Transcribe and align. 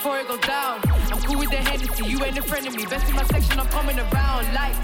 before 0.00 0.18
it 0.18 0.28
goes 0.28 0.40
down. 0.40 0.80
I'm 1.12 1.20
cool 1.28 1.38
with 1.38 1.50
the 1.50 1.58
Hennessy, 1.58 2.06
you 2.08 2.24
ain't 2.24 2.38
a 2.38 2.42
friend 2.42 2.66
of 2.66 2.74
me. 2.74 2.86
Best 2.86 3.06
in 3.06 3.14
my 3.14 3.24
section, 3.24 3.60
I'm 3.60 3.66
coming 3.66 3.98
around. 3.98 4.48
Lights, 4.54 4.78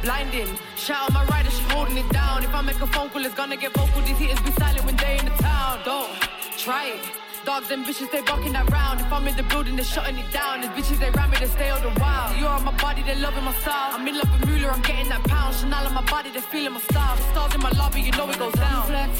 blinding. 0.00 0.46
Shout 0.76 1.10
out 1.10 1.12
my 1.12 1.24
rider, 1.24 1.50
she 1.50 1.64
holding 1.74 1.98
it 1.98 2.08
down. 2.10 2.44
If 2.44 2.54
I 2.54 2.60
make 2.60 2.80
a 2.80 2.86
phone 2.86 3.10
call, 3.10 3.24
it's 3.24 3.34
gonna 3.34 3.56
get 3.56 3.74
vocal. 3.74 4.00
These 4.02 4.18
hitters 4.18 4.40
be 4.46 4.52
silent 4.52 4.84
when 4.84 4.94
they 4.94 5.18
in 5.18 5.24
the 5.24 5.36
town. 5.42 5.80
Don't 5.84 6.12
try 6.56 6.84
it. 6.94 7.00
Dogs 7.44 7.68
and 7.72 7.84
bitches, 7.84 8.12
they 8.12 8.20
barking 8.22 8.52
that 8.52 8.70
round. 8.70 9.00
If 9.00 9.12
I'm 9.12 9.26
in 9.26 9.34
the 9.36 9.42
building, 9.42 9.74
they're 9.74 9.84
shutting 9.84 10.16
it 10.16 10.30
down. 10.30 10.60
These 10.60 10.70
bitches, 10.76 10.98
they 11.00 11.10
ram 11.10 11.30
me, 11.30 11.38
they 11.38 11.46
stay 11.46 11.70
all 11.70 11.80
the 11.80 11.90
while. 11.98 12.30
You're 12.38 12.54
on 12.58 12.62
my 12.62 12.76
body, 12.76 13.02
they 13.02 13.16
loving 13.16 13.42
my 13.42 13.54
style. 13.54 13.90
I'm 13.96 14.06
in 14.06 14.18
love 14.18 14.30
with 14.30 14.46
Mueller, 14.46 14.70
I'm 14.70 14.82
getting 14.82 15.08
that 15.08 15.24
pound. 15.24 15.56
Chanel 15.56 15.84
on 15.88 15.94
my 15.94 16.06
body, 16.14 16.30
they 16.30 16.42
feeling 16.52 16.74
my 16.74 16.80
style. 16.80 17.16
The 17.16 17.22
stars 17.32 17.54
in 17.56 17.60
my 17.60 17.70
lobby, 17.70 18.02
you 18.02 18.12
know 18.12 18.30
it 18.30 18.38
goes 18.38 18.54
down. 18.54 18.86
Flex, 18.86 19.10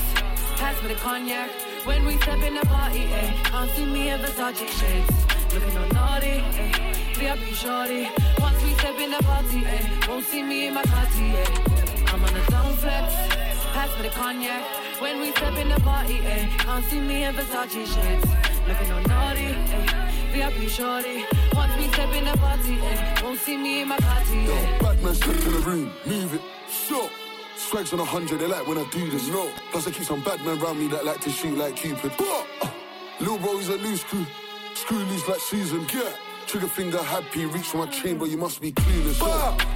pass 0.61 0.81
me 0.81 0.89
the 0.95 0.95
cognac. 0.95 1.51
When 1.85 2.07
we 2.07 2.19
step 2.19 2.39
in 2.39 2.55
the 2.55 2.67
party, 2.67 3.03
eh. 3.11 3.33
Can't 3.51 3.71
see 3.73 3.87
me 3.87 4.11
in 4.11 4.21
Versace 4.21 4.69
shades. 4.79 5.30
Looking 5.53 5.77
all 5.79 5.89
naughty, 5.89 6.45
eh. 6.63 6.95
VIP 7.19 7.55
shorty. 7.55 8.09
Once 8.39 8.63
we 8.63 8.71
step 8.75 8.99
in 9.01 9.11
the 9.11 9.19
party, 9.25 9.65
eh. 9.67 10.07
Won't 10.09 10.25
see 10.25 10.43
me 10.43 10.69
in 10.69 10.75
my 10.75 10.83
Cartier. 10.83 11.45
I'm 12.07 12.25
on 12.25 12.33
the 12.35 12.51
down 12.51 12.73
flex, 12.75 13.15
pass 13.75 13.91
me 13.97 14.03
the 14.09 14.15
cognac. 14.15 14.63
When 15.01 15.21
we 15.21 15.33
step 15.33 15.57
in 15.57 15.69
the 15.69 15.81
party, 15.81 16.19
eh. 16.19 16.47
Can't 16.59 16.85
see 16.85 17.01
me 17.01 17.25
in 17.25 17.35
Versace 17.35 17.85
shades. 17.95 18.27
Looking 18.69 18.93
all 18.93 19.03
naughty, 19.03 19.47
eh. 19.47 20.13
VIP 20.33 20.69
shorty. 20.69 21.25
Once 21.53 21.77
we 21.77 21.89
step 21.89 22.15
in 22.15 22.25
the 22.27 22.37
party, 22.39 22.79
eh. 22.81 23.23
Won't 23.23 23.41
see 23.41 23.57
me 23.57 23.83
in 23.83 23.89
my 23.89 23.99
Cartier. 23.99 24.43
Yo, 24.43 24.79
Batman 24.79 25.15
step 25.15 25.37
in 25.47 25.53
the 25.53 25.61
room, 25.61 25.93
move 26.07 26.35
it, 26.35 26.43
so. 26.69 27.11
Swags 27.57 27.93
on 27.93 28.01
a 28.01 28.05
hundred, 28.05 28.39
they 28.41 28.47
like 28.47 28.67
when 28.69 28.79
I 28.79 28.85
do 28.91 29.11
this, 29.11 29.29
no. 29.29 29.51
Plus 29.73 29.87
I 29.87 29.91
keep 29.91 30.05
some 30.05 30.23
bad 30.23 30.45
men 30.45 30.61
round 30.61 30.79
me 30.79 30.87
that 30.89 31.05
like 31.05 31.21
to 31.23 31.31
shoot 31.31 31.59
like 31.59 31.75
Cupid. 31.77 32.13
But, 32.17 32.47
uh, 32.63 32.71
Lil 33.21 33.37
bro 33.39 33.59
is 33.59 33.69
a 33.69 33.77
loose 33.77 34.01
screw, 34.01 34.25
screw 34.81 34.99
loose 34.99 35.29
like 35.29 35.41
Susan, 35.41 35.87
yeah. 35.93 36.13
Trigger 36.47 36.67
finger 36.67 36.99
happy, 36.99 37.45
reach 37.47 37.75
my 37.75 37.87
chamber, 37.87 38.27
you 38.27 38.37
must 38.37 38.61
be 38.61 38.73
clueless. 38.73 39.21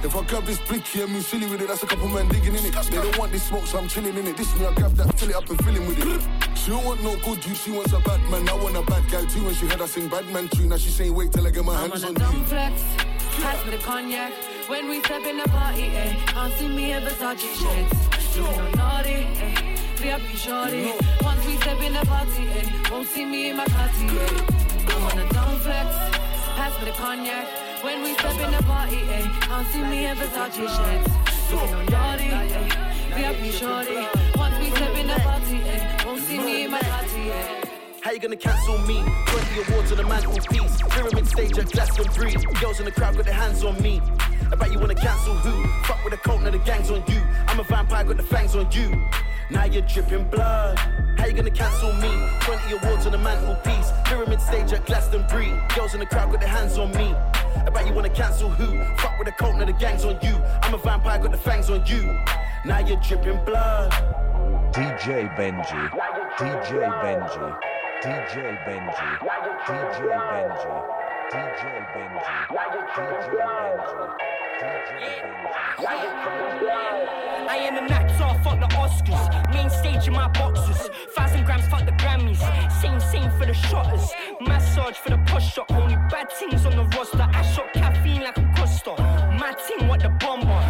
If 0.03 0.13
I 0.15 0.23
grab 0.25 0.43
this 0.45 0.59
blicky 0.67 1.01
and 1.03 1.11
move 1.13 1.23
silly 1.25 1.47
with 1.47 1.61
it, 1.61 1.67
that's 1.69 1.83
a 1.83 1.85
couple 1.87 2.09
men 2.09 2.27
digging 2.27 2.55
in 2.55 2.65
it. 2.65 2.73
They 2.73 2.97
don't 2.97 3.17
want 3.17 3.31
this 3.31 3.43
smoke, 3.43 3.65
so 3.65 3.77
I'm 3.77 3.87
chilling 3.87 4.17
in 4.17 4.27
it. 4.27 4.35
This 4.35 4.53
me, 4.59 4.65
I 4.65 4.73
grab 4.73 4.91
that, 4.95 5.17
fill 5.17 5.29
it 5.29 5.35
up 5.35 5.49
and 5.49 5.63
fill 5.63 5.75
it 5.75 5.87
with 5.87 5.99
it. 5.99 6.57
She 6.57 6.71
don't 6.71 6.83
want 6.83 7.01
no 7.03 7.15
good 7.23 7.45
you, 7.45 7.55
she 7.55 7.71
wants 7.71 7.93
a 7.93 7.99
bad 7.99 8.19
man. 8.29 8.49
I 8.49 8.53
want 8.55 8.75
a 8.75 8.81
bad 8.81 9.09
guy 9.09 9.23
too. 9.25 9.45
When 9.45 9.53
she 9.53 9.67
heard 9.67 9.81
I 9.81 9.85
sing 9.85 10.09
bad 10.09 10.25
man 10.33 10.49
tune, 10.49 10.69
now 10.69 10.77
she 10.77 10.89
saying 10.89 11.13
wait 11.13 11.31
till 11.31 11.47
I 11.47 11.51
get 11.51 11.63
my 11.63 11.75
I'm 11.75 11.91
hands 11.91 12.03
on 12.03 12.09
on 12.09 12.15
dumb 12.15 12.35
you. 12.39 12.43
flex, 12.43 12.81
pass 13.41 13.65
me 13.65 13.71
the 13.71 13.77
cognac. 13.77 14.33
When 14.67 14.89
we 14.89 15.01
step 15.03 15.23
in 15.23 15.37
the 15.37 15.47
party, 15.47 15.83
eh, 15.83 16.13
can't 16.27 16.53
see 16.55 16.67
me 16.67 16.91
in 16.91 17.03
Versace 17.03 17.55
shades. 17.55 18.37
Looking 18.37 18.59
all 18.59 18.71
naughty, 18.75 19.13
eh, 19.39 19.75
VIP 19.95 20.35
shorty. 20.35 20.91
Once 21.21 21.45
we 21.45 21.55
step 21.57 21.81
in 21.81 21.93
the 21.93 22.05
party, 22.05 22.47
eh, 22.49 22.89
won't 22.91 23.07
see 23.07 23.23
me 23.23 23.49
in 23.51 23.55
my 23.57 23.65
Cartier. 23.65 24.27
I'm 24.49 24.64
on 25.05 25.19
a 25.19 25.29
dumb 25.29 25.59
flex, 25.59 25.89
pass 26.57 26.73
me 26.79 26.85
the 26.85 26.97
cognac. 26.97 27.47
When 27.83 28.01
we 28.01 28.13
step 28.13 28.39
in 28.41 28.51
the 28.51 28.63
party, 28.63 28.97
eh, 28.97 29.27
can't 29.41 29.67
see 29.67 29.83
me. 29.83 30.07
Looking 31.51 31.85
naughty, 31.91 32.29
eh, 32.29 33.15
VIP 33.15 33.53
shorty. 33.53 34.07
Once 34.35 34.57
we 34.59 34.71
step 34.71 34.95
in 34.97 35.07
the 35.07 35.19
party, 35.21 35.61
eh, 35.63 36.05
won't 36.05 36.21
see 36.21 36.39
me 36.39 36.65
in 36.65 36.71
my 36.71 36.79
Cartier. 36.79 37.61
How 38.01 38.11
you 38.11 38.19
gonna 38.19 38.35
cancel 38.35 38.77
me? 38.79 39.03
20 39.27 39.71
awards 39.71 39.91
on 39.91 39.97
the 39.97 40.03
mantelpiece. 40.03 40.81
Pyramid 40.89 41.27
stage 41.27 41.57
at 41.57 41.71
Glastonbury. 41.71 42.33
Girls 42.59 42.79
in 42.79 42.85
the 42.85 42.91
crowd 42.91 43.15
got 43.15 43.25
their 43.25 43.33
hands 43.33 43.63
on 43.63 43.79
me. 43.81 44.01
Bet 44.57 44.71
you 44.71 44.79
wanna 44.79 44.95
cancel 44.95 45.33
who? 45.35 45.67
Fuck 45.83 46.03
with 46.03 46.13
the 46.13 46.17
cult, 46.17 46.41
now 46.41 46.51
the 46.51 46.59
gang's 46.59 46.89
on 46.89 47.03
you. 47.07 47.21
I'm 47.47 47.59
a 47.59 47.63
vampire, 47.63 48.03
got 48.05 48.17
the 48.17 48.23
fangs 48.23 48.55
on 48.55 48.71
you. 48.71 48.89
Now 49.51 49.65
you're 49.65 49.83
dripping 49.83 50.27
blood. 50.29 50.77
How 51.17 51.25
you 51.27 51.33
gonna 51.33 51.51
cancel 51.51 51.93
me? 51.93 52.29
20 52.41 52.77
awards 52.77 53.05
on 53.05 53.11
the 53.11 53.17
mantelpiece. 53.17 53.91
Pyramid 54.05 54.41
stage 54.41 54.73
at 54.73 54.85
Glastonbury. 54.85 55.53
Girls 55.75 55.93
in 55.93 55.99
the 55.99 56.05
crowd 56.05 56.31
got 56.31 56.39
their 56.39 56.49
hands 56.49 56.77
on 56.77 56.91
me. 56.91 57.15
Bet 57.75 57.85
you 57.85 57.93
wanna 57.93 58.09
cancel 58.09 58.49
who? 58.49 58.83
Fuck 58.95 59.19
with 59.19 59.27
the 59.27 59.33
cult, 59.33 59.57
now 59.57 59.65
the 59.65 59.73
gang's 59.73 60.05
on 60.05 60.17
you. 60.21 60.33
I'm 60.61 60.73
a 60.73 60.77
vampire, 60.77 61.19
got 61.19 61.31
the 61.31 61.37
fangs 61.37 61.69
on 61.69 61.85
you. 61.85 62.17
Now 62.63 62.79
you're 62.79 62.99
dripping 63.01 63.43
blood. 63.43 63.91
DJ 64.71 65.27
Benji, 65.35 65.89
DJ 66.37 66.87
Benji, 67.03 67.59
DJ 68.01 68.57
Benji, 68.65 69.19
DJ 69.67 70.07
Benji, 70.09 70.94
DJ 71.31 71.61
Benji, 71.93 72.21
DJ 72.59 73.29
Benji. 73.37 74.25
I 77.47 77.57
am 77.67 77.77
an 77.77 77.91
actor, 77.91 78.39
fuck 78.43 78.59
the 78.59 78.67
Oscars. 78.75 79.53
Main 79.53 79.69
stage 79.69 80.07
in 80.07 80.13
my 80.13 80.27
boxes. 80.29 80.89
Thousand 81.15 81.45
grams, 81.45 81.67
fuck 81.67 81.85
the 81.85 81.91
Grammys. 81.93 82.39
Same, 82.81 82.99
same 82.99 83.29
for 83.39 83.45
the 83.45 83.53
shotters. 83.53 84.11
Massage 84.41 84.97
for 84.97 85.09
the 85.09 85.17
posture. 85.25 85.63
Only 85.69 85.95
bad 86.09 86.31
things 86.31 86.65
on 86.65 86.75
the 86.75 86.83
roster. 86.95 87.27
I 87.33 87.41
shot 87.41 87.73
caffeine 87.73 88.21
like 88.21 88.37
a 88.37 88.53
Costa. 88.55 88.91
My 89.39 89.55
team, 89.67 89.87
what 89.87 90.01
the 90.01 90.09
bomber. 90.09 90.61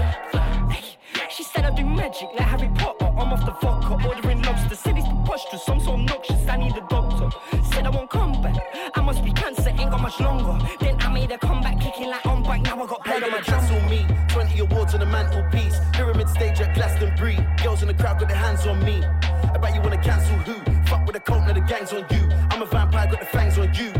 Hey, 0.72 0.98
she 1.30 1.44
said 1.44 1.66
I 1.66 1.72
do 1.76 1.86
magic 1.86 2.30
like 2.34 2.48
Harry 2.48 2.70
Potter. 2.76 3.06
I'm 3.06 3.34
off 3.34 3.46
the 3.46 3.52
vodka, 3.62 4.08
ordering 4.08 4.42
lobster. 4.44 4.76
Said 4.76 4.98
it's 4.98 5.08
preposterous, 5.08 5.68
I'm 5.70 5.80
so 5.80 5.94
obnoxious. 5.94 6.48
I 6.48 6.58
need 6.58 6.76
a 6.78 6.86
doctor. 6.90 7.30
Said 7.72 7.86
I 7.86 7.90
won't 7.90 8.10
come 8.10 8.42
back. 8.42 8.56
I 8.96 9.02
must 9.02 9.24
be 9.24 9.32
cancer, 9.32 9.65
ain't 9.86 9.92
got 9.92 10.02
much 10.02 10.20
longer. 10.20 10.58
Then 10.80 10.96
I 11.00 11.12
made 11.12 11.32
a 11.32 11.38
comeback, 11.38 11.80
kicking 11.80 12.10
like 12.10 12.26
on 12.26 12.44
back. 12.44 12.62
Now 12.64 12.84
I 12.84 12.88
got 12.88 13.04
blood 13.04 13.24
on 13.24 13.32
my 13.32 13.42
cancel 13.42 13.80
me? 13.90 14.06
20 14.30 14.60
awards 14.60 14.94
on 14.94 15.00
the 15.00 15.06
mantelpiece. 15.06 15.80
Pyramid 15.94 16.30
stage 16.30 16.60
at 16.62 16.76
Glastonbury. 16.76 17.38
Girls 17.64 17.82
in 17.82 17.88
the 17.88 17.94
crowd 17.94 18.20
got 18.20 18.30
their 18.30 18.38
hands 18.38 18.66
on 18.66 18.84
me. 18.84 19.04
I 19.04 19.58
bet 19.58 19.74
you 19.76 19.82
wanna 19.82 20.02
cancel 20.02 20.36
who? 20.40 20.56
Fuck 20.86 21.06
with 21.06 21.14
the 21.14 21.20
cult, 21.20 21.48
now 21.48 21.54
the 21.54 21.62
gang's 21.62 21.94
on 21.94 22.06
you. 22.12 22.30
I'm 22.52 22.62
a 22.62 22.66
vampire, 22.66 23.08
got 23.10 23.20
the 23.20 23.26
fangs 23.26 23.58
on 23.58 23.74
you. 23.74 23.94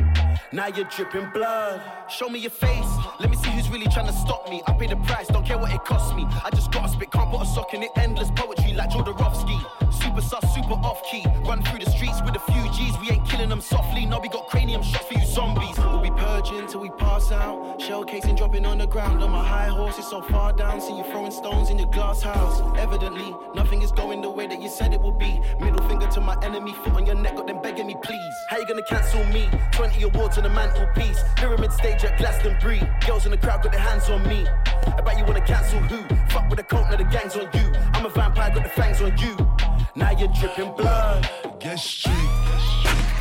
Now 0.52 0.68
you're 0.68 0.86
dripping 0.86 1.30
blood. 1.34 1.82
Show 2.10 2.30
me 2.30 2.40
your 2.40 2.52
face. 2.52 2.92
Let 3.20 3.30
me 3.30 3.38
see 3.38 3.50
who's 3.50 3.70
really 3.70 3.88
trying 3.88 4.08
to 4.08 4.14
stop 4.14 4.50
me. 4.50 4.62
I 4.68 4.74
pay 4.74 4.88
the 4.88 4.96
price, 4.98 5.28
don't 5.28 5.46
care 5.46 5.58
what 5.58 5.74
it 5.74 5.84
costs 5.86 6.14
me. 6.16 6.26
I 6.44 6.50
just 6.50 6.72
gotta 6.72 6.90
spit, 6.90 7.12
can't 7.12 7.32
put 7.32 7.42
a 7.42 7.46
sock 7.46 7.74
in 7.74 7.84
it. 7.84 7.92
Endless 7.98 8.32
poetry 8.36 8.74
like 8.74 8.90
Jodorowsky. 8.90 9.60
Super 9.92 10.22
sus, 10.22 10.54
super 10.54 10.74
off 10.74 11.04
key. 11.04 11.26
Run 11.46 11.62
through 11.64 11.80
the 11.80 11.90
streets 11.90 12.22
with 12.24 12.36
a 12.36 12.40
few 12.40 12.64
G's. 12.72 12.75
We 12.75 12.75
ain't 12.75 12.75
killing 13.46 13.50
them 13.50 13.62
softly. 13.62 14.06
No, 14.06 14.20
we 14.20 14.30
got 14.30 14.48
cranium 14.48 14.82
shots 14.82 15.06
for 15.06 15.14
you 15.14 15.26
zombies. 15.26 15.78
We'll 15.78 16.02
be 16.02 16.10
purging 16.10 16.68
till 16.68 16.82
we 16.82 16.90
pass 16.92 17.32
out. 17.32 17.80
Shell 17.80 18.04
casing 18.06 18.36
dropping 18.36 18.66
on 18.66 18.80
the 18.80 18.88
ground. 18.88 19.22
On 19.22 19.32
my 19.32 19.46
high 19.46 19.68
horse, 19.68 19.98
it's 20.00 20.10
so 20.10 20.22
far 20.22 20.52
down. 20.54 20.82
See 20.82 20.98
you 20.98 21.04
throwing 21.04 21.32
stones 21.32 21.70
in 21.70 21.78
your 21.78 21.92
glass 21.92 22.22
house. 22.22 22.62
Evidently, 22.78 23.36
nothing 23.54 23.82
is 23.82 23.92
going 23.92 24.22
the 24.22 24.30
way 24.30 24.48
that 24.48 24.62
you 24.62 24.70
said 24.70 24.94
it 24.94 25.02
would 25.02 25.20
be. 25.20 25.40
Middle 25.60 25.88
finger 25.88 26.08
to 26.08 26.22
my 26.22 26.36
enemy, 26.44 26.74
foot 26.74 26.94
on 26.94 27.06
your 27.06 27.16
neck, 27.16 27.36
got 27.36 27.48
them 27.48 27.62
begging 27.62 27.88
me, 27.88 27.96
please. 28.04 28.36
How 28.50 28.58
you 28.58 28.66
gonna 28.66 28.90
cancel 28.90 29.24
me? 29.26 29.48
20 29.72 30.04
awards 30.04 30.38
on 30.38 30.44
the 30.44 30.50
mantelpiece. 30.50 31.22
Pyramid 31.36 31.72
stage 31.72 32.04
at 32.04 32.18
Glastonbury. 32.18 32.82
Girls 33.06 33.26
in 33.26 33.32
the 33.32 33.38
crowd 33.38 33.62
got 33.62 33.72
their 33.72 33.82
hands 33.82 34.10
on 34.10 34.28
me. 34.28 34.48
I 34.98 35.02
bet 35.02 35.18
you 35.18 35.26
wanna 35.26 35.46
cancel 35.46 35.80
who? 35.80 36.02
Fuck 36.30 36.50
with 36.50 36.58
the 36.58 36.64
cult, 36.64 36.90
now 36.90 36.98
the 36.98 37.04
gang's 37.04 37.36
on 37.36 37.50
you. 37.54 37.72
I'm 37.94 38.06
a 38.06 38.10
vampire, 38.10 38.52
got 38.56 38.64
the 38.64 38.70
fangs 38.70 39.02
on 39.02 39.16
you. 39.18 39.36
Now 39.96 40.12
you're 40.12 40.34
dripping 40.40 40.74
blood. 40.76 41.30
Get 41.60 41.80
straight 41.80 42.35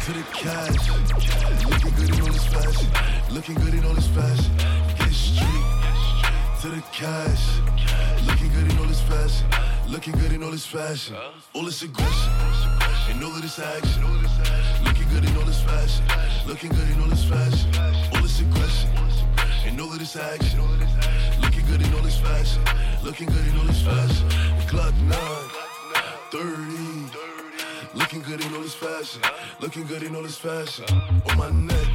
to 0.05 0.13
the 0.13 0.23
cash. 0.35 0.91
Looking 1.65 1.95
good 1.97 2.11
in 2.11 2.21
all 2.21 2.29
this 2.29 2.47
fashion. 2.47 2.89
Looking 3.31 3.55
good 3.55 3.73
in 3.73 3.85
all 3.87 3.95
this 3.95 4.09
fashion. 4.09 4.53
Get 4.99 5.11
straight 5.11 6.61
to 6.61 6.69
the 6.69 6.83
cash. 6.93 7.61
Looking 8.27 8.53
good 8.53 8.71
in 8.71 8.79
all 8.79 8.85
this 8.85 9.01
fashion. 9.01 9.47
Looking 9.89 10.13
good 10.13 10.33
in 10.33 10.43
all 10.43 10.51
this 10.51 10.67
fashion. 10.67 11.17
All 11.55 11.65
this 11.65 11.81
aggression 11.83 12.33
and 13.09 13.25
all 13.25 13.35
of 13.35 13.41
this 13.41 13.59
action. 13.59 14.05
Looking 14.85 15.09
good 15.09 15.25
in 15.25 15.37
all 15.39 15.47
this 15.47 15.63
fashion. 15.63 16.05
Looking 16.47 16.73
good 16.73 16.91
in 16.91 17.01
all 17.01 17.09
this 17.09 17.25
fashion. 17.25 17.71
All 18.13 18.21
this 18.21 18.41
aggression 18.41 18.91
and 19.65 19.81
all 19.81 19.91
of 19.91 19.99
this 19.99 20.17
action. 20.17 20.61
Looking 21.41 21.65
good 21.65 21.81
in 21.81 21.95
all 21.95 22.03
this 22.03 22.19
fashion. 22.19 22.63
Looking 23.03 23.29
good 23.29 23.47
in 23.47 23.57
all 23.59 23.65
this 23.65 23.81
fashion. 23.81 24.29
Glock 24.69 24.95
9. 25.09 25.19
30. 26.31 27.24
Looking 27.95 28.23
good 28.23 28.45
in 28.45 28.55
all 28.55 28.61
this 28.63 28.75
fashion. 28.75 29.23
Looking 29.61 29.87
good 29.87 30.03
in 30.03 30.17
all 30.17 30.23
this 30.23 30.37
fashion. 30.37 30.85
On 31.31 31.39
my 31.39 31.51
neck, 31.51 31.89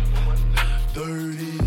dirty. 0.94 1.58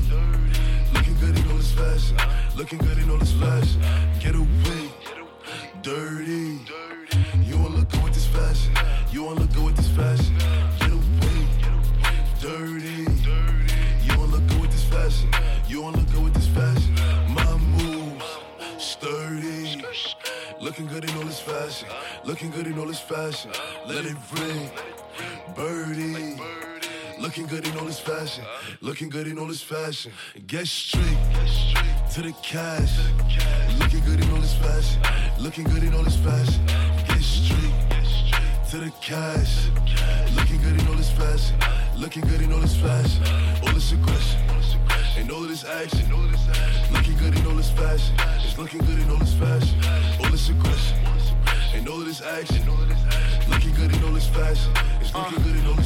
Looking 0.94 1.16
good 1.20 1.38
in 1.38 1.50
all 1.50 1.58
this 1.58 1.72
fashion. 1.72 2.16
Looking 2.56 2.78
good 2.78 2.98
in 2.98 3.10
all 3.10 3.18
this 3.18 3.32
fashion. 3.32 3.82
Get 4.20 4.34
away, 4.34 4.90
dirty. 5.82 6.60
You 7.44 7.58
wanna 7.58 7.76
look 7.76 7.90
good 7.90 8.04
with 8.04 8.14
this 8.14 8.26
fashion. 8.26 8.74
You 9.10 9.24
wanna 9.24 9.40
look 9.40 9.52
good 9.52 9.64
with 9.64 9.76
this 9.76 9.88
fashion. 9.88 10.34
Get 10.80 10.92
away, 10.92 11.46
dirty. 12.40 13.06
You 14.02 14.18
wanna 14.18 14.32
look 14.32 14.46
good 14.46 14.60
with 14.62 14.72
this 14.72 14.84
fashion. 14.84 15.28
Looking 20.72 20.86
good 20.86 21.04
in 21.04 21.16
all 21.18 21.24
this 21.24 21.38
fashion. 21.38 21.88
Looking 22.24 22.50
good 22.50 22.66
in 22.66 22.78
all 22.78 22.86
this 22.86 22.98
fashion. 22.98 23.50
Let 23.86 24.06
it 24.06 24.16
ring. 24.40 24.70
Birdie. 25.54 26.40
Looking 27.20 27.44
good 27.44 27.68
in 27.68 27.76
all 27.76 27.84
this 27.84 28.00
fashion. 28.00 28.42
Looking 28.80 29.10
good 29.10 29.26
in 29.26 29.38
all 29.38 29.48
this 29.48 29.60
fashion. 29.60 30.12
Get 30.46 30.66
straight 30.66 31.18
to 32.14 32.22
the 32.22 32.32
cash. 32.42 32.90
Looking 33.80 34.00
good 34.06 34.24
in 34.24 34.30
all 34.30 34.40
this 34.40 34.54
fashion. 34.54 35.02
Looking 35.38 35.64
good 35.64 35.82
in 35.82 35.92
all 35.92 36.04
this 36.04 36.16
fashion. 36.16 36.64
Get 37.06 37.20
straight 37.20 38.70
to 38.70 38.78
the 38.78 38.92
cash. 39.02 39.68
Looking 40.34 40.62
good 40.62 40.80
in 40.80 40.88
all 40.88 40.94
this 40.94 41.10
fashion. 41.10 41.54
Looking 41.98 42.22
good 42.22 42.40
in 42.40 42.50
all 42.50 42.60
this 42.60 42.76
fashion. 42.76 43.22
All 43.62 43.74
this 43.74 43.92
aggression. 43.92 44.51
And 45.16 45.30
all 45.30 45.42
of 45.42 45.48
this 45.48 45.64
action. 45.64 46.08
Looking 46.92 47.16
good 47.16 47.36
in 47.36 47.46
all 47.46 47.54
this 47.54 47.70
fashion. 47.70 48.14
It's 48.44 48.58
looking 48.58 48.80
good 48.80 48.98
in 48.98 49.10
all 49.10 49.18
this 49.18 49.34
fashion. 49.34 49.78
All 50.20 50.30
this 50.30 50.48
aggression. 50.48 50.98
And 51.74 51.88
all 51.88 52.00
of 52.00 52.06
this 52.06 52.22
action. 52.22 52.64
Looking 53.48 53.74
good 53.74 53.94
in 53.94 54.04
all 54.04 54.12
this 54.12 54.26
fashion. 54.28 54.72
In. 55.02 55.82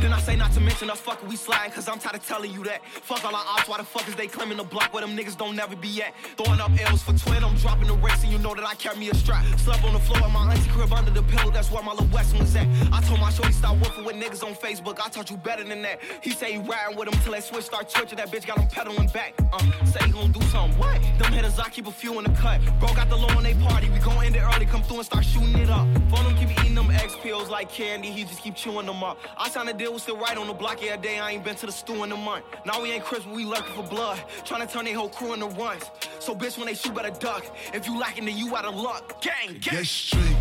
Then 0.00 0.12
I 0.12 0.20
say 0.20 0.34
not 0.34 0.52
to 0.52 0.60
mention 0.60 0.90
us 0.90 1.00
fucking 1.00 1.28
we 1.28 1.36
sliding, 1.36 1.72
cause 1.72 1.88
I'm 1.88 1.98
tired 1.98 2.16
of 2.16 2.26
telling 2.26 2.52
you 2.52 2.64
that. 2.64 2.84
Fuck 2.84 3.24
all 3.24 3.34
our 3.34 3.44
ops, 3.46 3.68
why 3.68 3.78
the 3.78 3.84
fuck 3.84 4.08
is 4.08 4.16
they 4.16 4.26
claiming 4.26 4.56
the 4.56 4.64
block 4.64 4.92
where 4.92 5.06
them 5.06 5.16
niggas 5.16 5.36
don't 5.36 5.56
never 5.56 5.76
be 5.76 6.02
at? 6.02 6.14
Throwing 6.36 6.60
up 6.60 6.70
L's 6.90 7.02
for 7.02 7.12
twin, 7.12 7.44
I'm 7.44 7.54
dropping 7.56 7.86
the 7.86 7.94
race, 7.94 8.22
and 8.22 8.32
you 8.32 8.38
know 8.38 8.54
that 8.54 8.64
I 8.64 8.74
carry 8.74 8.98
me 8.98 9.10
a 9.10 9.14
strap. 9.14 9.44
Slept 9.58 9.84
on 9.84 9.92
the 9.92 9.98
floor 10.00 10.22
at 10.22 10.30
my 10.30 10.52
auntie 10.52 10.68
crib 10.70 10.92
under 10.92 11.10
the 11.10 11.22
pillow, 11.22 11.50
that's 11.50 11.70
where 11.70 11.82
my 11.82 11.92
little 11.92 12.08
West 12.08 12.36
was 12.38 12.54
at. 12.56 12.66
I 12.92 13.00
told 13.02 13.20
my 13.20 13.30
shorty 13.30 13.52
stop 13.52 13.76
working 13.78 14.04
with 14.04 14.16
niggas 14.16 14.42
on 14.42 14.54
Facebook, 14.54 14.98
I 15.04 15.08
taught 15.08 15.30
you 15.30 15.36
better 15.36 15.64
than 15.64 15.82
that. 15.82 16.00
He 16.22 16.30
say 16.30 16.52
he 16.52 16.58
riding 16.58 16.96
with 16.96 17.08
him 17.08 17.20
till 17.22 17.32
that 17.32 17.44
switch 17.44 17.64
start 17.64 17.88
twitching, 17.88 18.16
that 18.16 18.30
bitch 18.30 18.46
got 18.46 18.58
him 18.58 18.68
pedaling 18.68 19.08
back. 19.08 19.34
Uh, 19.52 19.58
say 19.84 20.04
he 20.04 20.12
gon' 20.12 20.32
do 20.32 20.40
something, 20.46 20.78
what? 20.78 21.00
Them 21.18 21.32
hitters, 21.32 21.58
I 21.58 21.68
keep 21.68 21.86
a 21.86 21.92
few 21.92 22.18
in 22.18 22.24
the 22.24 22.30
cut. 22.40 22.60
Bro 22.78 22.94
got 22.94 23.08
the 23.08 23.16
low 23.16 23.28
on 23.36 23.42
they 23.42 23.54
party, 23.54 23.88
we 23.90 23.98
gon' 23.98 24.24
end 24.24 24.36
it 24.36 24.42
early, 24.42 24.66
come 24.66 24.82
through 24.82 24.98
and 24.98 25.06
start 25.06 25.24
shooting 25.24 25.56
it 25.58 25.70
up. 25.70 25.86
Phone 26.10 26.26
him 26.26 26.36
keep 26.36 26.58
eating 26.60 26.74
them 26.74 26.90
X 26.90 27.16
pills 27.22 27.48
like 27.48 27.70
candy, 27.70 28.10
he 28.10 28.24
just 28.24 28.39
keep 28.40 28.54
chewing 28.54 28.86
them 28.86 29.04
up. 29.04 29.18
I 29.36 29.48
signed 29.48 29.68
a 29.68 29.72
deal, 29.72 29.92
we 29.92 29.98
still 29.98 30.16
right 30.16 30.36
on 30.36 30.46
the 30.46 30.54
block 30.54 30.82
every 30.82 31.00
day, 31.02 31.18
I 31.18 31.32
ain't 31.32 31.44
been 31.44 31.56
to 31.56 31.66
the 31.66 31.72
stew 31.72 32.02
in 32.04 32.12
a 32.12 32.16
month. 32.16 32.44
Now 32.64 32.82
we 32.82 32.92
ain't 32.92 33.04
Chris, 33.04 33.24
but 33.24 33.34
we 33.34 33.44
lurking 33.44 33.74
for 33.74 33.82
blood, 33.82 34.18
trying 34.44 34.66
to 34.66 34.72
turn 34.72 34.84
their 34.84 34.94
whole 34.94 35.10
crew 35.10 35.34
into 35.34 35.46
runs. 35.46 35.84
So 36.18 36.34
bitch, 36.34 36.56
when 36.56 36.66
they 36.66 36.74
shoot, 36.74 36.94
better 36.94 37.10
duck. 37.10 37.44
If 37.74 37.86
you 37.86 37.98
lacking, 37.98 38.24
then 38.24 38.36
you 38.36 38.56
out 38.56 38.64
of 38.64 38.74
luck. 38.74 39.22
Gang, 39.22 39.58
gang. 39.60 39.60
Get 39.60 39.86
straight 39.86 40.36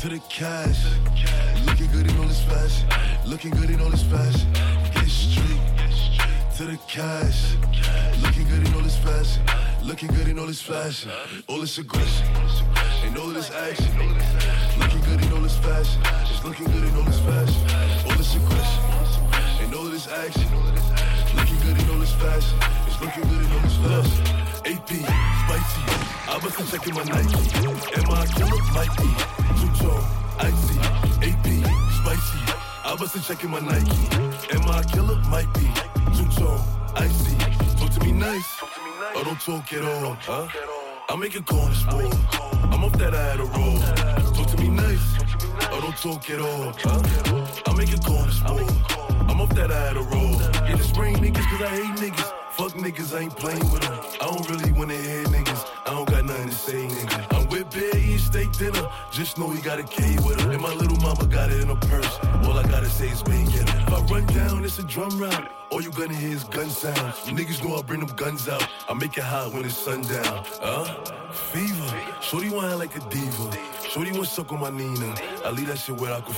to 0.00 0.08
the 0.08 0.20
cash. 0.28 0.84
Looking 1.66 1.90
good 1.90 2.10
in 2.10 2.18
all 2.18 2.26
this 2.26 2.42
fashion. 2.42 2.88
Looking 3.26 3.50
good 3.50 3.70
in 3.70 3.80
all 3.80 3.90
this 3.90 4.02
fashion. 4.04 4.52
Get 4.94 5.08
straight 5.08 5.60
to 6.56 6.64
the 6.64 6.78
cash. 6.88 7.54
Looking 8.22 8.48
good 8.48 8.66
in 8.66 8.74
all 8.74 8.82
this 8.82 8.96
fashion. 8.96 9.42
Looking 9.82 10.08
good 10.08 10.28
in 10.28 10.38
all 10.38 10.46
this 10.46 10.60
fashion. 10.60 11.10
All 11.46 11.58
this 11.58 11.78
aggression. 11.78 12.26
And 13.04 13.16
all 13.18 13.28
this 13.28 13.50
action. 13.50 13.86
Looking 13.86 14.12
good 14.12 14.20
in 14.20 14.34
all 14.34 14.37
this 15.48 15.56
fashion. 15.58 16.02
It's 16.30 16.44
looking 16.44 16.66
good 16.66 16.84
in 16.84 16.94
all 16.96 17.04
this 17.04 17.20
fashion. 17.20 17.62
All 18.06 18.16
this 18.16 18.34
aggression. 18.36 18.82
And 19.62 19.74
all 19.74 19.84
this 19.84 20.06
action. 20.08 20.48
Looking 21.36 21.60
good 21.64 21.80
in 21.80 21.90
all 21.90 21.98
this 21.98 22.12
fashion. 22.12 22.58
It's 22.86 23.00
looking 23.00 23.24
good 23.30 23.42
in 23.46 23.52
all 23.52 23.64
this 23.64 23.78
fashion. 23.80 24.24
AP, 24.68 24.90
spicy. 25.42 25.82
I 26.28 26.38
bust 26.42 26.60
a 26.60 26.64
check 26.70 26.86
in 26.86 26.94
my 26.94 27.04
Nike. 27.04 27.40
Am 27.96 28.10
I 28.12 28.24
a 28.24 28.28
killer? 28.36 28.60
Might 28.76 28.92
be. 29.00 29.08
Two 29.58 29.72
tone, 29.80 30.04
icy. 30.38 30.76
AP, 31.28 31.46
spicy. 31.96 32.40
I 32.84 32.96
bust 32.98 33.16
a 33.16 33.22
check 33.22 33.42
in 33.44 33.50
my 33.50 33.60
Nike. 33.60 34.04
Am 34.52 34.68
I 34.68 34.80
a 34.80 34.84
killer? 34.84 35.16
Might 35.32 35.50
be. 35.54 35.66
Two 36.16 36.28
tone, 36.36 36.60
icy. 36.94 37.36
Talk 37.78 37.90
to 37.92 38.00
me 38.04 38.12
nice. 38.12 38.60
Or 39.16 39.24
don't 39.24 39.40
talk 39.40 39.72
at 39.72 39.84
all, 39.84 40.14
huh? 40.20 40.48
I 41.08 41.16
make 41.16 41.34
a 41.36 41.42
corner 41.42 41.74
sport. 41.74 42.14
I'm 42.70 42.84
off 42.84 42.92
that 42.98 43.14
I 43.14 43.22
had 43.30 43.40
a 43.40 43.44
roll. 43.44 44.27
Nice. 44.98 45.72
Or 45.72 45.80
don't 45.80 45.96
talk 45.96 46.30
at 46.30 46.40
all. 46.40 46.72
I 47.66 47.74
make 47.76 47.92
a 47.92 47.98
corner 47.98 48.30
sport. 48.30 48.62
I'm 49.28 49.40
off 49.40 49.50
that 49.54 49.70
I 49.70 49.80
had 49.88 49.96
a 49.96 50.02
roll. 50.02 50.40
In 50.66 50.78
the 50.78 50.84
spring 50.84 51.16
niggas, 51.16 51.46
cause 51.50 51.62
I 51.62 51.68
hate 51.68 52.12
niggas. 52.12 52.32
Fuck 52.50 52.72
niggas, 52.72 53.16
I 53.16 53.20
ain't 53.20 53.36
playing 53.36 53.70
with 53.70 53.82
them. 53.82 53.98
I 54.20 54.26
don't 54.26 54.48
really 54.50 54.72
wanna 54.72 54.94
hear 54.94 55.24
niggas. 55.24 55.64
I 55.86 55.90
don't 55.90 56.08
got 56.08 56.24
nothing 56.24 56.48
to 56.48 56.54
say, 56.54 56.86
nigga. 56.88 57.37
Eating 57.96 58.18
steak 58.18 58.52
dinner. 58.52 58.88
Just 59.10 59.38
know 59.38 59.50
he 59.50 59.60
got 59.62 59.78
a 59.78 59.82
K 59.82 60.16
with 60.24 60.40
her. 60.40 60.52
And 60.52 60.62
my 60.62 60.74
little 60.74 60.98
mama 60.98 61.26
got 61.26 61.50
it 61.50 61.60
in 61.60 61.68
her 61.68 61.74
purse. 61.74 62.18
All 62.44 62.58
I 62.58 62.62
gotta 62.64 62.88
say 62.88 63.08
is 63.08 63.22
get 63.22 63.38
it. 63.54 63.68
If 63.68 63.92
I 63.92 64.00
run 64.12 64.26
down, 64.26 64.64
it's 64.64 64.78
a 64.78 64.82
drum 64.82 65.18
round. 65.18 65.48
All 65.70 65.82
you 65.82 65.90
gonna 65.90 66.14
hear 66.14 66.32
is 66.32 66.44
gun 66.44 66.70
sounds. 66.70 67.16
Niggas 67.26 67.62
know 67.62 67.76
I 67.76 67.82
bring 67.82 68.00
them 68.00 68.14
guns 68.16 68.48
out. 68.48 68.66
I 68.88 68.94
make 68.94 69.16
it 69.18 69.24
hot 69.24 69.52
when 69.52 69.64
it's 69.64 69.76
sundown. 69.76 70.44
Huh? 70.60 71.32
Fever. 71.32 72.22
Shorty 72.22 72.50
want 72.50 72.78
like 72.78 72.96
a 72.96 73.00
diva. 73.10 73.56
Shorty 73.88 74.12
want 74.12 74.28
suck 74.28 74.52
on 74.52 74.60
my 74.60 74.70
Nina. 74.70 75.14
I 75.44 75.50
leave 75.50 75.68
that 75.68 75.78
shit 75.78 75.96
where 75.96 76.12
I 76.12 76.20
could 76.20 76.36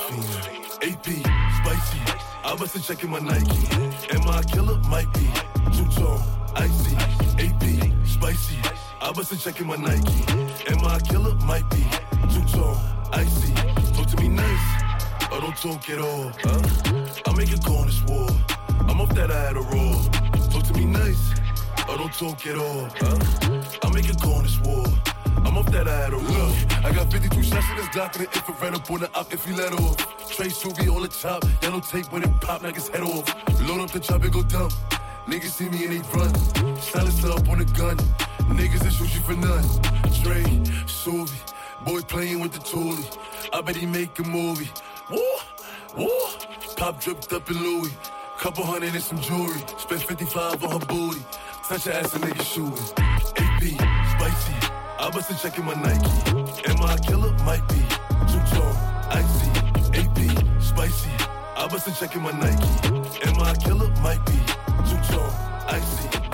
AP, 0.82 1.05
spicy. 1.05 2.00
I 2.43 2.56
bust 2.58 2.76
a 2.76 2.82
check 2.82 3.05
in 3.05 3.11
my 3.11 3.20
Nike. 3.20 3.67
Am 4.14 4.29
I 4.29 4.41
a 4.41 4.43
killer? 4.43 4.79
Might 4.88 5.12
be. 5.14 5.29
Two 5.76 5.87
tone, 5.93 6.23
icy. 6.56 6.96
AP, 7.38 8.06
spicy. 8.06 8.56
I 9.02 9.12
bust 9.12 9.32
a 9.32 9.38
check 9.38 9.58
in 9.61 9.67
my 9.67 9.76
Nike. 9.76 10.25
Am 10.69 10.85
I 10.85 10.97
a 10.97 11.00
killer? 11.00 11.35
Might 11.47 11.69
be. 11.70 11.82
Two 12.32 12.44
tone, 12.52 12.76
icy. 13.12 13.52
Talk 13.94 14.06
to 14.08 14.17
me 14.20 14.29
nice. 14.29 14.67
Or 15.32 15.41
don't 15.41 15.56
talk 15.56 15.88
at 15.88 15.99
all. 15.99 16.31
Huh? 16.44 17.23
I 17.26 17.35
make 17.35 17.50
a 17.50 17.58
corner 17.61 17.93
war. 18.06 18.29
I'm 18.88 19.00
off 19.00 19.08
that 19.14 19.31
I 19.31 19.41
had 19.47 19.56
a 19.56 19.61
roll. 19.61 20.02
Talk 20.50 20.64
to 20.64 20.75
me 20.75 20.85
nice. 20.85 21.32
Or 21.88 21.97
don't 21.97 22.12
talk 22.12 22.47
at 22.47 22.56
all. 22.56 22.88
Huh? 23.00 23.19
I 23.82 23.91
make 23.91 24.11
a 24.11 24.17
corner 24.17 24.49
war. 24.64 24.85
I'm 25.46 25.56
off 25.56 25.73
that 25.73 25.88
I 25.88 25.96
had 25.96 26.12
a 26.12 26.17
roll. 26.17 26.53
I 26.84 26.93
got 26.93 27.10
52 27.10 27.43
shots 27.43 27.70
in 27.70 27.77
this 27.79 27.86
Glock 27.89 28.17
and 28.17 28.27
the 28.27 28.36
infrared 28.36 28.74
up 28.74 28.91
on 28.91 29.01
the 29.01 29.10
up 29.17 29.32
if 29.32 29.46
he 29.46 29.55
let 29.55 29.72
off. 29.72 29.96
Trey 30.31 30.48
Suvi 30.48 30.94
on 30.94 31.03
the 31.03 31.08
top, 31.08 31.43
yellow 31.63 31.81
tape 31.81 32.13
when 32.13 32.22
it 32.22 32.41
pop, 32.43 32.63
knock 32.63 32.74
his 32.74 32.89
head 32.89 33.01
off. 33.01 33.27
Load 33.63 33.81
up 33.81 33.91
the 33.91 34.01
chop 34.01 34.22
and 34.22 34.32
go 34.32 34.43
dumb. 34.43 34.70
Niggas 35.27 35.53
see 35.53 35.69
me 35.70 35.84
and 35.86 35.93
they 36.05 36.19
run. 36.19 36.77
Silence 36.77 37.24
up 37.24 37.48
on 37.48 37.58
the 37.58 37.65
gun. 37.65 37.96
Niggas 38.56 38.80
that 38.80 38.92
shoot 38.92 39.14
you 39.14 39.20
for 39.22 39.34
none. 39.34 39.64
Trey, 40.22 40.42
Suvi, 40.86 41.38
boy 41.84 42.00
playing 42.02 42.40
with 42.40 42.52
the 42.52 42.60
toolie. 42.60 43.19
I 43.52 43.60
bet 43.62 43.76
he 43.76 43.86
make 43.86 44.19
a 44.19 44.22
movie. 44.22 44.70
Woo, 45.10 45.36
woo. 45.96 46.10
Pop 46.76 47.00
dripped 47.00 47.32
up 47.32 47.50
in 47.50 47.56
Louis. 47.56 47.92
Couple 48.38 48.64
hundred 48.64 48.94
and 48.94 49.02
some 49.02 49.20
jewelry. 49.20 49.60
Spent 49.78 50.02
55 50.02 50.64
on 50.64 50.80
her 50.80 50.86
booty. 50.86 51.20
Touch 51.69 51.84
her 51.84 51.92
ass 51.92 52.14
a 52.14 52.19
nigga 52.19 52.42
shooting. 52.42 52.72
AP, 53.36 53.62
spicy. 54.12 54.54
I 54.98 55.10
bust 55.12 55.30
a 55.30 55.38
check 55.38 55.58
in 55.58 55.64
my 55.66 55.74
Nike. 55.74 56.70
Am 56.70 56.82
I 56.82 56.94
a 56.94 56.98
killer? 56.98 57.32
Might 57.44 57.66
be. 57.69 57.80
Tone, 58.52 58.76
icy. 59.10 59.50
AP, 59.98 60.62
spicy. 60.62 61.10
I 61.56 61.69
bust 61.70 61.86
a 61.88 61.94
check 61.94 62.16
in 62.16 62.22
my 62.22 62.32
Nike. 62.32 63.28
Am 63.28 63.40
I 63.40 63.52
a 63.52 63.56
killer? 63.56 63.88
Might 64.00 64.24
be. 64.26 64.38
Tone, 65.08 65.32
icy. 65.69 66.30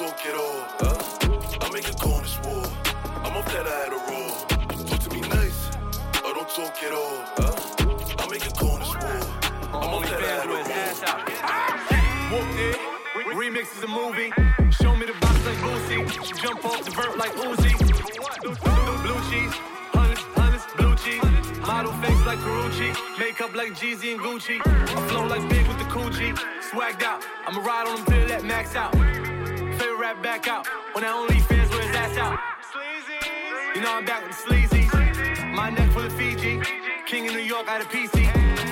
Talk 0.00 0.24
at 0.24 0.34
all. 0.34 0.64
Huh? 0.80 0.96
I 1.60 1.70
make 1.74 1.86
a 1.86 1.92
corner 1.92 2.26
war. 2.44 2.64
I'm 3.20 3.36
off 3.36 3.44
that 3.52 3.66
I 3.68 3.84
had 3.84 3.92
a 3.92 4.00
roll. 4.08 4.32
Talk 4.88 5.00
to 5.00 5.10
me 5.12 5.20
nice. 5.28 5.68
Or 6.24 6.32
don't 6.32 6.48
talk 6.48 6.82
at 6.82 6.92
all. 6.96 7.20
Huh? 7.36 7.52
I 8.16 8.26
make 8.32 8.46
a 8.46 8.50
corner 8.56 8.88
war. 8.96 9.20
I'm 9.76 9.92
off 9.92 10.08
that 10.08 10.24
I 10.24 10.40
had 10.40 10.48
a 10.48 10.56
roll. 10.56 10.64
Whooped 12.32 12.58
it. 12.64 12.80
Remix 13.36 13.76
is 13.76 13.84
a 13.84 13.88
movie. 13.88 14.32
Show 14.72 14.96
me 14.96 15.04
the 15.04 15.12
box 15.20 15.36
like 15.44 15.60
Boosie. 15.60 16.08
Jump 16.40 16.64
off 16.64 16.82
the 16.82 16.92
vert 16.92 17.18
like 17.18 17.32
Uzi. 17.32 17.76
Blue 19.04 19.20
cheese, 19.28 19.52
hundreds, 19.92 20.24
hundreds, 20.32 20.64
blue 20.78 20.96
cheese. 20.96 21.20
Model 21.60 21.92
face 22.00 22.24
like 22.24 22.38
Carucci. 22.38 22.96
Makeup 23.18 23.54
like 23.54 23.74
Jeezy 23.74 24.12
and 24.12 24.20
Gucci. 24.20 24.62
I 24.64 25.08
flow 25.08 25.26
like 25.26 25.46
big 25.50 25.68
with 25.68 25.76
the 25.76 25.84
coochie. 25.92 26.32
Swagged 26.72 27.02
out. 27.02 27.22
I'ma 27.46 27.60
ride 27.60 27.86
on 27.86 27.96
them 27.96 28.04
till 28.06 28.28
that 28.28 28.44
max 28.44 28.74
out. 28.74 28.96
Favorite 29.80 30.22
back 30.22 30.46
out. 30.46 30.68
On 30.94 31.00
that 31.00 31.30
his 31.32 31.96
ass 31.96 32.16
out. 32.18 32.38
You 33.74 33.80
know 33.80 33.96
I'm 33.96 34.04
back 34.04 34.28
with 34.28 34.36
the 34.36 34.42
sleazy. 34.42 34.84
My 35.54 35.70
neck 35.70 35.90
full 35.92 36.04
of 36.04 36.12
Fiji. 36.12 36.60
King 37.06 37.28
of 37.28 37.32
New 37.32 37.40
York, 37.40 37.66
had 37.66 37.80
a 37.80 37.86
PC. 37.86 38.26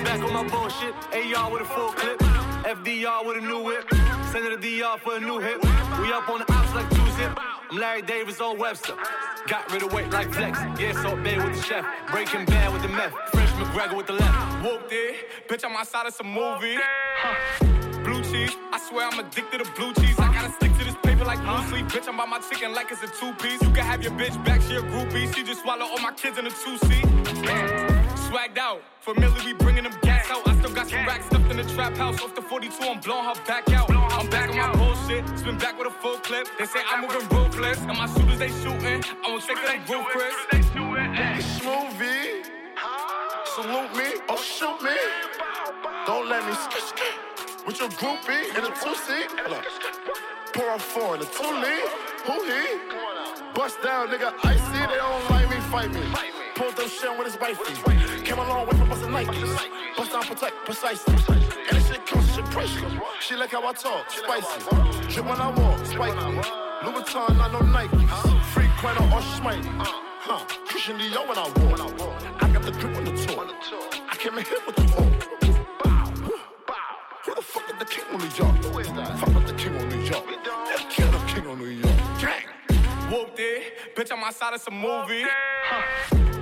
Back 0.05 0.21
on 0.21 0.35
my 0.35 0.47
bullshit. 0.47 0.93
AR 1.35 1.51
with 1.51 1.63
a 1.63 1.65
full 1.65 1.93
clip. 1.93 2.19
FDR 2.19 3.27
with 3.27 3.39
a 3.39 3.41
new 3.41 3.63
whip. 3.63 3.89
Send 4.31 4.45
it 4.45 4.51
to 4.51 4.59
DR 4.59 4.99
for 4.99 5.17
a 5.17 5.21
new 5.21 5.39
hit. 5.39 5.63
We 6.03 6.13
up 6.13 6.29
on 6.29 6.41
the 6.41 6.53
ops 6.53 6.75
like 6.75 6.91
two 6.91 7.11
zip. 7.13 7.33
I'm 7.71 7.79
Larry 7.79 8.03
Davis 8.03 8.39
on 8.43 8.59
Webster. 8.59 8.93
Got 9.47 9.73
rid 9.73 9.83
of 9.85 9.93
weight 9.95 10.11
like 10.11 10.31
flex. 10.35 10.59
Yeah, 10.79 10.93
so 10.93 11.17
bad 11.17 11.43
with 11.43 11.57
the 11.57 11.63
chef. 11.63 11.87
Breaking 12.11 12.45
bad 12.45 12.71
with 12.71 12.83
the 12.83 12.89
meth. 12.89 13.15
Fresh 13.33 13.49
McGregor 13.53 13.97
with 13.97 14.09
the 14.09 14.13
left. 14.13 14.63
Whooped 14.63 14.93
it. 14.93 15.49
Bitch, 15.49 15.65
I'm 15.65 15.75
outside 15.75 16.07
of 16.07 16.13
some 16.13 16.31
movie. 16.31 16.77
Huh. 16.77 17.78
Blue 18.19 18.33
cheese. 18.33 18.57
I 18.73 18.79
swear 18.81 19.07
I'm 19.07 19.19
addicted 19.21 19.59
to 19.63 19.71
blue 19.77 19.93
cheese. 19.95 20.19
I 20.19 20.33
gotta 20.35 20.53
stick 20.53 20.77
to 20.79 20.85
this 20.85 20.97
paper 21.05 21.25
like 21.25 21.39
blue 21.39 21.63
sleep. 21.69 21.87
Bitch, 21.87 22.09
I'm 22.09 22.17
by 22.17 22.27
my 22.27 22.41
chicken 22.41 22.75
like 22.75 22.91
it's 22.91 23.03
a 23.03 23.07
two 23.07 23.33
piece. 23.35 23.63
You 23.63 23.71
can 23.71 23.85
have 23.85 24.03
your 24.03 24.11
bitch 24.13 24.35
back, 24.45 24.61
she 24.63 24.75
a 24.75 24.81
groupie. 24.81 25.33
She 25.33 25.45
just 25.45 25.63
swallow 25.63 25.87
all 25.87 26.01
my 26.01 26.11
kids 26.13 26.37
in 26.37 26.45
a 26.47 26.51
two 26.51 26.77
seat. 26.79 27.05
Swagged 28.27 28.59
out. 28.59 28.83
Familiar, 29.03 29.45
we 29.45 29.53
bringing 29.53 29.85
them 29.85 29.95
gas 30.03 30.29
out. 30.33 30.49
I 30.49 30.57
still 30.59 30.75
got 30.75 30.89
some 30.89 31.07
racks 31.07 31.27
stuffed 31.27 31.49
in 31.49 31.59
the 31.59 31.75
trap 31.75 31.97
house. 31.97 32.21
Off 32.21 32.35
the 32.35 32.43
42, 32.43 32.75
I'm 32.83 32.99
blowing 32.99 33.25
her 33.25 33.35
back 33.47 33.71
out. 33.71 33.89
I'm 33.89 34.29
back 34.29 34.51
on 34.51 34.57
my 34.57 34.73
bullshit. 34.75 35.23
Spin 35.39 35.57
back 35.57 35.79
with 35.79 35.87
a 35.87 35.95
full 36.03 36.19
clip. 36.19 36.49
They 36.59 36.67
say 36.67 36.81
I'm 36.91 37.03
moving 37.03 37.29
ruthless. 37.29 37.79
And 37.83 37.97
my 37.99 38.07
shooters, 38.07 38.41
they 38.41 38.49
shooting. 38.49 39.05
I 39.25 39.29
won't 39.29 39.45
take 39.45 39.63
that 39.65 39.89
roof, 39.89 40.07
Chris. 40.07 40.35
Smoothie. 41.55 42.45
Salute 43.55 43.95
me 43.95 44.21
or 44.29 44.39
shoot 44.39 44.83
me. 44.83 44.97
Don't 46.07 46.29
let 46.29 46.45
me 46.47 46.55
skip 46.55 46.83
skip 46.83 47.38
with 47.69 47.81
your 47.81 47.91
groupie 47.91 48.49
in 48.57 48.65
a 48.65 48.73
two 48.81 48.95
seat. 48.95 49.29
Pour 50.55 50.71
on 50.71 50.79
four 50.79 51.17
in 51.17 51.21
a 51.21 51.25
two 51.27 51.43
lead. 51.45 51.85
Who 52.25 52.43
he? 52.49 52.79
Bust 53.55 53.77
down, 53.83 54.09
nigga. 54.09 54.33
Icy. 54.43 54.87
They 54.89 54.97
don't 54.97 55.29
like 55.29 55.51
me, 55.51 55.57
fight 55.69 55.93
me. 55.93 56.01
Pulled 56.55 56.77
them 56.77 56.89
shit 56.89 57.19
with 57.19 57.27
his 57.27 57.39
wifey. 57.39 57.75
Came 58.25 58.39
a 58.39 58.49
long 58.49 58.67
way 58.67 58.75
from 58.79 58.89
busting 58.89 59.11
Nikes. 59.11 59.97
Bust 59.99 60.13
down, 60.13 60.23
protect, 60.23 60.55
precisely. 60.65 61.13
And 61.13 61.77
this 61.77 61.89
shit 61.89 62.07
comes 62.07 62.35
shit 62.35 62.45
pressure. 62.47 62.89
She 63.21 63.37
like 63.37 63.51
how 63.51 63.67
I 63.67 63.75
talk, 63.75 64.11
spicy. 64.13 64.61
Drip 65.13 65.27
when 65.27 65.39
I 65.39 65.51
walk, 65.51 65.85
spiky. 65.85 66.17
Louis 66.25 67.03
Vuitton, 67.03 67.37
not 67.37 67.53
no 67.53 67.59
Nikes. 67.59 68.45
Free 68.55 68.69
Quino 68.81 69.03
or 69.13 69.21
Schmitey. 69.37 69.69
Huh, 70.21 70.43
Christian 70.65 70.97
Dior 70.97 71.29
when 71.29 71.39
I 71.39 71.47
walk. 71.99 72.43
I 72.43 72.49
got 72.49 72.63
the 72.63 72.73
grip 72.73 72.97
on 72.97 73.05
the 73.05 73.13
tour. 73.27 73.47
I 74.11 74.17
came 74.17 74.39
in 74.39 74.45
here 74.47 74.59
with 74.67 74.77
the 74.77 74.83
hook. 74.85 75.08
Bitch, 84.09 84.17
I'm 84.17 84.25
outside 84.25 84.55
of 84.55 84.61
some 84.63 84.81
movie. 84.81 85.25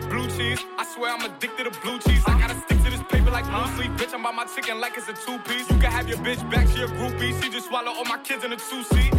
Blue 0.08 0.28
cheese. 0.38 0.60
I 0.78 0.84
swear 0.94 1.12
I'm 1.12 1.24
addicted 1.24 1.64
to 1.64 1.80
blue 1.80 1.98
cheese. 1.98 2.22
I 2.24 2.38
gotta 2.38 2.54
stick 2.54 2.78
to 2.84 2.90
this 2.90 3.02
paper 3.10 3.30
like 3.30 3.44
blue 3.50 3.66
sleep. 3.74 3.90
Bitch, 3.98 4.14
I'm 4.14 4.22
by 4.22 4.30
my 4.30 4.44
chicken 4.44 4.80
like 4.80 4.96
it's 4.96 5.08
a 5.08 5.14
two 5.14 5.38
piece. 5.40 5.68
You 5.68 5.78
can 5.78 5.90
have 5.90 6.08
your 6.08 6.18
bitch 6.18 6.38
back 6.48 6.68
to 6.68 6.78
your 6.78 6.88
groupie. 6.88 7.42
She 7.42 7.50
just 7.50 7.66
swallow 7.66 7.90
all 7.90 8.04
my 8.04 8.18
kids 8.18 8.44
in 8.44 8.52
a 8.52 8.56
two 8.56 8.84
seat. 8.84 9.10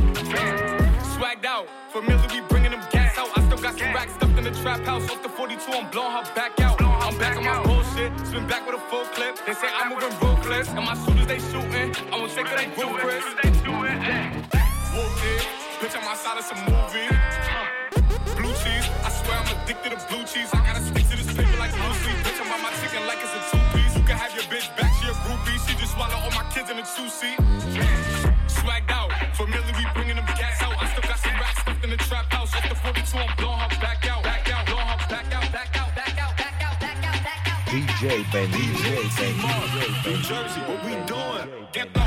Swagged 1.17 1.43
out. 1.43 1.67
Familiar, 1.91 2.25
we 2.31 2.39
bringing 2.47 2.71
them 2.71 2.81
gas 2.89 3.17
out. 3.17 3.37
I 3.37 3.43
still 3.47 3.57
got 3.57 3.77
some 3.77 3.93
racks 3.93 4.13
stuffed 4.13 4.37
in 4.37 4.43
the 4.45 4.51
trap 4.61 4.79
house. 4.85 5.09
Off 5.11 5.21
the 5.21 5.29
42, 5.29 5.69
I'm 5.69 5.91
blowing 5.91 6.13
her 6.13 6.23
back 6.33 6.57
out. 6.61 6.81
I'm 6.81 7.17
back 7.17 7.35
on 7.35 7.43
my 7.43 7.61
bullshit. 7.63 8.15
Spin 8.27 8.47
back 8.47 8.65
with 8.65 8.75
a 8.75 8.83
full 8.87 9.03
clip. 9.11 9.35
They 9.45 9.55
say 9.55 9.67
I'm 9.75 9.89
moving 9.91 10.17
ruthless. 10.21 10.69
And 10.69 10.85
my 10.85 10.95
shooters, 11.03 11.27
they 11.27 11.39
shooting. 11.39 11.91
I 12.13 12.15
won't 12.15 12.31
take 12.31 12.47
roof, 12.77 12.95
Chris. 12.95 13.23
Whooped 14.95 15.23
it. 15.25 15.43
Bitch, 15.81 15.95
I'm 15.99 16.07
outside 16.07 16.37
of 16.37 16.45
some 16.45 16.63
movie. 16.63 17.36
Blue 19.87 19.95
cheese. 19.95 20.03
I 20.03 20.03
swear 20.03 20.03
I'm 20.03 20.03
addicted 20.03 20.03
to 20.03 20.07
blue 20.11 20.25
cheese. 20.27 20.51
I 20.51 20.59
gotta 20.67 20.83
stick 20.83 21.05
to 21.07 21.15
this 21.15 21.31
paper 21.31 21.57
like 21.63 21.71
blue 21.71 21.95
sleep. 22.03 22.19
Bitch, 22.19 22.39
I'm 22.43 22.49
by 22.51 22.59
my 22.59 22.71
chicken 22.83 23.07
like 23.07 23.23
it's 23.23 23.31
a 23.31 23.41
two 23.47 23.63
piece. 23.71 23.95
You 23.95 24.03
can 24.03 24.17
have 24.19 24.35
your 24.35 24.43
bitch 24.51 24.67
back 24.75 24.91
to 24.91 25.03
your 25.07 25.15
groupie. 25.23 25.55
She 25.63 25.79
just 25.79 25.95
swallow 25.95 26.19
all 26.19 26.31
my 26.35 26.43
kids 26.51 26.67
in 26.67 26.75
a 26.75 26.83
two 26.83 27.07
seat. 27.07 27.39
Swagged 28.51 28.91
out. 28.91 29.15
Familiar, 29.39 29.63
we 29.79 29.87
bringing 29.95 30.19
them 30.19 30.27
gas 30.35 30.59
out. 30.59 30.75
I 30.75 30.91
still 30.91 31.07
got 31.07 31.19
some 31.23 31.39
racks 31.39 31.61
stuffed 31.63 31.83
in 31.87 31.89
the 31.95 31.99
trap 32.03 32.27
house. 32.35 32.51
Off 32.51 32.67
the 32.67 32.75
42, 32.75 33.15
I'm 33.15 33.31
blowing 33.39 33.63
her 33.63 33.71
back 33.79 34.03
out. 34.11 34.23
Back 34.27 34.51
out. 34.51 34.65
Blowing 34.67 34.91
her 34.91 34.99
back 35.07 35.31
out. 35.31 35.47
Back 35.55 35.71
out. 35.79 35.91
Back 35.95 36.19
out. 36.19 36.35
Back 36.35 36.59
out. 36.67 36.75
Back 36.83 36.99
out. 37.07 37.19
Back 37.23 37.47
out. 37.47 37.59
DJ 37.71 38.27
Ben, 38.35 38.47
DJ 38.51 38.83
Ben, 38.91 39.07
DJ 39.07 39.55
Ben. 39.71 39.87
New 40.03 40.19
Jersey, 40.19 40.61
what 40.67 40.83
we 40.83 40.99
doing? 41.07 41.47
Get 41.71 41.95
up, 41.95 42.06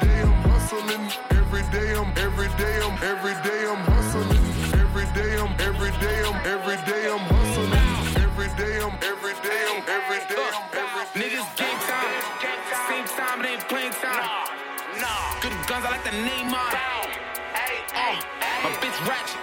day 0.00 0.20
I'm 0.22 0.34
hustling, 0.50 1.04
every 1.30 1.62
day 1.72 1.94
I'm 1.96 2.10
every 2.18 2.48
day 2.58 2.76
I'm 2.82 2.96
every 3.02 3.36
day 3.46 3.60
I'm 3.66 3.82
hustling, 3.90 4.42
every 4.80 5.06
day 5.14 5.36
I'm 5.38 5.52
every 5.60 5.92
day 6.02 6.18
I'm 6.24 6.36
every 6.46 6.78
day 6.86 7.04
I'm 7.10 7.24
hustling, 7.32 7.72
every 8.22 8.48
day 8.60 8.74
I'm 8.82 8.94
every 9.02 9.34
day 9.42 9.62
I'm 9.70 9.82
every 9.88 10.20
day 10.30 10.46
I'm 10.54 10.64
every 10.76 11.04
day. 11.14 11.20
Niggas 11.20 11.48
game 11.56 11.80
time. 11.88 12.12
Same 12.88 13.08
time, 13.16 13.44
it 13.44 13.48
ain't 13.48 13.68
playing 13.68 13.92
time. 13.92 14.24
Nah, 15.00 15.40
Good 15.40 15.52
guns, 15.66 15.84
I 15.84 15.90
like 15.90 16.04
the 16.04 16.12
name 16.12 16.52
on. 16.52 16.74
Uh, 17.94 18.16
my 18.62 18.70
bitch 18.82 18.98
ratchet. 19.08 19.38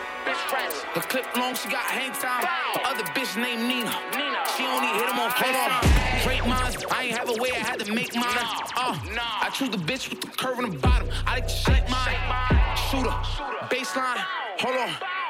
Her 0.96 1.02
clip 1.02 1.26
long, 1.38 1.56
she 1.56 1.70
got 1.70 1.84
hang 1.84 2.12
time. 2.14 2.42
The 2.74 2.88
other 2.88 3.04
bitch 3.14 3.36
named 3.36 3.68
Nina. 3.68 3.92
She 4.58 4.64
only 4.66 4.88
hit 4.88 5.10
him 5.10 5.20
on 5.20 5.30
FaceTime. 5.32 6.05
Have 7.26 7.38
a 7.38 7.42
way, 7.42 7.52
I 7.52 7.60
had 7.60 7.80
to 7.80 7.92
make 7.92 8.14
mine. 8.16 8.38
Uh, 8.78 8.98
I 9.42 9.50
choose 9.54 9.70
the 9.70 9.78
bitch 9.78 10.10
with 10.10 10.22
the 10.22 10.28
curve 10.28 10.60
in 10.60 10.72
the 10.72 10.78
bottom. 10.78 11.08
I 11.26 11.36
like 11.36 11.48
to 11.48 11.54
shake 11.54 11.90
mine. 11.90 12.16
Shooter, 12.90 13.16
baseline, 13.70 14.22
hold 14.60 14.78
on. 14.78 14.90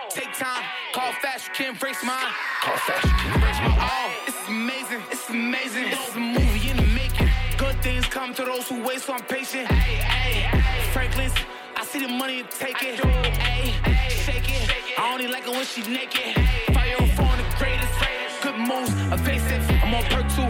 Take 0.10 0.34
time, 0.34 0.64
call 0.94 1.12
fast, 1.22 1.48
you 1.48 1.54
can't 1.54 1.82
race 1.82 2.04
mine. 2.04 2.32
Call 2.62 2.78
fast, 2.78 3.04
you 3.04 3.12
can't 3.12 3.44
race 3.44 3.60
mine. 3.62 3.78
Oh, 3.80 4.12
it's 4.28 4.48
amazing, 4.48 5.02
it's 5.12 5.30
amazing. 5.30 5.90
This 5.90 6.10
is 6.10 6.16
a 6.16 6.20
movie 6.20 6.70
in 6.70 6.78
the 6.78 6.88
making. 6.88 7.30
Good 7.58 7.82
things 7.82 8.06
come 8.06 8.34
to 8.34 8.44
those 8.46 8.68
who 8.68 8.84
wait, 8.84 9.02
so 9.02 9.14
I'm 9.14 9.24
patient. 9.24 9.68
Hey, 9.68 10.62
Franklin's, 10.92 11.34
I 11.76 11.86
see 11.86 12.00
the 12.00 12.08
money 12.08 12.42
and 12.42 12.52
take 12.52 12.82
it. 12.82 13.00
Hey, 13.00 14.10
shake 14.10 14.50
it. 14.50 14.72
I 14.98 15.14
only 15.14 15.28
like 15.28 15.48
it 15.48 15.52
when 15.52 15.66
she 15.66 15.82
naked. 15.82 16.36
Fire 16.74 16.96
on 17.00 17.08
phone, 17.10 17.38
the 17.38 17.56
greatest. 17.58 17.94
Good 18.42 18.60
moves, 18.60 18.92
evasive. 19.12 19.64
I'm 19.84 19.96
on 19.96 20.04
perk 20.04 20.30
two, 20.36 20.46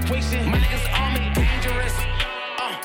situation. 0.00 0.50
My 0.50 0.58
niggas 0.58 0.86
on 1.00 1.14
me, 1.14 1.32
dangerous. 1.34 1.94
Uh, 2.58 2.76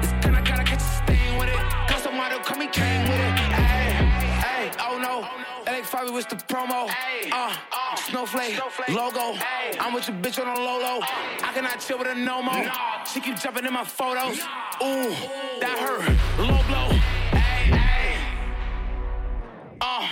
this 0.00 0.12
I 0.24 0.40
gotta 0.44 0.64
catch 0.64 0.80
a 0.80 0.90
stain 1.02 1.38
with 1.38 1.48
it. 1.48 1.60
Cause 1.88 2.02
somebody 2.02 2.36
come 2.42 2.60
and 2.60 2.72
came 2.72 3.02
with 3.08 3.20
it. 3.20 3.38
Hey, 3.54 3.92
hey, 4.46 4.70
oh 4.80 4.98
no. 4.98 5.14
LA 5.70 5.82
Fabi 5.82 6.12
with 6.12 6.28
the 6.28 6.36
promo. 6.36 6.90
Uh, 7.32 7.54
snowflake, 7.96 8.58
logo. 8.88 9.38
I'm 9.80 9.94
with 9.94 10.08
your 10.08 10.16
bitch 10.18 10.40
on 10.40 10.48
a 10.56 10.60
low 10.60 10.78
low. 10.78 11.00
I 11.02 11.52
cannot 11.54 11.80
chill 11.80 11.98
with 11.98 12.08
a 12.08 12.14
no 12.14 12.42
mo. 12.42 12.64
She 13.12 13.20
keep 13.20 13.38
jumping 13.38 13.64
in 13.64 13.72
my 13.72 13.84
photos. 13.84 14.38
Ooh, 14.82 15.14
that 15.60 15.76
hurt. 15.78 16.04
Low 16.38 16.62
blow. 16.68 16.88
Hey, 17.38 17.78
hey. 17.78 18.16
Uh, 19.80 20.08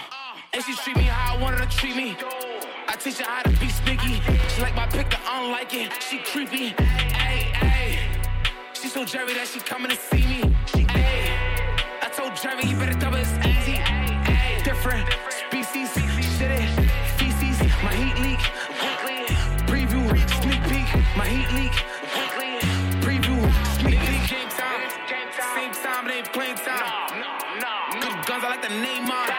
and 0.52 0.62
she 0.62 0.75
treat 0.75 0.97
me 0.97 1.05
how 1.05 1.37
I 1.37 1.43
want 1.43 1.59
her 1.59 1.67
to 1.67 1.76
treat 1.76 1.97
me. 1.97 2.17
I 2.93 2.97
teach 2.97 3.21
her 3.21 3.25
how 3.25 3.41
to 3.41 3.49
be 3.59 3.71
sneaky. 3.71 4.21
She 4.53 4.61
like 4.61 4.77
my 4.77 4.87
pick, 4.87 5.09
I 5.25 5.41
don't 5.41 5.51
like 5.51 5.73
it. 5.73 5.91
She 6.03 6.19
creepy. 6.19 6.77
Hey, 7.17 7.49
hey. 7.57 7.99
She 8.75 8.89
so 8.89 9.07
Jerry 9.07 9.33
that 9.33 9.49
she 9.49 9.61
coming 9.61 9.91
to 9.91 9.97
see 9.97 10.21
me. 10.21 10.53
Hey. 10.93 11.33
I 12.03 12.13
told 12.13 12.37
Jerry, 12.37 12.69
you 12.69 12.77
better 12.77 12.93
double 13.01 13.17
it's 13.17 13.33
easy. 13.49 13.81
Different 14.63 15.09
species. 15.33 15.89
Shit 16.37 16.53
it. 16.53 16.69
Feces. 17.17 17.65
My 17.81 17.97
heat 17.97 18.17
leak. 18.21 18.45
Weekly. 18.85 19.25
Preview. 19.73 20.05
Sneak 20.45 20.61
peek. 20.69 20.89
My 21.17 21.25
heat 21.25 21.49
leak. 21.57 21.73
Weekly. 22.13 22.61
Preview. 23.01 23.41
Sneak 23.81 24.01
peek. 24.05 24.21
Game 24.29 24.53
time. 24.53 24.85
Same 25.57 25.73
time, 25.81 26.09
it 26.09 26.13
ain't 26.13 26.33
playing 26.35 26.57
time. 26.61 27.25
Good 28.05 28.27
guns, 28.29 28.45
I 28.45 28.49
like 28.51 28.61
the 28.61 28.69
name 28.69 29.11
on. 29.11 29.32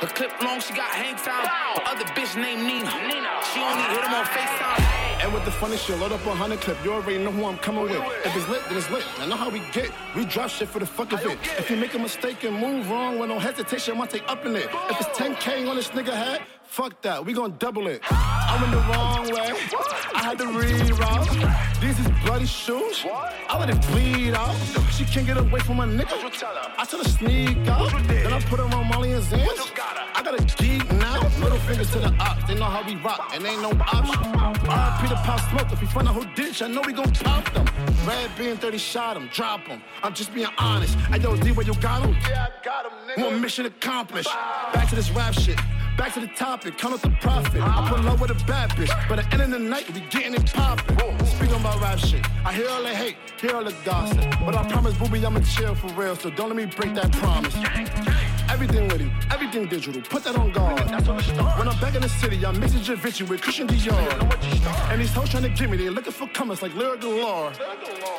Her 0.00 0.06
clip 0.06 0.32
long, 0.42 0.60
she 0.60 0.72
got 0.72 0.88
hang 0.88 1.14
time. 1.16 1.44
The 1.74 1.90
other 1.90 2.04
bitch 2.16 2.34
named 2.34 2.62
Nina. 2.62 2.90
Nina. 3.06 3.28
She 3.52 3.60
only 3.60 3.82
hit 3.92 4.02
him 4.02 4.14
on 4.14 4.24
FaceTime. 4.24 5.00
And 5.22 5.34
with 5.34 5.44
the 5.44 5.50
funny 5.50 5.76
shit, 5.76 5.98
load 5.98 6.12
up 6.12 6.24
a 6.24 6.34
hundred 6.34 6.62
clip. 6.62 6.82
You 6.82 6.94
already 6.94 7.18
know 7.18 7.30
who 7.30 7.44
I'm 7.44 7.58
coming 7.58 7.82
with. 7.82 8.02
If 8.24 8.34
it's 8.34 8.48
lit, 8.48 8.62
then 8.68 8.78
it's 8.78 8.90
lit. 8.90 9.04
I 9.18 9.26
know 9.26 9.36
how 9.36 9.50
we 9.50 9.60
get. 9.72 9.92
We 10.16 10.24
drop 10.24 10.48
shit 10.48 10.68
for 10.68 10.78
the 10.78 10.86
fuck 10.86 11.12
of 11.12 11.20
it. 11.26 11.38
If 11.58 11.70
you 11.70 11.76
make 11.76 11.92
a 11.92 11.98
mistake 11.98 12.44
and 12.44 12.56
move 12.56 12.88
wrong 12.88 13.18
with 13.18 13.28
no 13.28 13.38
hesitation, 13.38 13.94
I 13.94 13.98
might 13.98 14.08
take 14.08 14.26
up 14.26 14.46
in 14.46 14.56
it. 14.56 14.70
If 14.88 15.00
it's 15.02 15.18
10K 15.18 15.68
on 15.68 15.76
this 15.76 15.88
nigga 15.88 16.14
head, 16.14 16.40
fuck 16.70 17.02
that. 17.02 17.24
We 17.24 17.32
gon' 17.32 17.56
double 17.58 17.88
it. 17.88 18.00
I 18.10 18.56
went 18.60 18.72
the 18.72 18.84
wrong 18.90 19.24
way. 19.34 19.50
I 20.14 20.22
had 20.22 20.38
to 20.38 20.44
reroute. 20.44 21.80
These 21.80 21.98
is 21.98 22.08
bloody 22.24 22.46
shoes. 22.46 23.04
I 23.48 23.58
let 23.58 23.70
it 23.70 23.80
bleed 23.88 24.34
out. 24.34 24.54
She 24.92 25.04
can't 25.04 25.26
get 25.26 25.36
away 25.36 25.60
from 25.60 25.78
my 25.78 25.86
nigga. 25.86 26.14
I 26.78 26.84
tell 26.84 27.02
her 27.02 27.08
sneak 27.08 27.66
out. 27.66 27.90
Then 28.06 28.32
I 28.32 28.40
put 28.42 28.60
her 28.60 28.66
on 28.76 28.86
Molly 28.86 29.12
and 29.12 29.24
Zans. 29.24 29.72
I 30.14 30.22
got 30.22 30.38
a 30.40 30.44
geek 30.62 30.90
now. 30.92 31.20
Fingers 31.66 31.90
to 31.92 31.98
the 31.98 32.14
ops. 32.18 32.44
They 32.46 32.54
know 32.54 32.64
how 32.64 32.86
we 32.86 32.96
rock, 32.96 33.30
and 33.34 33.44
ain't 33.44 33.62
no 33.62 33.70
option. 33.70 34.16
RP 34.70 35.08
the 35.08 35.14
pop 35.16 35.40
smoke. 35.50 35.72
If 35.72 35.80
we 35.80 35.86
find 35.86 36.08
out 36.08 36.14
whole 36.14 36.24
ditch, 36.34 36.62
I 36.62 36.68
know 36.68 36.82
we 36.86 36.92
gon' 36.92 37.12
pop 37.12 37.52
them. 37.52 37.66
Red 38.06 38.30
being 38.36 38.56
30 38.56 38.78
shot 38.78 39.16
him, 39.16 39.28
drop 39.32 39.66
him. 39.66 39.82
I'm 40.02 40.14
just 40.14 40.34
being 40.34 40.48
honest. 40.58 40.96
I 41.10 41.16
yo, 41.16 41.36
D, 41.36 41.52
where 41.52 41.66
you 41.66 41.74
got 41.74 42.02
him? 42.02 42.16
Yeah, 42.28 42.46
I 42.48 42.64
got 42.64 42.86
him, 42.86 42.92
nigga. 43.08 43.24
One 43.24 43.40
mission 43.40 43.66
accomplished. 43.66 44.30
Back 44.72 44.88
to 44.90 44.94
this 44.96 45.10
rap 45.10 45.34
shit. 45.34 45.58
Back 45.96 46.14
to 46.14 46.20
the 46.20 46.28
topic, 46.28 46.78
count 46.78 46.94
up 46.94 47.00
the 47.02 47.10
profit. 47.20 47.60
I 47.62 47.88
put 47.88 48.04
low 48.04 48.14
with 48.14 48.30
a 48.30 48.44
bad 48.46 48.70
bitch, 48.70 48.90
but 49.08 49.18
at 49.18 49.30
the 49.30 49.34
end 49.34 49.42
of 49.42 49.50
the 49.50 49.58
night, 49.58 49.92
we 49.92 50.00
getting 50.08 50.34
it 50.34 50.52
poppin'. 50.52 51.26
Speaking 51.26 51.56
about 51.56 51.80
rap 51.80 51.98
shit, 51.98 52.24
I 52.44 52.52
hear 52.52 52.68
all 52.68 52.82
the 52.82 52.88
hate, 52.88 53.16
hear 53.40 53.56
all 53.56 53.64
the 53.64 53.74
gossip. 53.84 54.24
But 54.44 54.54
I 54.54 54.66
promise, 54.68 54.96
booby, 54.96 55.24
I'ma 55.24 55.40
chill 55.40 55.74
for 55.74 55.88
real, 55.88 56.16
so 56.16 56.30
don't 56.30 56.48
let 56.48 56.56
me 56.56 56.66
break 56.66 56.94
that 56.94 57.12
promise. 57.12 57.54
Everything 58.50 58.88
with 58.88 59.00
you, 59.00 59.10
everything 59.30 59.66
digital, 59.68 60.02
put 60.02 60.24
that 60.24 60.36
on 60.36 60.50
guard. 60.50 60.80
When 61.58 61.68
I'm 61.68 61.80
back 61.80 61.94
in 61.94 62.02
the 62.02 62.08
city, 62.08 62.44
I'm 62.44 62.58
mixing 62.58 62.80
Javinci 62.80 63.28
with 63.28 63.40
Christian 63.40 63.68
Dior. 63.68 64.90
And 64.90 65.00
these 65.00 65.14
hoes 65.14 65.30
trying 65.30 65.44
to 65.44 65.48
get 65.48 65.70
me, 65.70 65.76
they 65.76 65.88
looking 65.88 66.12
for 66.12 66.26
comers 66.28 66.60
like 66.60 66.74
Lyric 66.74 67.00
Galore. 67.00 67.52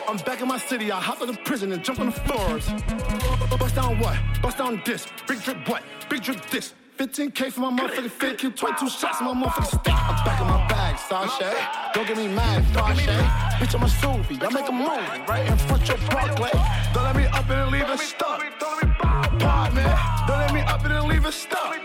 I'm 0.07 0.17
back 0.17 0.41
in 0.41 0.47
my 0.47 0.57
city, 0.57 0.91
I 0.91 0.99
hop 1.01 1.21
out 1.21 1.29
of 1.29 1.43
prison 1.43 1.73
and 1.73 1.83
jump 1.83 1.99
on 1.99 2.07
the 2.07 2.11
floors. 2.13 2.65
Bust 3.59 3.75
down 3.75 3.99
what? 3.99 4.17
Bust 4.41 4.57
down 4.57 4.81
this. 4.85 5.05
Big 5.27 5.43
drip 5.43 5.67
what? 5.67 5.83
Big 6.09 6.23
drip 6.23 6.43
this. 6.49 6.73
15K 6.97 7.51
for 7.51 7.61
my 7.61 7.71
motherfucking 7.71 8.11
fit, 8.11 8.37
kill 8.37 8.51
22 8.51 8.89
shots 8.89 9.19
in 9.19 9.25
my 9.25 9.33
motherfucking 9.33 9.81
stick. 9.81 9.93
I'm 9.93 10.23
back 10.23 10.39
in 10.39 10.47
my 10.47 10.67
bag, 10.67 10.97
Sashay. 10.97 11.55
Don't 11.93 12.07
get 12.07 12.17
me 12.17 12.27
mad, 12.27 12.63
Fashay. 12.73 13.27
Bitch, 13.59 13.75
I'm 13.75 13.83
a 13.83 13.87
Suvi, 13.87 14.41
I 14.41 14.49
make 14.49 14.69
a 14.69 14.71
movie 14.71 15.25
right 15.27 15.45
in 15.49 15.57
front 15.57 15.87
your 15.87 15.97
Broadway. 16.09 16.51
Don't 16.93 17.03
let 17.03 17.15
me 17.15 17.25
up 17.25 17.49
and 17.49 17.71
leave 17.71 17.89
it 17.89 17.99
stuck. 17.99 18.41
Pardon 19.41 19.75
me. 19.75 19.83
Don't 20.27 20.37
let 20.37 20.53
me 20.53 20.61
up 20.61 20.85
and 20.85 21.07
leave 21.07 21.25
it 21.25 21.33
stuck. 21.33 21.75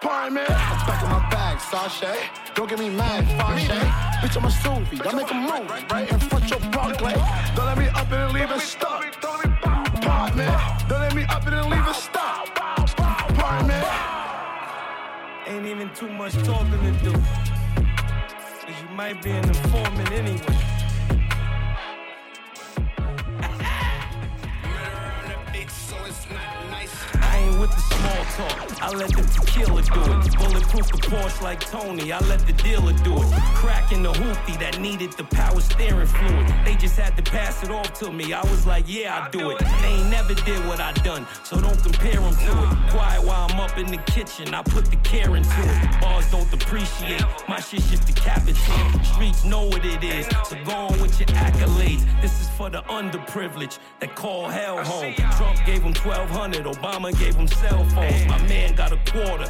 Pardon 0.00 0.34
me. 0.34 0.42
I'm 0.48 0.86
back 0.86 1.02
in 1.02 1.10
my 1.10 1.28
bag, 1.30 1.60
Sashay. 1.60 2.18
Don't 2.54 2.68
get 2.68 2.78
me 2.78 2.90
mad, 2.90 3.24
Fashay. 3.38 4.10
Bitch, 4.20 4.36
I'm 4.36 4.44
a 4.44 4.48
Suvi, 4.48 5.06
I 5.06 5.16
make 5.16 5.30
a 5.30 5.34
movie 5.34 5.84
right 5.90 6.10
in 6.10 6.18
front 6.20 6.48
your 6.48 6.60
Broadway. 6.70 7.14
Don't 7.54 7.66
let 7.66 7.78
me 7.78 7.88
up 7.88 8.10
and 8.12 8.32
leave 8.32 8.50
it 8.50 8.60
stuck. 8.60 9.20
Pardon 9.20 10.38
me. 10.38 10.46
Don't 10.88 11.00
let 11.00 11.14
me 11.14 11.24
up 11.24 11.46
and 11.46 11.70
leave 11.70 11.86
it 11.86 11.94
stuck. 11.96 12.54
Pardon 12.54 13.68
me. 13.68 13.80
Ain't 15.46 15.66
even 15.66 15.90
too 15.94 16.08
much 16.08 16.34
talking 16.44 16.70
to 16.70 16.92
do. 17.04 17.12
Cause 17.12 18.82
you 18.82 18.88
might 18.94 19.22
be 19.22 19.30
an 19.30 19.44
informant 19.48 20.12
anyway. 20.12 20.69
Ain't 27.40 27.58
with 27.58 27.70
the 27.70 27.80
small 27.80 28.24
talk. 28.36 28.82
I 28.82 28.90
let 28.90 29.10
the 29.10 29.22
tequila 29.22 29.82
do 29.82 30.00
it. 30.00 30.36
Bulletproof 30.38 30.86
the 30.92 30.98
Porsche 31.08 31.42
like 31.42 31.60
Tony. 31.60 32.12
I 32.12 32.18
let 32.20 32.46
the 32.46 32.52
dealer 32.52 32.92
do 33.04 33.16
it. 33.16 33.28
Cracking 33.54 34.02
the 34.02 34.12
hoopty 34.12 34.58
that 34.60 34.80
needed 34.80 35.12
the 35.12 35.24
power 35.24 35.60
steering 35.60 36.06
fluid. 36.06 36.46
They 36.64 36.74
just 36.76 36.96
had 36.98 37.16
to 37.16 37.22
pass 37.22 37.62
it 37.62 37.70
off 37.70 37.92
to 38.00 38.10
me. 38.10 38.32
I 38.32 38.42
was 38.42 38.66
like, 38.66 38.84
yeah, 38.86 39.24
I 39.24 39.30
do 39.30 39.50
it. 39.50 39.58
They 39.58 39.88
ain't 39.88 40.10
never 40.10 40.34
did 40.34 40.64
what 40.66 40.80
I 40.80 40.92
done, 40.92 41.26
so 41.44 41.60
don't 41.60 41.80
compare 41.82 42.20
them 42.20 42.34
to 42.34 42.52
it. 42.64 42.90
Quiet 42.90 43.22
while 43.24 43.48
I'm 43.50 43.60
up 43.60 43.76
in 43.78 43.86
the 43.86 43.98
kitchen. 43.98 44.54
I 44.54 44.62
put 44.62 44.86
the 44.86 44.96
care 44.96 45.36
into 45.36 45.50
it. 45.50 46.00
Bars 46.00 46.30
don't 46.30 46.50
depreciate. 46.50 47.24
My 47.48 47.60
shit 47.60 47.82
just 47.82 48.06
decapitate. 48.06 49.04
Streets 49.04 49.44
know 49.44 49.66
what 49.66 49.84
it 49.84 50.02
is, 50.02 50.26
so 50.48 50.56
go 50.64 50.72
on 50.72 51.00
with 51.00 51.18
your 51.18 51.28
accolades. 51.28 52.04
This 52.22 52.40
is 52.40 52.48
for 52.50 52.70
the 52.70 52.82
underprivileged 52.82 53.78
that 54.00 54.14
call 54.14 54.48
hell 54.48 54.82
home. 54.84 55.14
Trump 55.36 55.58
gave 55.64 55.82
them 55.82 55.94
1200, 55.94 56.64
Obama 56.66 57.16
gave 57.18 57.29
them 57.36 57.48
cell 57.48 57.84
phones. 57.90 58.26
My 58.26 58.38
man 58.48 58.74
got 58.74 58.92
a 58.92 58.98
quarter. 59.10 59.46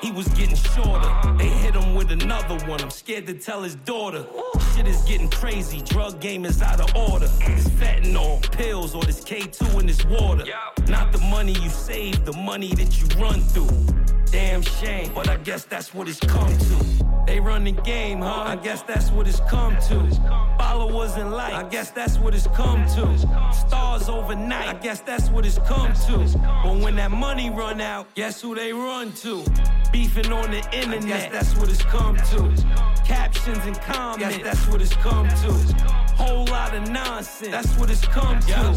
He 0.00 0.10
was 0.10 0.26
getting 0.28 0.56
shorter. 0.56 1.10
They 1.38 1.48
hit 1.48 1.74
him 1.76 1.94
with 1.94 2.10
another 2.10 2.56
one. 2.66 2.80
I'm 2.80 2.90
scared 2.90 3.26
to 3.28 3.34
tell 3.34 3.62
his 3.62 3.76
daughter. 3.76 4.26
Shit 4.74 4.88
is 4.88 5.00
getting 5.02 5.30
crazy. 5.30 5.80
Drug 5.82 6.20
game 6.20 6.44
is 6.44 6.60
out 6.60 6.80
of 6.80 6.94
order. 6.96 7.28
This 7.46 7.68
fentanyl, 7.68 8.42
pills, 8.52 8.94
or 8.94 9.04
this 9.04 9.22
K2 9.22 9.80
in 9.80 9.86
this 9.86 10.04
water. 10.04 10.44
Not 10.88 11.12
the 11.12 11.18
money 11.18 11.52
you 11.52 11.70
save, 11.70 12.24
the 12.24 12.32
money 12.32 12.74
that 12.74 13.00
you 13.00 13.06
run 13.22 13.40
through. 13.40 14.11
Damn 14.32 14.62
shame, 14.62 15.12
but 15.14 15.28
I 15.28 15.36
guess 15.36 15.64
that's 15.64 15.92
what 15.92 16.08
it's 16.08 16.18
come 16.18 16.56
to. 16.56 17.24
They 17.26 17.38
run 17.38 17.64
the 17.64 17.72
game, 17.72 18.20
huh? 18.20 18.44
I 18.46 18.56
guess 18.56 18.80
that's 18.82 19.10
what 19.10 19.28
it's 19.28 19.40
come 19.40 19.76
to. 19.88 20.56
Followers 20.58 21.12
and 21.16 21.32
likes, 21.32 21.54
I 21.54 21.68
guess 21.68 21.90
that's 21.90 22.18
what 22.18 22.34
it's 22.34 22.46
come 22.48 22.86
to. 22.96 23.52
Stars 23.52 24.08
overnight, 24.08 24.68
I 24.68 24.78
guess 24.78 25.00
that's 25.00 25.28
what 25.28 25.44
it's 25.44 25.58
come 25.58 25.92
to. 25.92 26.38
But 26.64 26.78
when 26.78 26.96
that 26.96 27.10
money 27.10 27.50
run 27.50 27.82
out, 27.82 28.12
guess 28.14 28.40
who 28.40 28.54
they 28.54 28.72
run 28.72 29.12
to? 29.16 29.44
Beefing 29.92 30.32
on 30.32 30.50
the 30.50 30.64
internet, 30.74 31.04
I 31.04 31.06
guess 31.06 31.30
that's 31.30 31.56
what 31.58 31.68
it's 31.68 31.82
come 31.82 32.16
to. 32.16 32.64
Captions 33.04 33.58
and 33.66 33.78
comments, 33.82 34.38
guess 34.38 34.42
that's 34.42 34.66
what 34.68 34.80
it's 34.80 34.94
come 34.94 35.28
to. 35.28 36.11
Whole 36.16 36.44
lot 36.46 36.74
of 36.74 36.88
nonsense, 36.90 37.50
that's 37.50 37.76
what 37.78 37.90
it's 37.90 38.06
come 38.06 38.38
to. 38.40 38.74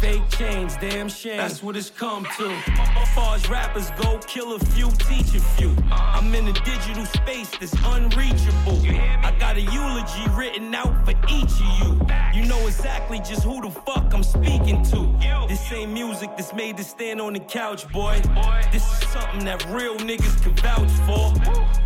Fake 0.00 0.28
chains, 0.30 0.76
damn 0.76 1.08
shame, 1.08 1.38
that's 1.38 1.62
what 1.62 1.76
it's 1.76 1.90
come 1.90 2.26
to. 2.38 2.50
As 2.50 3.14
far 3.14 3.34
as 3.34 3.48
rappers 3.48 3.90
go, 3.92 4.18
kill 4.26 4.54
a 4.54 4.58
few, 4.58 4.90
teach 5.08 5.34
a 5.34 5.40
few. 5.40 5.70
Uh-huh. 5.70 6.18
I'm 6.18 6.34
in 6.34 6.48
a 6.48 6.52
digital 6.52 7.04
space 7.06 7.50
that's 7.58 7.74
unreachable. 7.84 8.80
I 9.22 9.34
got 9.38 9.56
a 9.56 9.60
eulogy 9.60 10.24
written 10.36 10.74
out 10.74 11.04
for 11.04 11.12
each 11.28 11.52
of 11.52 11.78
you. 11.80 12.06
You 12.34 12.46
know 12.46 12.66
exactly 12.66 13.18
just 13.18 13.42
who 13.42 13.60
the 13.62 13.70
fuck 13.70 14.12
I'm 14.12 14.22
speaking 14.22 14.82
to. 14.84 15.46
This 15.48 15.72
ain't 15.72 15.92
music 15.92 16.30
that's 16.36 16.52
made 16.52 16.76
to 16.76 16.84
stand 16.84 17.20
on 17.20 17.32
the 17.32 17.40
couch, 17.40 17.88
boy. 17.90 18.20
This 18.72 18.82
is 18.82 19.08
something 19.08 19.44
that 19.44 19.64
real 19.70 19.96
niggas 19.96 20.42
can 20.42 20.54
vouch 20.56 20.90
for. 21.06 21.32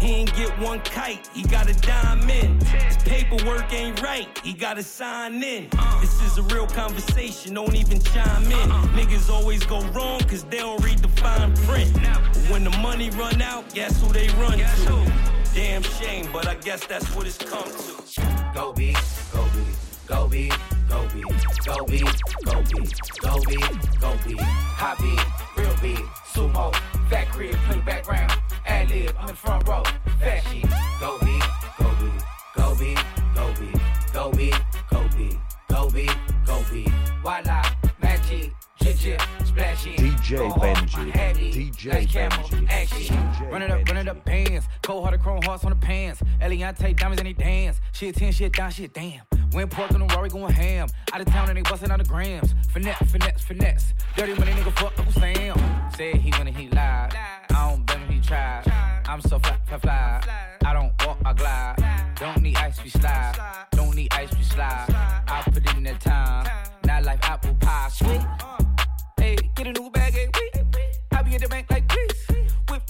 He 0.00 0.14
ain't 0.14 0.34
get 0.34 0.58
one 0.58 0.80
kite, 0.80 1.28
he 1.34 1.42
got 1.42 1.68
a 1.68 1.74
dime 1.74 2.28
in. 2.28 2.60
His 2.60 2.96
paperwork 2.98 3.72
ain't 3.72 4.02
right, 4.02 4.26
he 4.42 4.52
gotta 4.52 4.82
sign 4.90 5.42
in. 5.42 5.68
This 6.00 6.20
is 6.22 6.38
a 6.38 6.42
real 6.55 6.66
conversation, 6.66 7.55
don't 7.55 7.74
even 7.76 8.00
chime 8.00 8.44
in. 8.44 8.70
Niggas 8.98 9.31
always 9.31 9.64
go 9.64 9.81
wrong 9.90 10.20
cause 10.20 10.42
they 10.44 10.59
don't 10.59 10.83
read 10.85 10.98
the 10.98 11.09
fine 11.20 11.55
print. 11.68 11.92
But 11.94 12.50
when 12.50 12.64
the 12.64 12.76
money 12.79 13.11
run 13.11 13.40
out, 13.40 13.72
guess 13.72 14.00
who 14.03 14.12
they 14.12 14.29
run 14.31 14.59
to? 14.59 15.12
Damn 15.55 15.83
shame, 15.83 16.29
but 16.33 16.48
I 16.48 16.57
guess 16.57 16.85
that's 16.87 17.07
what 17.14 17.26
it's 17.26 17.38
come 17.38 17.70
to. 17.70 18.53
Go 18.53 18.72
big, 18.72 18.96
go 19.33 19.46
big, 19.55 19.74
go 20.09 20.29
big, 20.29 20.53
go 20.88 21.07
big, 21.07 21.24
go 21.64 21.85
big, 21.87 22.05
go 22.44 22.62
big, 22.62 22.92
go 23.20 23.40
big, 23.46 24.00
go 24.00 24.42
hot 24.74 24.98
big, 24.98 25.20
real 25.57 25.76
big, 25.81 26.05
sumo, 26.35 26.74
fat 27.09 27.29
crib, 27.31 27.55
play 27.68 27.81
background, 27.81 28.33
ad 28.66 28.90
lib, 28.90 29.14
I'm 29.20 29.29
in 29.29 29.35
front 29.37 29.68
row, 29.68 29.85
fat 30.18 30.42
shit, 30.50 30.66
go 30.98 31.18
big, 31.20 31.42
DJ 40.30 40.52
Benji, 40.52 41.12
DJ 41.12 42.06
Benji, 42.06 42.68
DJ 42.68 43.50
Run 43.50 43.62
it 43.62 43.70
up, 43.72 43.88
run 43.88 43.96
it 43.96 44.06
up, 44.06 44.24
bands. 44.24 44.68
Cold 44.80 45.02
hearted 45.02 45.20
chrome 45.22 45.42
hearts 45.42 45.64
on 45.64 45.70
the 45.70 45.76
pants. 45.76 46.22
Eliantte 46.40 46.96
diamonds 46.96 47.20
and 47.20 47.26
they 47.26 47.32
dance. 47.32 47.80
Shit 47.90 48.14
10, 48.14 48.30
shit 48.30 48.52
down, 48.52 48.70
shit 48.70 48.94
damn. 48.94 49.22
Went 49.52 49.72
pork 49.72 49.90
on 49.90 50.06
the 50.06 50.14
Rory 50.14 50.28
going 50.28 50.52
ham. 50.52 50.86
Out 51.12 51.20
of 51.20 51.26
town 51.26 51.48
and 51.48 51.58
they 51.58 51.62
busting 51.62 51.90
out 51.90 51.98
the 51.98 52.04
grams. 52.04 52.54
Finesse, 52.68 53.10
finesse, 53.10 53.42
finesse. 53.42 53.94
Dirty 54.16 54.34
money 54.34 54.52
nigga 54.52 54.72
fuck 54.78 54.96
Uncle 54.96 55.12
Sam. 55.14 55.90
Said 55.96 56.14
he 56.14 56.30
gonna 56.30 56.52
he 56.52 56.68
live. 56.68 57.10
I 57.12 57.40
don't 57.50 57.84
blame 57.84 58.06
him, 58.06 58.22
child. 58.22 58.72
I'm 59.08 59.20
so 59.22 59.40
fly, 59.40 59.58
fly, 59.66 59.78
fly. 59.78 60.20
I 60.64 60.72
don't 60.72 60.92
walk, 61.04 61.18
I 61.24 61.32
glide. 61.32 62.14
Don't 62.20 62.40
need 62.40 62.56
ice, 62.56 62.80
we 62.84 62.90
slide. 62.90 63.66
Don't 63.72 63.96
need 63.96 64.14
ice, 64.14 64.32
we 64.36 64.44
slide. 64.44 64.86
I 65.26 65.42
put 65.50 65.76
in 65.76 65.82
the 65.82 65.94
time. 65.94 66.46
Not 66.84 67.02
like 67.02 67.28
apple 67.28 67.54
pie, 67.54 67.88
sweet. 67.92 68.20
Hey, 69.18 69.36
get 69.54 69.66
a 69.66 69.72
new 69.72 69.90
bag, 69.90 69.99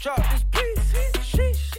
drop 0.00 0.16
this 0.16 0.44
please. 0.50 0.92
Sheesh. 1.18 1.76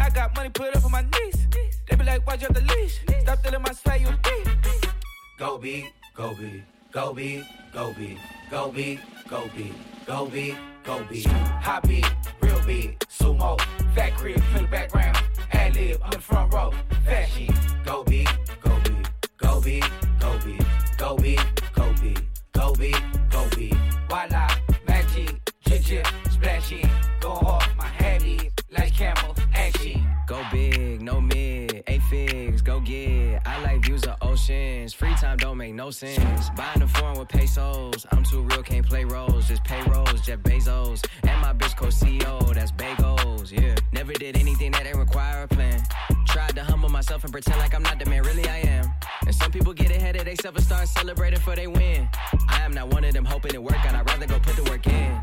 I 0.00 0.10
got 0.10 0.34
money 0.34 0.50
put 0.50 0.74
up 0.74 0.84
on 0.84 0.90
my 0.90 1.02
knees. 1.02 1.46
They 1.88 1.96
be 1.96 2.04
like, 2.04 2.26
why'd 2.26 2.40
you 2.40 2.48
have 2.48 2.54
the 2.54 2.74
leash? 2.74 3.00
Stop 3.22 3.42
telling 3.42 3.62
my 3.62 3.72
swag, 3.72 4.00
you 4.00 4.08
deep. 4.22 4.90
Go 5.38 5.58
big, 5.58 5.84
go 6.14 6.34
big, 6.34 6.64
go 6.90 7.12
big, 7.12 7.44
go 7.72 7.92
big, 7.92 8.18
go 8.50 8.72
big, 8.72 9.00
go 9.28 9.48
big, 9.54 9.74
go 10.04 10.26
big, 10.26 10.56
go 10.82 11.04
big. 11.08 11.26
Hot 11.26 11.82
big, 11.86 12.06
real 12.40 12.60
big, 12.66 12.98
sumo, 13.00 13.60
fat 13.94 14.14
crib, 14.16 14.40
play 14.52 14.62
the 14.62 14.68
background, 14.68 15.16
ad 15.52 15.76
lib, 15.76 16.00
I'm 16.02 16.06
in 16.06 16.10
the 16.12 16.20
front 16.20 16.52
row, 16.52 16.72
fashion. 17.04 17.54
Go 17.84 18.02
big, 18.02 18.28
go 18.60 18.76
big, 18.82 19.08
go 19.36 19.60
big, 19.60 19.84
go 20.18 20.40
big, 20.40 20.62
go 20.98 21.16
big, 21.16 21.40
go 21.74 21.92
big, 22.00 22.24
go 22.52 22.72
big, 22.74 23.02
go 23.30 23.48
big. 23.56 23.76
Voila, 24.08 24.48
magic, 24.88 25.52
jig 25.60 26.06
splashy, 26.30 26.88
go 27.26 27.34
hard, 27.34 27.76
my 27.76 27.86
head 27.86 28.22
is 28.22 28.52
like 28.70 28.94
camel, 28.94 29.34
action. 29.54 30.06
Go 30.26 30.42
big, 30.52 31.02
no 31.02 31.20
mid, 31.20 31.82
eight 31.86 32.02
figs, 32.02 32.62
go 32.62 32.80
get. 32.80 33.42
I 33.46 33.62
like 33.62 33.84
views 33.84 34.04
of 34.04 34.16
oceans. 34.22 34.92
Free 34.92 35.14
time 35.14 35.36
don't 35.38 35.56
make 35.56 35.74
no 35.74 35.90
sense. 35.90 36.50
Buying 36.50 36.80
the 36.80 36.88
foreign 36.88 37.18
with 37.18 37.28
pesos. 37.28 38.06
I'm 38.12 38.24
too 38.24 38.42
real, 38.42 38.62
can't 38.62 38.86
play 38.86 39.04
roles. 39.04 39.48
Just 39.48 39.64
pay 39.64 39.82
rolls, 39.90 40.20
Jeff 40.26 40.40
Bezos. 40.40 41.04
And 41.22 41.40
my 41.40 41.52
bitch 41.52 41.76
co 41.76 41.86
CEO, 41.86 42.54
that's 42.54 42.72
bagels, 42.72 43.50
yeah. 43.50 43.74
Never 43.92 44.12
did 44.12 44.36
anything 44.36 44.72
that 44.72 44.86
ain't 44.86 44.96
require 44.96 45.44
a 45.44 45.48
plan. 45.48 45.82
Tried 46.26 46.54
to 46.56 46.64
humble 46.64 46.88
myself 46.88 47.24
and 47.24 47.32
pretend 47.32 47.58
like 47.58 47.74
I'm 47.74 47.82
not 47.82 47.98
the 47.98 48.08
man, 48.10 48.22
really 48.22 48.46
I 48.48 48.58
am. 48.58 48.92
And 49.26 49.34
some 49.34 49.50
people 49.50 49.72
get 49.72 49.90
ahead 49.90 50.16
of 50.16 50.24
themselves 50.24 50.58
and 50.58 50.66
start 50.66 50.88
celebrating 50.88 51.40
for 51.40 51.56
they 51.56 51.66
win. 51.66 52.08
I 52.48 52.62
am 52.64 52.72
not 52.72 52.92
one 52.92 53.04
of 53.04 53.14
them 53.14 53.24
hoping 53.24 53.54
it 53.54 53.62
work 53.62 53.84
out. 53.86 53.94
I'd 53.94 54.08
rather 54.10 54.26
go 54.26 54.38
put 54.38 54.56
the 54.56 54.70
work 54.70 54.86
in. 54.86 55.22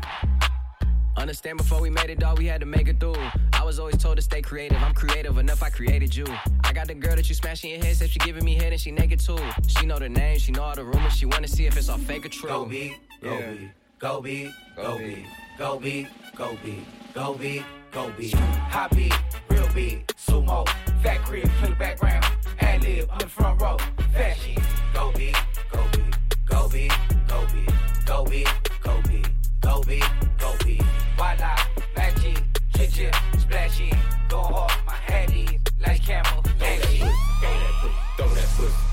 Understand 1.16 1.58
before 1.58 1.80
we 1.80 1.90
made 1.90 2.10
it, 2.10 2.18
dog, 2.18 2.38
we 2.38 2.46
had 2.46 2.60
to 2.60 2.66
make 2.66 2.88
it 2.88 2.98
through. 2.98 3.16
I 3.52 3.62
was 3.64 3.78
always 3.78 3.96
told 3.96 4.16
to 4.16 4.22
stay 4.22 4.42
creative. 4.42 4.76
I'm 4.82 4.94
creative 4.94 5.38
enough, 5.38 5.62
I 5.62 5.70
created 5.70 6.14
you. 6.14 6.26
I 6.64 6.72
got 6.72 6.88
the 6.88 6.94
girl 6.94 7.14
that 7.16 7.28
you 7.28 7.34
smashing 7.34 7.70
your 7.70 7.84
head, 7.84 7.96
said 7.96 8.10
she 8.10 8.18
giving 8.18 8.44
me 8.44 8.54
head 8.54 8.72
and 8.72 8.80
she 8.80 8.90
naked 8.90 9.20
too. 9.20 9.38
She 9.66 9.86
know 9.86 9.98
the 9.98 10.08
name, 10.08 10.38
she 10.38 10.52
know 10.52 10.62
all 10.62 10.74
the 10.74 10.84
rumors, 10.84 11.16
she 11.16 11.26
wanna 11.26 11.48
see 11.48 11.66
if 11.66 11.76
it's 11.76 11.88
all 11.88 11.98
fake 11.98 12.26
or 12.26 12.28
true. 12.28 12.48
Go 12.48 12.66
big, 12.66 12.94
go 13.22 13.38
big, 13.38 13.70
go 13.98 14.20
big, 14.20 14.50
go 14.76 14.98
big, 14.98 15.26
go 15.56 15.78
big, 15.78 16.08
go 16.36 16.54
big, 16.58 16.86
go 17.14 17.34
big, 17.38 17.64
go 17.92 18.12
big. 18.18 18.34
Hot 18.34 18.90
big, 18.90 19.14
real 19.48 19.68
big, 19.72 20.06
sumo, 20.08 20.68
fat 21.02 21.22
crib, 21.22 21.48
the 21.62 21.74
background, 21.76 22.24
ad 22.60 22.82
lib, 22.82 23.08
I'm 23.10 23.18
the 23.18 23.28
front 23.28 23.62
row, 23.62 23.78
fashion. 24.12 24.60
Go 24.92 25.12
big, 25.12 25.36
go 25.70 25.84
big, 25.92 26.16
go 26.44 26.68
big, 26.68 26.92
go 27.28 27.46
big, 27.46 27.70
go 28.04 28.24
big, 28.24 28.48
go 28.82 29.00
big, 29.02 29.30
go 29.60 29.80
big, 29.82 30.04
go 30.38 30.54
big. 30.64 30.82
Voila, 31.16 31.56
magic, 31.96 32.42
jig 32.74 33.14
splashy, 33.38 33.92
go 34.28 34.42
hard, 34.42 34.72
my 34.86 34.92
head 34.92 35.30
is 35.30 35.60
like 35.80 36.02
camel, 36.02 36.42
action. 36.60 37.08
Throw 37.40 37.54
that 37.54 37.74
pussy, 37.80 37.94
throw 38.16 38.28
that 38.28 38.48
pussy, 38.56 38.83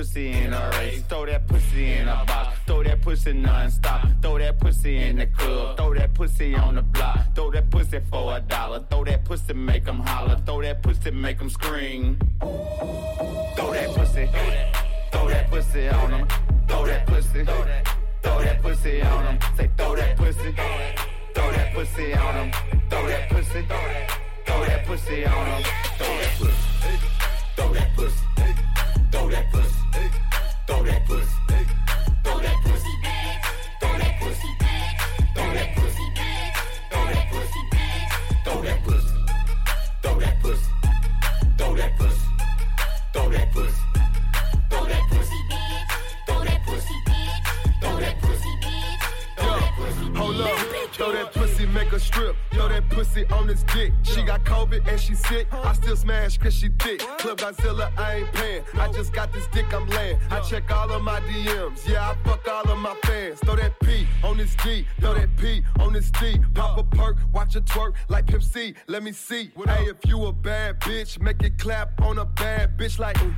pussy 0.00 0.32
in 0.32 0.54
a 0.54 0.70
race. 0.78 1.02
Throw 1.10 1.26
that 1.26 1.46
pussy 1.46 1.92
in 1.92 2.08
a 2.08 2.24
box. 2.24 2.58
Throw 2.66 2.82
that 2.82 3.02
pussy 3.02 3.34
non-stop. 3.34 4.08
Throw 4.22 4.38
that 4.38 4.58
pussy 4.58 4.96
in 4.96 5.16
the 5.16 5.26
club. 5.26 5.76
Throw 5.76 5.92
that 5.92 6.14
pussy 6.14 6.54
on 6.54 6.76
the 6.76 6.82
block. 6.82 7.18
Throw 7.34 7.50
that 7.50 7.68
pussy 7.70 8.00
for 8.10 8.34
a 8.34 8.40
dollar. 8.40 8.82
Throw 8.90 9.04
that 9.04 9.26
pussy, 9.26 9.52
make 9.52 9.86
'em 9.86 10.00
holler. 10.00 10.38
Throw 10.46 10.62
that 10.62 10.82
pussy, 10.82 11.10
make 11.10 11.38
'em 11.42 11.50
scream. 11.50 12.18
Throw 12.40 12.99
dick, 59.70 59.80
I'm 59.80 59.88
laying. 59.88 60.18
I 60.30 60.40
check 60.40 60.70
all 60.70 60.90
of 60.90 61.02
my 61.02 61.20
DMs. 61.20 61.86
Yeah, 61.86 62.10
I 62.10 62.28
fuck 62.28 62.46
all 62.48 62.70
of 62.70 62.78
my 62.78 62.94
fans. 63.04 63.40
Throw 63.40 63.56
that 63.56 63.78
P 63.80 64.06
on 64.22 64.36
this 64.36 64.54
D. 64.56 64.86
Throw 65.00 65.14
that 65.14 65.36
P 65.36 65.62
on 65.78 65.92
this 65.92 66.10
D. 66.10 66.38
Pop 66.54 66.78
a 66.78 66.84
perk, 66.84 67.18
watch 67.32 67.54
her 67.54 67.60
twerk 67.60 67.94
like 68.08 68.26
Pimp 68.26 68.42
C. 68.42 68.74
Let 68.86 69.02
me 69.02 69.12
see. 69.12 69.50
Hey, 69.66 69.84
if 69.86 69.96
you 70.06 70.24
a 70.26 70.32
bad 70.32 70.80
bitch, 70.80 71.20
make 71.20 71.42
it 71.42 71.58
clap 71.58 72.00
on 72.02 72.18
a 72.18 72.24
bad 72.24 72.76
bitch 72.76 72.98
like 72.98 73.20
ooh, 73.22 73.34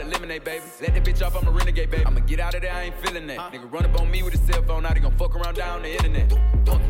call 0.00 0.08
it 0.08 0.12
lemonade, 0.12 0.44
baby. 0.44 0.64
Let 0.80 0.94
that 0.94 1.04
bitch 1.04 1.24
off, 1.24 1.36
I'm 1.36 1.46
a 1.46 1.50
renegade, 1.50 1.90
baby. 1.90 2.04
I'ma 2.06 2.20
get 2.20 2.40
out 2.40 2.54
of 2.54 2.62
there, 2.62 2.72
I 2.72 2.84
ain't 2.84 3.06
feeling 3.06 3.26
that. 3.28 3.38
Nigga 3.52 3.72
run 3.72 3.84
up 3.84 4.00
on 4.00 4.10
me 4.10 4.22
with 4.22 4.34
a 4.34 4.52
cell 4.52 4.62
phone, 4.62 4.82
now 4.82 4.92
they 4.92 5.00
gon' 5.00 5.16
fuck 5.16 5.34
around 5.34 5.56
down 5.56 5.82
the 5.82 5.90
internet. 5.92 6.30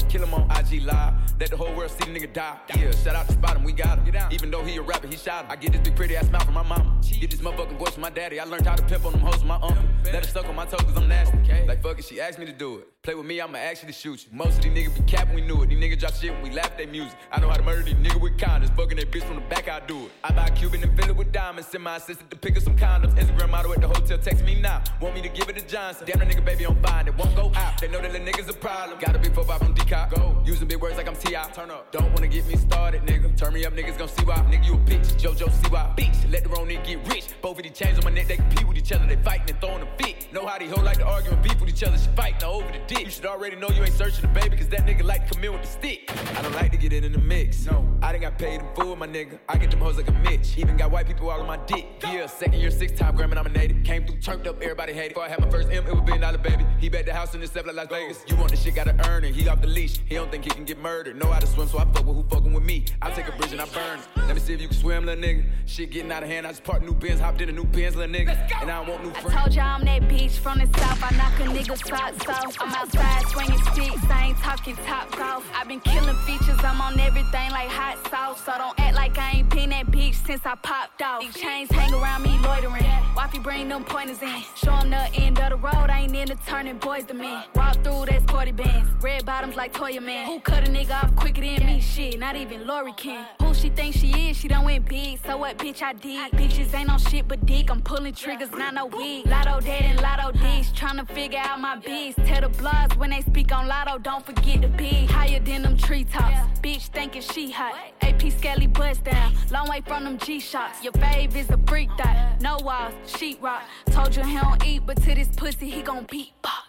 Kill 0.08 0.24
him 0.24 0.34
on 0.34 0.50
IG 0.50 0.82
Live, 0.82 1.14
let 1.38 1.50
the 1.50 1.56
whole 1.56 1.74
world 1.74 1.90
see 1.90 2.10
the 2.10 2.18
nigga 2.18 2.32
die. 2.32 2.58
Yeah, 2.76 2.90
shout 2.92 3.16
out 3.16 3.26
to 3.26 3.32
Spot 3.32 3.56
him, 3.56 3.64
we 3.64 3.72
got 3.72 4.04
him. 4.04 4.14
Even 4.30 4.50
though 4.50 4.64
he 4.64 4.76
a 4.76 4.82
rapper, 4.82 5.06
he 5.06 5.16
shot 5.16 5.44
him. 5.44 5.50
I 5.50 5.56
get 5.56 5.72
this 5.72 5.80
big 5.80 5.96
pretty 5.96 6.16
ass 6.16 6.26
smile 6.26 6.44
from 6.44 6.54
my 6.54 6.62
mama. 6.62 7.00
Get 7.02 7.30
this 7.30 7.40
motherfucking 7.40 7.78
voice 7.78 7.92
from 7.92 8.02
my 8.02 8.10
daddy. 8.10 8.40
I 8.40 8.44
learned 8.44 8.66
how 8.66 8.74
to 8.74 8.82
pimp 8.84 9.04
on 9.04 9.12
them 9.12 9.20
hoes 9.20 9.36
from 9.36 9.48
my 9.48 9.56
uncle. 9.56 9.84
Let 10.04 10.24
her 10.24 10.30
suck 10.30 10.48
on 10.48 10.56
my 10.56 10.66
toes 10.66 10.80
cause 10.82 10.96
I'm 10.96 11.08
nasty. 11.08 11.38
Like 11.66 11.82
fuck 11.82 11.98
it, 11.98 12.04
she 12.04 12.20
asked 12.20 12.38
me 12.38 12.46
to 12.46 12.52
do 12.52 12.78
it. 12.78 12.88
Play 13.02 13.14
with 13.14 13.24
me, 13.24 13.40
I'ma 13.40 13.58
actually 13.58 13.92
shoot 13.92 14.26
you. 14.26 14.36
Most 14.36 14.58
of 14.58 14.64
these 14.64 14.72
niggas 14.72 14.94
be 14.94 15.02
capping, 15.02 15.34
we 15.34 15.40
knew 15.40 15.62
it. 15.62 15.68
These 15.68 15.78
niggas 15.78 16.00
drop 16.00 16.14
shit 16.14 16.32
when 16.32 16.42
we 16.42 16.50
laugh 16.50 16.66
at 16.72 16.78
their 16.78 16.86
music. 16.86 17.16
I 17.32 17.40
know 17.40 17.48
how 17.48 17.56
to 17.56 17.62
murder 17.62 17.82
these 17.82 17.94
niggas 17.94 18.20
with 18.20 18.36
kindness. 18.38 18.70
Fucking 18.76 18.96
that 18.98 19.10
bitch 19.10 19.24
from 19.24 19.36
the 19.36 19.42
back, 19.42 19.68
I 19.68 19.80
do 19.80 20.06
it. 20.06 20.12
I 20.22 20.32
buy 20.32 20.46
a 20.46 20.50
Cuban 20.50 20.82
and 20.82 20.94
fill 20.96 21.08
it 21.08 21.16
with 21.16 21.32
diamonds. 21.32 21.68
Send 21.70 21.82
my 21.84 21.96
assistant 21.96 22.30
to 22.30 22.36
pick 22.36 22.56
up 22.56 22.62
some 22.62 22.76
condoms. 22.76 23.14
Instagram 23.16 23.50
model 23.50 23.72
at 23.72 23.80
the 23.80 23.88
hotel, 23.88 24.18
text 24.18 24.44
me 24.44 24.60
now. 24.60 24.82
Want 25.00 25.14
me 25.14 25.22
to 25.22 25.28
give 25.28 25.48
it 25.48 25.56
to 25.56 25.66
Johnson. 25.66 26.06
Damn, 26.06 26.18
the 26.18 26.26
nigga 26.26 26.44
baby 26.44 26.66
on 26.66 26.80
fine, 26.82 27.08
it 27.08 27.16
won't 27.16 27.34
go 27.34 27.50
out. 27.54 27.80
They 27.80 27.88
know 27.88 28.02
that 28.02 28.12
the 28.12 28.18
niggas 28.18 28.48
a 28.48 28.52
problem. 28.52 28.98
Got 28.98 29.16
a 29.16 29.18
big 29.18 29.34
4 29.34 29.44
5 29.44 29.62
on 29.62 29.74
decop. 29.74 30.10
Go. 30.14 30.42
Using 30.44 30.68
big 30.68 30.80
words 30.80 30.96
like 30.96 31.08
I'm 31.08 31.16
T.I. 31.16 31.42
Turn 31.52 31.70
up. 31.70 31.90
Don't 31.92 32.12
wanna 32.12 32.28
get 32.28 32.46
me 32.46 32.56
started, 32.56 33.02
nigga. 33.02 33.34
Turn 33.36 33.54
me 33.54 33.64
up, 33.64 33.72
niggas 33.72 33.96
gon' 33.96 34.08
see 34.08 34.24
why. 34.24 34.36
Nigga, 34.50 34.66
you 34.66 34.74
a 34.74 34.78
bitch. 34.78 35.14
JoJo, 35.20 35.50
see 35.50 35.70
why. 35.70 35.92
Bitch, 35.96 36.30
let 36.30 36.42
the 36.42 36.50
wrong 36.50 36.66
nigga 36.66 36.84
get 36.84 37.08
rich. 37.08 37.28
Both 37.40 37.56
of 37.58 37.62
these 37.62 37.72
chains 37.72 37.98
on 37.98 38.04
my 38.04 38.10
neck, 38.10 38.28
they 38.28 38.36
compete 38.36 38.68
with 38.68 38.76
each 38.76 38.92
other. 38.92 39.06
They 39.06 39.16
fighting 39.16 39.48
and 39.50 39.60
throwing 39.60 39.82
a 39.82 39.86
fit. 39.98 40.32
Know 40.32 40.46
how 40.46 40.58
these 40.58 40.70
hoes 40.70 40.84
like 40.84 40.98
to 40.98 41.06
argue 41.06 41.32
and 41.32 41.42
beef 41.42 41.60
with 41.60 41.68
each 41.68 41.82
other. 41.82 41.98
She 41.98 42.08
fighting 42.16 42.44
over 42.44 42.66
the 42.70 42.80
dick. 42.86 43.04
You 43.04 43.10
should 43.10 43.26
already 43.26 43.56
know 43.56 43.68
you 43.68 43.82
ain't 43.82 43.92
searching 43.92 44.22
the 44.22 44.28
baby, 44.28 44.56
cause 44.56 44.68
that 44.68 44.86
nigga 44.86 45.04
like 45.04 45.26
to 45.26 45.34
come 45.34 45.44
in 45.44 45.52
with 45.52 45.62
the 45.62 45.68
stick. 45.68 46.10
I 46.36 46.42
don't 46.42 46.54
like 46.54 46.70
to 46.72 46.78
get 46.78 46.92
in 46.92 47.04
in 47.04 47.12
the 47.12 47.18
mix. 47.18 47.66
No, 47.66 47.86
I 48.02 48.12
done 48.12 48.20
got 48.20 48.38
paid 48.38 48.60
in 48.60 48.66
full, 48.74 48.96
my 48.96 49.06
nigga. 49.06 49.38
I 49.48 49.56
get 49.58 49.70
them 49.70 49.80
hoes 49.80 49.96
like 49.96 50.08
a 50.08 50.12
Mitch. 50.12 50.56
Even 50.56 50.76
got 50.76 50.90
white 50.90 51.06
people 51.06 51.28
all 51.30 51.40
on 51.40 51.46
my 51.46 51.56
dick. 51.66 51.86
Yeah, 52.02 52.26
second 52.26 52.60
year, 52.60 52.70
six 52.70 52.92
time 52.92 53.16
Grammy 53.16 53.34
nominated. 53.34 53.84
Came 53.84 54.06
through, 54.06 54.20
turned 54.20 54.46
up, 54.46 54.60
everybody 54.62 54.92
hated. 54.92 55.10
Before 55.10 55.24
I 55.24 55.28
had 55.28 55.40
my 55.40 55.50
first 55.50 55.68
M, 55.70 55.86
it 55.86 55.92
was 55.92 56.00
billion 56.02 56.20
dollar 56.20 56.38
baby. 56.38 56.64
He 56.78 56.88
bet 56.88 57.06
the 57.06 57.14
house 57.14 57.34
in 57.34 57.40
himself 57.40 57.66
like 57.66 57.76
Las 57.76 57.88
Vegas. 57.88 58.24
You 58.28 58.36
want 58.36 58.50
the 58.50 58.56
shit, 58.56 58.74
gotta 58.74 58.96
earn 59.08 59.24
it. 59.24 59.34
He 59.34 59.48
off 59.48 59.60
the 59.60 59.66
leash. 59.66 59.98
He 60.06 60.14
don't 60.14 60.30
think 60.30 60.44
he 60.44 60.50
can 60.50 60.64
get 60.64 60.78
murdered. 60.78 61.16
Know 61.16 61.30
how 61.30 61.38
to 61.40 61.46
swim, 61.46 61.68
so 61.68 61.78
I 61.78 61.84
fuck 61.86 62.06
with 62.06 62.16
who 62.16 62.22
fucking 62.24 62.52
with 62.52 62.64
me. 62.64 62.84
I 63.02 63.10
take 63.10 63.28
a 63.28 63.32
bridge 63.32 63.52
and 63.52 63.60
I 63.60 63.66
burn 63.66 63.98
it. 63.98 64.06
Let 64.16 64.34
me 64.34 64.40
see 64.40 64.54
if 64.54 64.60
you 64.60 64.68
can 64.68 64.76
swim, 64.76 65.06
little 65.06 65.22
nigga. 65.22 65.44
Shit 65.66 65.90
getting 65.90 66.12
out 66.12 66.22
of 66.22 66.28
hand. 66.28 66.46
I 66.46 66.50
just 66.50 66.64
parked 66.64 66.84
new 66.84 66.94
bins, 66.94 67.20
hopped 67.20 67.40
in 67.40 67.48
a 67.48 67.52
new 67.52 67.64
bins, 67.64 67.96
little 67.96 68.14
nigga. 68.14 68.36
And 68.60 68.70
I 68.70 68.78
don't 68.78 68.88
want 68.88 69.04
new 69.04 69.10
friends. 69.20 69.36
Told 69.40 69.54
ya 69.54 69.78
I'm 69.80 69.86
that 69.86 70.02
bitch 70.10 70.32
from 70.32 70.58
the 70.58 70.66
south. 70.78 71.02
I 71.02 71.16
knock 71.16 71.40
a 71.40 71.44
nigga 71.44 71.76
socks 71.88 72.28
off. 72.28 72.56
I'm 72.60 72.74
outside 72.74 73.26
swinging 73.28 73.62
sticks. 73.72 74.10
I 74.10 74.26
ain't 74.26 74.38
talking 74.38 74.76
top 74.76 75.10
golf. 75.16 75.48
i 75.54 75.64
been 75.64 75.80
killing 75.80 76.16
features. 76.26 76.58
I'm 76.62 76.80
on 76.82 77.00
everything 77.00 77.50
like 77.50 77.68
hot 77.68 77.96
sauce. 78.10 78.44
So 78.44 78.52
don't 78.58 78.78
act 78.78 78.94
like 78.94 79.16
I 79.16 79.38
ain't 79.38 79.48
been 79.48 79.70
that 79.70 79.86
bitch 79.86 80.16
since 80.26 80.44
I 80.44 80.54
popped 80.56 81.00
off. 81.00 81.22
These 81.22 81.34
chains 81.34 81.70
hang 81.70 81.94
around 81.94 82.22
me 82.24 82.38
loitering. 82.40 82.84
Wifey 83.16 83.38
bring 83.38 83.68
them 83.68 83.84
pointers 83.84 84.20
in. 84.20 84.42
Show 84.54 84.74
'em 84.74 84.90
the 84.90 85.02
end 85.14 85.38
of 85.40 85.50
the 85.50 85.56
road. 85.56 85.88
I 85.88 86.00
ain't 86.00 86.14
into 86.14 86.36
turning 86.46 86.76
boys 86.76 87.04
to 87.06 87.14
men. 87.14 87.44
Walk 87.54 87.82
through 87.82 88.06
that 88.06 88.22
sporty 88.28 88.52
bands. 88.52 88.90
Red 89.02 89.24
bottoms 89.24 89.56
like 89.56 89.72
Toya 89.72 90.02
Man. 90.02 90.26
Who 90.26 90.40
cut 90.40 90.68
a 90.68 90.70
nigga 90.70 91.02
off 91.02 91.16
quicker 91.16 91.40
than 91.40 91.64
me? 91.64 91.80
Shit, 91.80 92.18
not 92.18 92.36
even 92.36 92.66
Lori 92.66 92.92
can. 92.92 93.26
Who 93.40 93.54
she 93.54 93.70
think 93.70 93.94
she 93.94 94.10
is? 94.28 94.36
She 94.36 94.48
done 94.48 94.64
went 94.64 94.86
big. 94.86 95.20
So 95.24 95.38
what, 95.38 95.56
bitch? 95.56 95.82
I 95.82 95.94
did. 95.94 96.32
Bitches 96.32 96.74
ain't 96.74 96.90
on 96.90 96.98
shit 96.98 97.26
but 97.26 97.44
dick. 97.46 97.70
I'm 97.70 97.80
pulling 97.80 98.12
triggers, 98.12 98.50
not 98.52 98.74
no 98.74 98.86
wig. 98.86 99.24
Latto 99.24 99.60
dead 99.70 99.84
and 99.84 99.98
Latto 100.00 100.32
dish. 100.32 100.68
Tryna 100.72 101.06
figure 101.08 101.38
out 101.38 101.60
my 101.60 101.76
biz. 101.76 102.14
Tell 102.26 102.40
the 102.40 102.50
blogs 102.62 102.96
when 102.96 103.10
they 103.10 103.20
speak 103.20 103.52
on 103.52 103.68
Latto, 103.68 104.02
don't 104.02 104.24
forget 104.26 104.60
the 104.62 104.68
big. 104.68 105.08
Higher 105.08 105.40
than 105.40 105.62
them 105.62 105.76
treetops. 105.76 106.40
Bitch 106.60 106.88
thinking 106.88 107.22
she 107.22 107.50
hot. 107.50 107.74
AP 108.00 108.22
Skelly 108.32 108.66
bust 108.66 109.04
down. 109.04 109.32
Long 109.50 109.68
way 109.68 109.80
from 109.86 110.04
them 110.04 110.18
G 110.18 110.40
shots. 110.40 110.82
Your 110.82 110.92
fave 110.94 111.36
is 111.36 111.48
a 111.50 111.58
freak 111.68 111.90
that. 111.98 112.40
No 112.40 112.58
walls, 112.62 112.94
sheet 113.06 113.38
rock. 113.40 113.62
Told 113.90 114.16
you 114.16 114.24
he 114.24 114.36
don't 114.36 114.66
eat, 114.66 114.82
but 114.86 114.96
to 115.04 115.14
this 115.14 115.28
pussy 115.36 115.70
he 115.70 115.82
gon' 115.82 116.06
beatbox. 116.06 116.66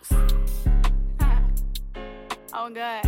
Oh 2.53 2.69
god. 2.69 3.03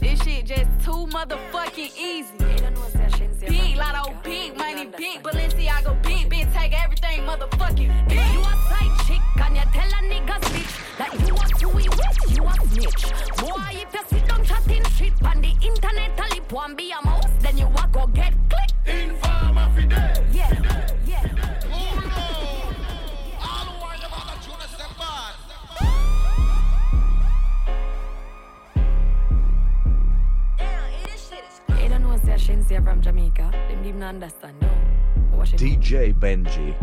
This 0.00 0.22
shit 0.22 0.46
just 0.46 0.70
too 0.84 1.06
motherfucking 1.16 1.92
easy. 1.98 2.93
Big 3.46 3.76
Latto, 3.76 4.22
big 4.22 4.56
money, 4.56 4.86
big 4.96 5.22
Balenciaga, 5.22 6.02
big 6.02 6.30
bitch, 6.30 6.52
take 6.54 6.74
everything 6.82 7.20
motherfucking 7.22 8.08
big. 8.08 8.18
You 8.32 8.40
a 8.40 8.54
side 8.68 8.94
chick 9.06 9.22
and 9.44 9.56
you 9.56 9.62
tell 9.72 9.88
a 9.88 10.00
nigga 10.10 10.36
bitch 10.52 10.72
that 10.98 11.12
you 11.26 11.34
are 11.34 11.52
too 11.58 11.68
with, 11.68 11.86
you 12.36 12.44
a 12.44 12.54
snitch. 12.68 13.02
Boy, 13.38 13.82
if 13.82 13.94
you 13.94 14.00
sit 14.10 14.28
down 14.28 14.44
chatting 14.44 14.84
shit 14.96 15.12
on 15.22 15.40
the 15.40 15.52
internet, 15.62 16.18
a 16.18 16.34
lip 16.34 16.52
one 16.52 16.74
be 16.76 16.92
a 16.92 17.04
mouse, 17.04 17.26
then 17.40 17.58
you 17.58 17.66
a 17.66 17.88
go 17.92 18.06
get 18.08 18.34
clicked. 18.48 18.88
Informer 18.88 19.68
fidel. 19.74 20.13
Don't 32.46 32.70
know 32.70 32.80
from 32.82 33.00
Jamaica. 33.00 33.50
Them 33.68 33.82
didn't 33.82 34.02
understand, 34.02 34.60
no. 34.60 34.68
What 35.36 35.48
she 35.48 35.56
DJ 35.56 36.14
Benji. 36.14 36.74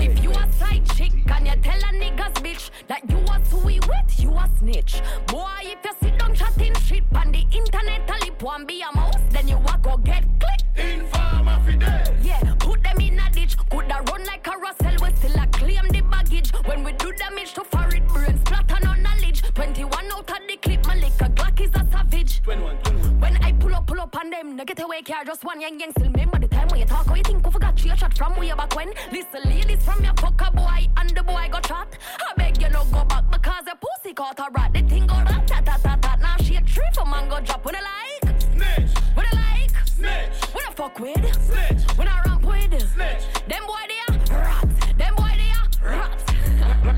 If 0.00 0.22
you 0.22 0.30
a 0.30 0.52
side 0.52 0.84
chick 0.94 1.12
and 1.30 1.46
you 1.46 1.54
tell 1.62 1.78
a 1.78 1.92
niggas 1.94 2.34
bitch 2.44 2.70
that 2.88 3.08
you 3.08 3.18
a 3.18 3.44
sweet 3.46 3.86
with, 3.86 4.20
you 4.20 4.30
a 4.32 4.48
snitch. 4.58 5.00
Boy, 5.26 5.46
if 5.62 5.84
you 5.84 5.92
sit 6.02 6.18
down 6.18 6.34
chatting 6.34 6.74
shit 6.74 7.04
on 7.14 7.32
the 7.32 7.46
internet, 7.52 8.10
a 8.10 8.24
lip 8.24 8.42
one 8.42 8.66
be 8.66 8.82
a 8.82 8.94
mouse, 8.94 9.14
then 9.30 9.48
you 9.48 9.56
a 9.56 9.78
go 9.82 9.96
get 9.98 10.24
clicked. 10.40 10.78
Informer 10.78 11.60
fidel. 11.64 12.14
Yeah, 12.22 12.54
put 12.58 12.82
them 12.82 13.00
in 13.00 13.18
a 13.18 13.30
ditch. 13.30 13.56
Coulda 13.70 14.02
run 14.10 14.24
like 14.26 14.46
a 14.46 14.58
Russell, 14.58 14.96
we 15.02 15.14
still 15.16 15.40
a 15.40 15.46
claim 15.46 15.88
the 15.88 16.02
baggage. 16.02 16.50
When 16.66 16.84
we 16.84 16.92
do 16.92 17.12
damage 17.12 17.54
to 17.54 17.64
foreign 17.64 18.06
brain, 18.08 18.38
splatter 18.44 18.84
no 18.84 18.94
knowledge. 18.94 19.42
21 19.54 20.06
out 20.12 20.30
of 20.30 20.38
the 20.48 20.56
clip, 20.60 20.84
my 20.86 20.96
liquor 20.96 21.32
Glock 21.34 21.60
is 21.60 21.70
a 21.74 21.85
savage. 22.26 22.42
21, 22.42 22.76
21. 22.82 23.20
When 23.20 23.36
I 23.42 23.52
pull 23.52 23.74
up, 23.74 23.86
pull 23.86 24.00
up 24.00 24.16
on 24.16 24.30
them, 24.30 24.56
no 24.56 24.64
get 24.64 24.80
away 24.82 25.02
car, 25.02 25.24
just 25.24 25.44
one 25.44 25.60
yang 25.60 25.78
yang. 25.80 25.90
Still 25.92 26.10
remember 26.10 26.38
the 26.38 26.48
time 26.48 26.68
when 26.68 26.80
you 26.80 26.86
talk, 26.86 27.06
how 27.06 27.14
you 27.14 27.22
think 27.22 27.44
we 27.44 27.52
forgot 27.52 27.84
you 27.84 27.96
shot 27.96 28.16
from 28.16 28.36
way 28.36 28.52
back 28.52 28.74
when. 28.74 28.88
Listen, 29.12 29.42
ladies 29.44 29.84
from 29.84 30.02
your 30.04 30.14
fucker 30.14 30.54
boy, 30.54 30.88
and 30.96 31.10
the 31.10 31.22
boy 31.22 31.48
got 31.50 31.66
shot. 31.66 31.88
I 32.20 32.34
beg 32.36 32.60
you 32.60 32.68
no 32.68 32.84
go 32.92 33.04
back 33.04 33.24
because 33.30 33.64
the 33.64 33.76
pussy 33.80 34.14
caught 34.14 34.38
a 34.38 34.46
rat. 34.52 34.72
The 34.72 34.82
thing 34.82 35.06
go 35.06 35.16
rat 35.16 35.46
tat 35.46 35.64
tat 35.64 35.80
tat 35.82 36.02
tat. 36.02 36.20
Now 36.20 36.36
she 36.38 36.56
a 36.56 36.60
tree 36.62 36.84
for 36.94 37.04
mango 37.04 37.40
drop. 37.40 37.64
When 37.64 37.76
I 37.76 37.80
like, 37.80 38.42
Snitch. 38.42 38.90
when 39.14 39.26
I 39.26 39.34
like, 39.34 39.88
Snitch. 39.88 40.54
when 40.54 40.64
I 40.66 40.72
fuck 40.74 40.98
with, 41.00 41.44
Snitch. 41.46 41.98
when 41.98 42.08
I 42.08 42.22
ramp 42.22 42.44
with, 42.44 42.92
Snitch. 42.94 43.24
them 43.48 43.66
boy 43.66 43.84
they 43.90 44.00
are 44.14 44.40
rats, 44.40 44.86
them 44.96 45.14
boy 45.14 45.32
they 45.40 45.50
are 45.58 45.96
rats. 45.96 46.24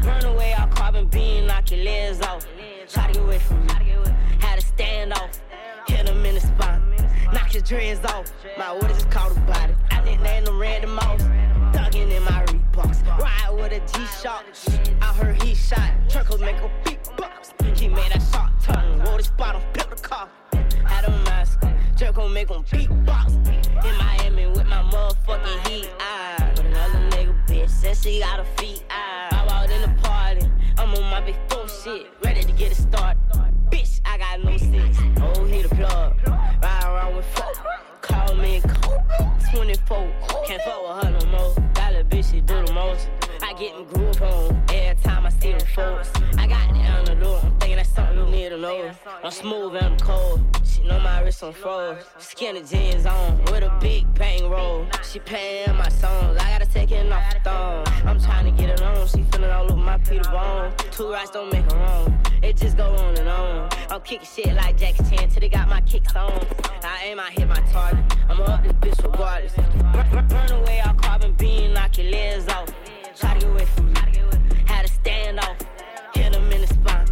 Run 0.06 0.24
away, 0.24 0.52
I'll 0.52 0.68
carbon 0.68 1.06
beam, 1.08 1.46
knock 1.46 1.70
your 1.70 1.84
legs 1.84 2.20
off. 2.22 2.46
Try 2.88 3.06
to 3.08 3.12
get 3.12 3.22
away 3.22 3.38
from 3.38 3.66
me. 3.66 3.68
Stand 4.78 5.12
off. 5.12 5.42
Hit 5.88 6.08
him 6.08 6.24
in 6.24 6.36
the 6.36 6.40
spine. 6.40 6.80
Knock 7.32 7.52
your 7.52 7.64
dreads 7.64 8.04
off. 8.04 8.30
My 8.56 8.72
what 8.72 8.88
is 8.92 9.04
called 9.06 9.36
a 9.36 9.40
body. 9.40 9.74
I 9.90 10.04
didn't 10.04 10.22
name 10.22 10.44
them 10.44 10.60
random 10.60 10.94
mouse. 10.94 11.20
Thuggin' 11.72 12.12
in 12.12 12.22
my 12.22 12.44
Reeboks. 12.44 13.04
Ride 13.18 13.60
with 13.60 13.72
a 13.72 13.80
G-Shock. 13.92 14.44
I 15.02 15.06
heard 15.14 15.42
he 15.42 15.56
shot. 15.56 15.90
Truckles 16.08 16.40
make 16.40 16.58
a 16.58 16.70
big 16.84 17.00
box. 17.16 17.54
He 17.74 17.88
made 17.88 18.12
that 18.12 18.22
shot 18.32 18.52
tongue. 18.62 19.02
Wore 19.02 19.20
spot 19.20 19.56
on 19.56 19.62
flip 19.74 19.90
the 19.90 20.00
car. 20.00 20.28
Had 20.84 21.06
a 21.06 21.10
mask. 21.24 21.58
Jerk 21.96 22.14
gon' 22.14 22.32
make 22.32 22.48
him 22.48 22.62
beatbox. 22.62 23.34
In 23.84 23.98
Miami 23.98 24.46
with 24.46 24.66
my 24.68 24.82
motherfucking 24.92 25.66
heat. 25.66 25.90
I 25.98 26.52
but 26.54 26.64
another 26.64 27.00
nigga 27.16 27.34
bitch 27.48 27.68
says 27.68 28.00
she 28.00 28.20
got 28.20 28.38
a 28.38 28.44
feet. 28.56 28.84
I 28.90 29.26
I'm 29.32 29.48
out 29.48 29.70
in 29.70 29.82
the 29.82 30.02
party. 30.02 30.48
I'm 30.78 30.94
on 30.94 31.02
my 31.10 31.20
big 31.20 31.34
four 31.48 31.66
shit. 31.68 32.06
Ready 32.22 32.44
to 32.44 32.52
get 32.52 32.70
it 32.70 32.76
started. 32.76 33.18
Bitch, 33.70 34.00
I 34.04 34.18
got 34.18 34.44
no 34.44 34.56
sense. 34.56 34.98
Oh, 35.20 35.44
he 35.44 35.62
the 35.62 35.68
plug. 35.68 36.16
Ride 36.62 36.77
I'm 49.24 49.32
smooth 49.32 49.74
and 49.74 49.84
I'm 49.84 49.98
cold. 49.98 50.40
She 50.64 50.84
know 50.84 51.00
my 51.00 51.20
wrist 51.20 51.42
on 51.42 51.52
froze. 51.52 52.04
Skinny 52.18 52.62
jeans 52.62 53.04
on 53.04 53.38
with 53.46 53.64
a 53.64 53.78
big 53.80 54.12
bang 54.14 54.48
roll. 54.48 54.86
She 55.02 55.18
paying 55.18 55.74
my 55.76 55.88
songs. 55.88 56.38
I 56.38 56.50
gotta 56.50 56.66
take 56.66 56.92
it 56.92 57.10
off 57.10 57.34
the 57.34 57.40
throne. 57.40 57.84
I'm 58.06 58.20
trying 58.20 58.44
to 58.44 58.62
get 58.62 58.70
it 58.70 58.80
on. 58.80 59.08
She 59.08 59.24
feeling 59.24 59.50
all 59.50 59.64
over 59.64 59.76
my 59.76 59.98
Peter 59.98 60.30
Bone. 60.30 60.72
Two 60.92 61.10
rocks 61.10 61.30
don't 61.30 61.52
make 61.52 61.68
a 61.72 61.76
wrong. 61.76 62.16
It 62.42 62.56
just 62.56 62.76
go 62.76 62.94
on 62.94 63.16
and 63.16 63.28
on. 63.28 63.68
I'm 63.90 64.00
kicking 64.02 64.26
shit 64.26 64.54
like 64.54 64.76
Jackie 64.78 65.02
Chan 65.10 65.30
till 65.30 65.40
they 65.40 65.48
got 65.48 65.68
my 65.68 65.80
kicks 65.80 66.14
on. 66.14 66.46
I 66.84 67.06
aim, 67.06 67.18
I 67.18 67.30
hit 67.30 67.48
my 67.48 67.60
target. 67.72 68.04
I'ma 68.28 68.44
up 68.44 68.62
this 68.62 68.72
bitch 68.74 69.04
regardless. 69.04 69.52
Burn, 69.56 70.28
burn 70.28 70.52
away 70.52 70.80
all 70.86 70.94
carbon 70.94 71.32
beam, 71.32 71.72
knock 71.72 71.98
your 71.98 72.08
legs 72.10 72.46
off. 72.48 72.68
Try 73.18 73.34
to 73.34 73.40
get 73.40 73.50
away 73.50 73.64
from 73.64 73.92
me. 73.92 74.00
Had 74.66 74.86
to 74.86 74.92
stand 74.92 75.40
off. 75.40 75.56
Hit 76.14 76.36
him 76.36 76.52
in 76.52 76.60
the 76.60 76.68
spine. 76.68 77.06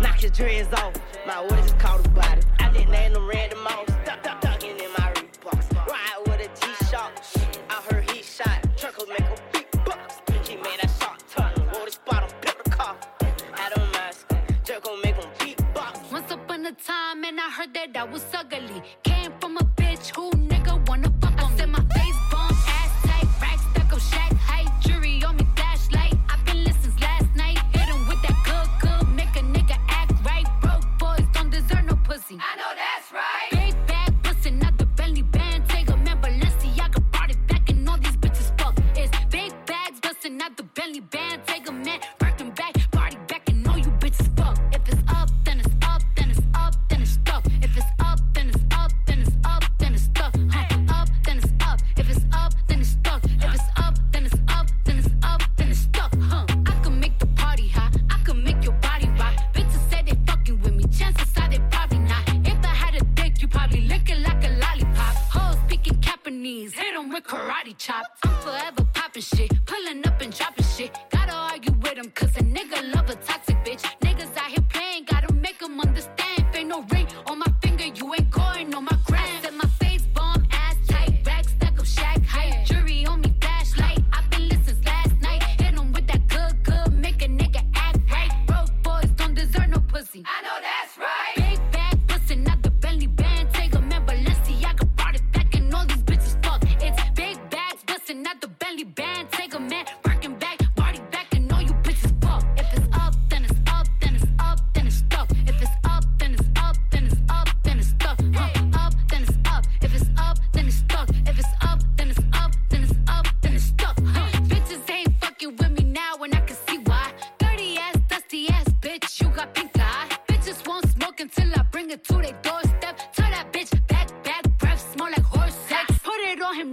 Knock 0.00 0.22
your 0.22 0.30
dreads 0.30 0.72
off. 0.72 0.94
My 1.30 1.42
what 1.42 1.60
is 1.60 1.70
it 1.70 1.78
called 1.78 2.04
a 2.04 2.08
body? 2.08 2.42
I 2.58 2.72
didn't 2.72 2.90
name 2.90 3.12
them 3.12 3.28
random 3.28 3.64
off. 3.64 3.86
Duck, 4.04 4.20
duck, 4.24 4.40
ducking 4.40 4.70
in 4.70 4.90
my 4.98 5.12
Reeboks. 5.14 5.86
Ride 5.86 6.22
with 6.26 6.40
a 6.40 6.48
G-Shock. 6.60 7.12
I 7.70 7.74
heard 7.88 8.10
he 8.10 8.20
shot. 8.20 8.58
Truckles 8.76 9.08
make 9.08 9.20
a 9.20 9.36
big 9.52 9.70
box. 9.84 10.22
He 10.48 10.56
made 10.56 10.80
that 10.82 10.90
shot 10.98 11.22
turn. 11.30 11.52
Roll 11.72 11.84
the 11.84 11.92
spot 11.92 12.24
on 12.24 12.30
pepper 12.40 12.68
car. 12.70 12.96
Had 13.52 13.78
a 13.78 13.80
mask. 13.92 14.26
Jerk 14.64 14.82
gon' 14.82 15.00
make 15.02 15.14
him 15.14 15.30
beatbox. 15.38 16.10
Once 16.10 16.32
upon 16.32 16.66
a 16.66 16.72
time, 16.72 17.22
and 17.22 17.38
I 17.38 17.48
heard 17.48 17.74
that 17.74 17.96
I 17.96 18.02
was 18.02 18.24
ugly. 18.34 18.82
Came 19.04 19.32
from 19.40 19.56
a 19.58 19.64
bitch 19.80 20.12
who 20.16 20.36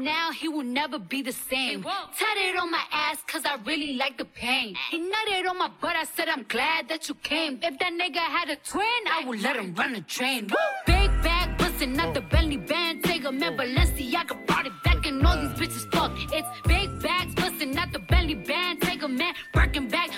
now, 0.08 0.32
he 0.32 0.48
will 0.48 0.70
never 0.82 0.98
be 1.14 1.22
the 1.22 1.36
same. 1.52 1.84
Tat 2.20 2.38
it 2.48 2.56
on 2.64 2.72
my 2.72 2.86
ass, 2.92 3.18
cause 3.32 3.44
I 3.46 3.56
really 3.66 3.94
like 4.04 4.18
the 4.18 4.30
pain. 4.44 4.76
He 4.92 4.98
nutted 5.12 5.50
on 5.50 5.58
my 5.58 5.70
butt, 5.82 5.96
I 6.04 6.06
said 6.16 6.28
I'm 6.30 6.46
glad 6.56 6.88
that 6.92 7.10
you 7.10 7.16
came. 7.32 7.54
If 7.62 7.74
that 7.82 7.94
nigga 8.02 8.24
had 8.38 8.50
a 8.50 8.58
twin, 8.72 9.02
I 9.16 9.26
would 9.26 9.42
let 9.42 9.56
him 9.58 9.76
run 9.76 9.96
a 9.96 10.02
train. 10.02 10.42
Big 10.86 11.10
bag, 11.26 11.58
bustin', 11.58 11.94
not 11.94 12.14
the 12.14 12.22
belly 12.22 12.58
band. 12.72 13.04
Take 13.04 13.26
a 13.26 13.32
man, 13.32 13.58
Balenciaga 13.58 14.36
brought 14.48 14.66
it 14.66 14.78
back, 14.86 15.06
and 15.06 15.26
all 15.28 15.38
these 15.42 15.56
bitches 15.60 15.86
fuck. 15.94 16.12
It's 16.38 16.48
big 16.74 16.90
bags, 17.02 17.36
bustin', 17.36 17.72
not 17.72 17.92
the 17.92 18.00
belly 18.00 18.36
band. 18.36 18.82
Take 18.82 19.04
a 19.04 19.10
man, 19.10 19.34
Birkin 19.54 19.90
back, 19.90 20.10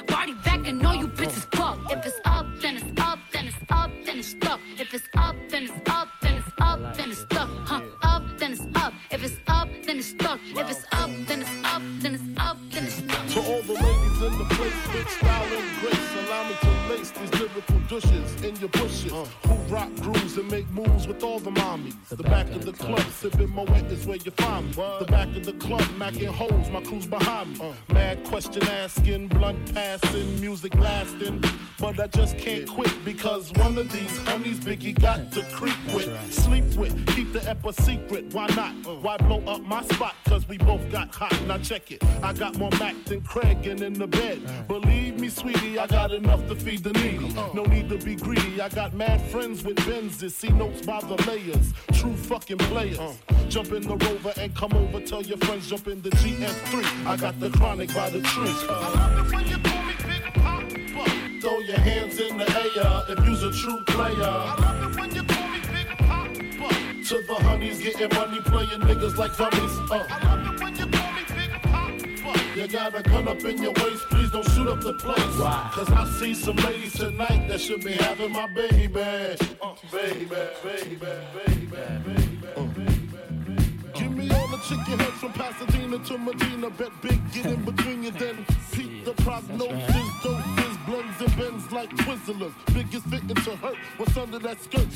make 21.22 21.59
back, 22.50 22.58
of 22.58 22.66
the 22.66 22.72
club, 22.72 23.02
sipping 23.12 23.50
Moet 23.50 23.92
is 23.92 24.06
where 24.06 24.18
you 24.18 24.32
find 24.32 24.66
me. 24.68 24.84
The 25.00 25.06
back 25.06 25.28
of 25.36 25.46
the 25.46 25.54
club, 25.54 25.82
macking 25.98 26.28
holes, 26.28 26.70
my 26.70 26.82
crew's 26.82 27.06
behind 27.06 27.60
me. 27.60 27.74
Mad 27.94 28.24
question 28.24 28.64
asking, 28.68 29.28
blunt 29.28 29.74
passing, 29.74 30.40
music 30.40 30.76
lasting. 30.76 31.44
But 31.80 32.00
I 32.00 32.08
just 32.08 32.38
can't 32.38 32.68
quit 32.68 32.94
because 33.06 33.52
one 33.54 33.78
of 33.78 33.92
these 33.92 34.18
honeys 34.20 34.60
Biggie 34.60 35.00
got 35.00 35.32
to 35.34 35.44
creep 35.54 35.78
with, 35.94 36.34
sleep 36.34 36.66
with, 36.76 37.08
keep 37.08 37.32
the 37.34 37.48
ep 37.50 37.66
a 37.66 37.74
secret. 37.74 38.34
Why 38.34 38.48
not? 38.48 38.74
Why 39.02 39.18
blow 39.18 39.42
up 39.46 39.62
my 39.62 39.84
spot? 39.84 40.16
Cause 40.26 40.48
we 40.48 40.58
both 40.58 40.92
got 40.92 41.14
hot. 41.14 41.34
Now 41.48 41.58
check 41.58 41.92
it. 41.92 42.04
I 42.24 42.34
got 42.34 42.58
more 42.58 42.72
Mac 42.80 42.96
than 43.06 43.22
Craig 43.22 43.66
and 43.68 43.82
in 43.82 43.94
the 43.94 44.08
bed. 44.08 44.68
Believe 44.68 45.20
me, 45.20 45.30
sweetie, 45.30 45.80
I 45.80 45.88
got 45.88 46.12
enough 46.12 46.46
to 46.48 46.56
feed 46.56 46.84
the 46.84 46.94
needy. 46.94 47.34
No 47.54 47.64
need 47.64 47.90
to 47.90 47.98
be 47.98 48.16
greedy. 48.16 48.62
I 48.62 48.70
got 48.70 48.94
mad 48.94 49.22
friends 49.30 49.64
with 49.64 49.78
Benzes. 49.78 50.32
See 50.32 50.50
notes 50.50 50.86
by 50.86 51.00
the 51.02 51.16
layers. 51.28 51.74
True 51.94 52.16
fucking 52.40 52.58
players. 52.58 53.00
Jump 53.50 53.72
in 53.72 53.82
the 53.82 53.96
rover 53.96 54.34
and 54.38 54.56
come 54.56 54.74
over. 54.74 55.02
Tell 55.02 55.22
your 55.22 55.38
friends 55.38 55.70
jump 55.70 55.88
in 55.88 56.02
the 56.02 56.10
GS3. 56.10 57.06
I 57.06 57.18
got 57.18 57.40
the 57.40 57.50
chronic 57.50 57.94
by 57.94 58.10
the 58.10 58.22
tree. 58.22 58.54
I 58.70 58.94
love 58.94 59.28
it 59.28 59.36
when 59.36 59.48
you 59.48 59.58
call 59.58 59.84
me 59.84 59.94
Big 60.06 60.34
Poppa. 60.34 61.42
Throw 61.42 61.60
your 61.60 61.80
hands 61.80 62.20
in 62.20 62.38
the 62.38 62.46
air 62.46 63.04
if 63.10 63.26
you's 63.26 63.44
a 63.44 63.52
true 63.52 63.84
player. 63.88 64.24
I 64.24 64.56
love 64.56 64.92
it 64.92 65.00
when 65.00 65.16
you 65.16 65.24
call 65.24 65.48
me 65.50 65.60
Big 65.74 65.88
Poppa. 65.98 66.76
To 67.10 67.24
the 67.28 67.36
honeys 67.44 67.82
getting 67.82 68.16
money, 68.16 68.40
playing 68.42 68.82
niggas 68.82 69.18
like 69.18 69.36
dummies. 69.38 69.92
Uh. 69.92 70.06
I 70.10 70.36
love 70.36 70.54
it 70.54 70.64
when 70.64 70.76
you 70.76 70.88
call 70.88 71.12
me 71.12 71.22
Big 71.36 71.62
Poppa. 71.64 72.60
You 72.60 72.68
got 72.68 73.00
a 73.00 73.04
gun 73.04 73.28
up 73.28 73.44
in 73.44 73.62
your 73.62 73.74
waist, 73.74 74.04
please 74.10 74.32
don't 74.32 74.48
shoot 74.52 74.68
up 74.68 74.82
the 74.82 74.94
place. 74.94 75.38
Why? 75.40 75.70
Cause 75.74 75.90
I 75.92 76.06
see 76.20 76.34
some 76.34 76.58
ladies 76.58 76.94
tonight 76.94 77.48
that 77.48 77.60
should 77.60 77.84
be 77.84 77.94
having 77.94 78.32
my 78.32 78.48
baby. 78.54 79.00
Uh, 79.00 79.76
baby, 79.92 80.26
baby, 80.26 80.96
baby, 80.96 81.66
baby, 81.66 82.29
Give 82.56 84.16
me 84.16 84.30
all 84.32 84.48
the 84.48 84.58
chicken 84.58 85.00
heads 85.00 85.18
from 85.20 85.34
Pasadena 85.34 86.00
to 86.00 86.18
Medina. 86.18 86.70
Bet 86.70 86.92
big, 87.02 87.20
get 87.32 87.46
in 87.46 87.64
between 87.64 88.04
you, 88.04 88.12
then 88.12 88.46
peep 88.72 89.06
the 89.06 89.14
prognosis. 89.24 90.10
Dope 90.24 90.60
is 90.60 90.78
blends 90.86 91.22
and 91.22 91.38
bends 91.38 91.72
like 91.72 91.90
Twizzlers. 91.90 92.54
Biggest 92.74 93.06
fitting 93.08 93.36
to 93.36 93.56
hurt 93.58 93.76
what's 93.98 94.16
under 94.18 94.40
that 94.40 94.62
skirt. 94.62 94.88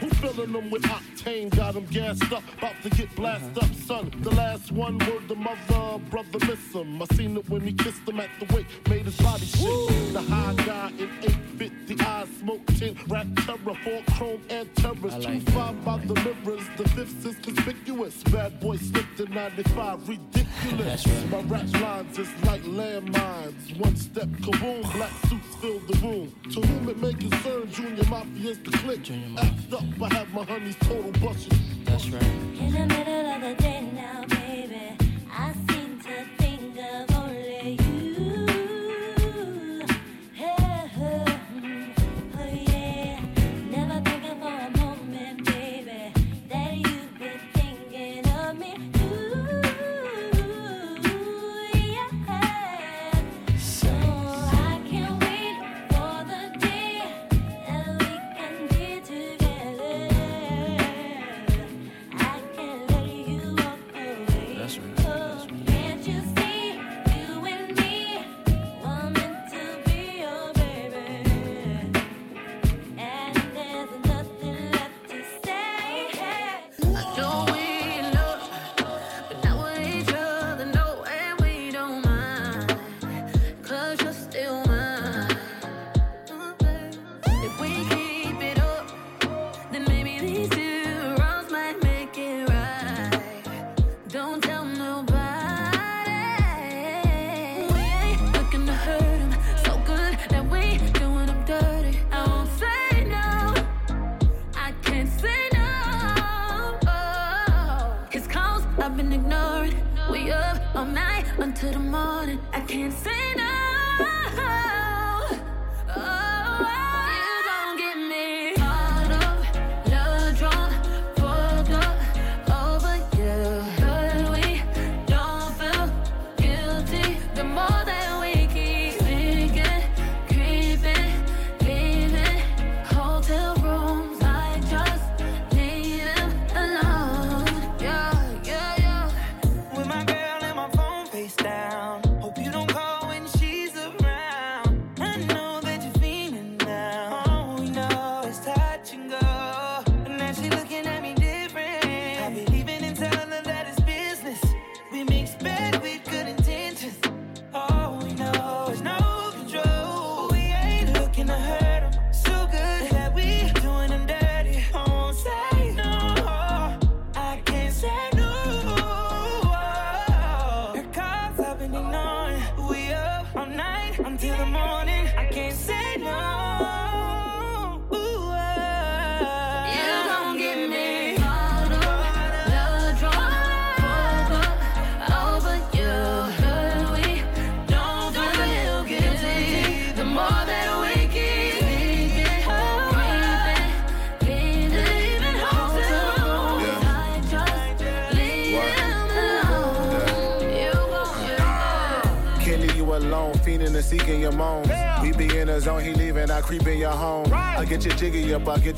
Who 0.00 0.08
filling 0.10 0.52
them 0.52 0.70
with 0.70 0.82
octane? 0.82 1.54
Got 1.54 1.74
them 1.74 1.86
gassed 1.86 2.32
up, 2.32 2.42
about 2.58 2.74
to 2.82 2.90
get 2.90 3.14
blasted 3.16 3.58
up, 3.58 3.74
son. 3.74 4.12
The 4.20 4.30
last 4.30 4.72
one 4.72 4.98
word 4.98 5.28
the 5.28 5.36
mother, 5.36 5.98
brother 6.10 6.38
miss 6.46 6.72
him. 6.72 7.02
I 7.02 7.06
seen 7.16 7.36
it 7.36 7.48
when 7.48 7.62
he 7.62 7.72
kissed 7.72 8.06
him 8.06 8.20
at 8.20 8.30
the 8.38 8.54
wake, 8.54 8.66
made 8.88 9.04
his 9.04 9.16
body 9.16 9.46
shake. 9.46 10.12
The 10.12 10.22
high 10.22 10.54
guy 10.64 10.92
in 10.98 11.10
eight 11.22 11.46
850 11.58 11.85
eyes, 11.94 12.28
smoke 12.40 12.66
tint, 12.78 12.98
rap 13.08 13.26
terror, 13.44 13.76
four 13.84 14.02
chrome 14.16 14.42
and 14.50 14.74
terrors. 14.76 15.24
Two 15.24 15.40
five 15.52 15.84
by 15.84 15.98
the 15.98 16.14
mirrors, 16.14 16.66
the 16.76 16.88
fifth 16.88 17.24
is 17.26 17.36
conspicuous. 17.36 18.22
Bad 18.24 18.58
boy 18.60 18.76
slipped 18.76 19.20
in 19.20 19.32
95, 19.32 20.08
ridiculous. 20.08 21.06
My 21.30 21.40
rap 21.42 21.80
lines 21.80 22.18
is 22.18 22.28
like 22.44 22.62
landmines. 22.62 23.78
One 23.78 23.96
step, 23.96 24.28
kaboom, 24.28 24.82
black 24.94 25.12
suits 25.28 25.54
fill 25.60 25.78
the 25.80 25.98
room. 26.06 26.34
To 26.52 26.60
whom 26.60 26.88
it 26.88 26.98
may 26.98 27.14
concern, 27.14 27.70
Junior 27.70 28.04
Mafia's 28.04 28.58
the 28.58 28.70
click. 28.78 29.10
Act 29.38 29.72
up, 29.72 30.02
I 30.02 30.14
have 30.14 30.32
my 30.32 30.44
honeys 30.44 30.76
total 30.80 31.12
busting. 31.12 31.58
That's 31.84 32.08
right. 32.10 32.22
In 32.22 32.72
the 32.72 32.86
middle 32.86 33.26
of 33.26 33.40
the 33.42 33.54
day 33.62 33.88
now, 33.92 34.35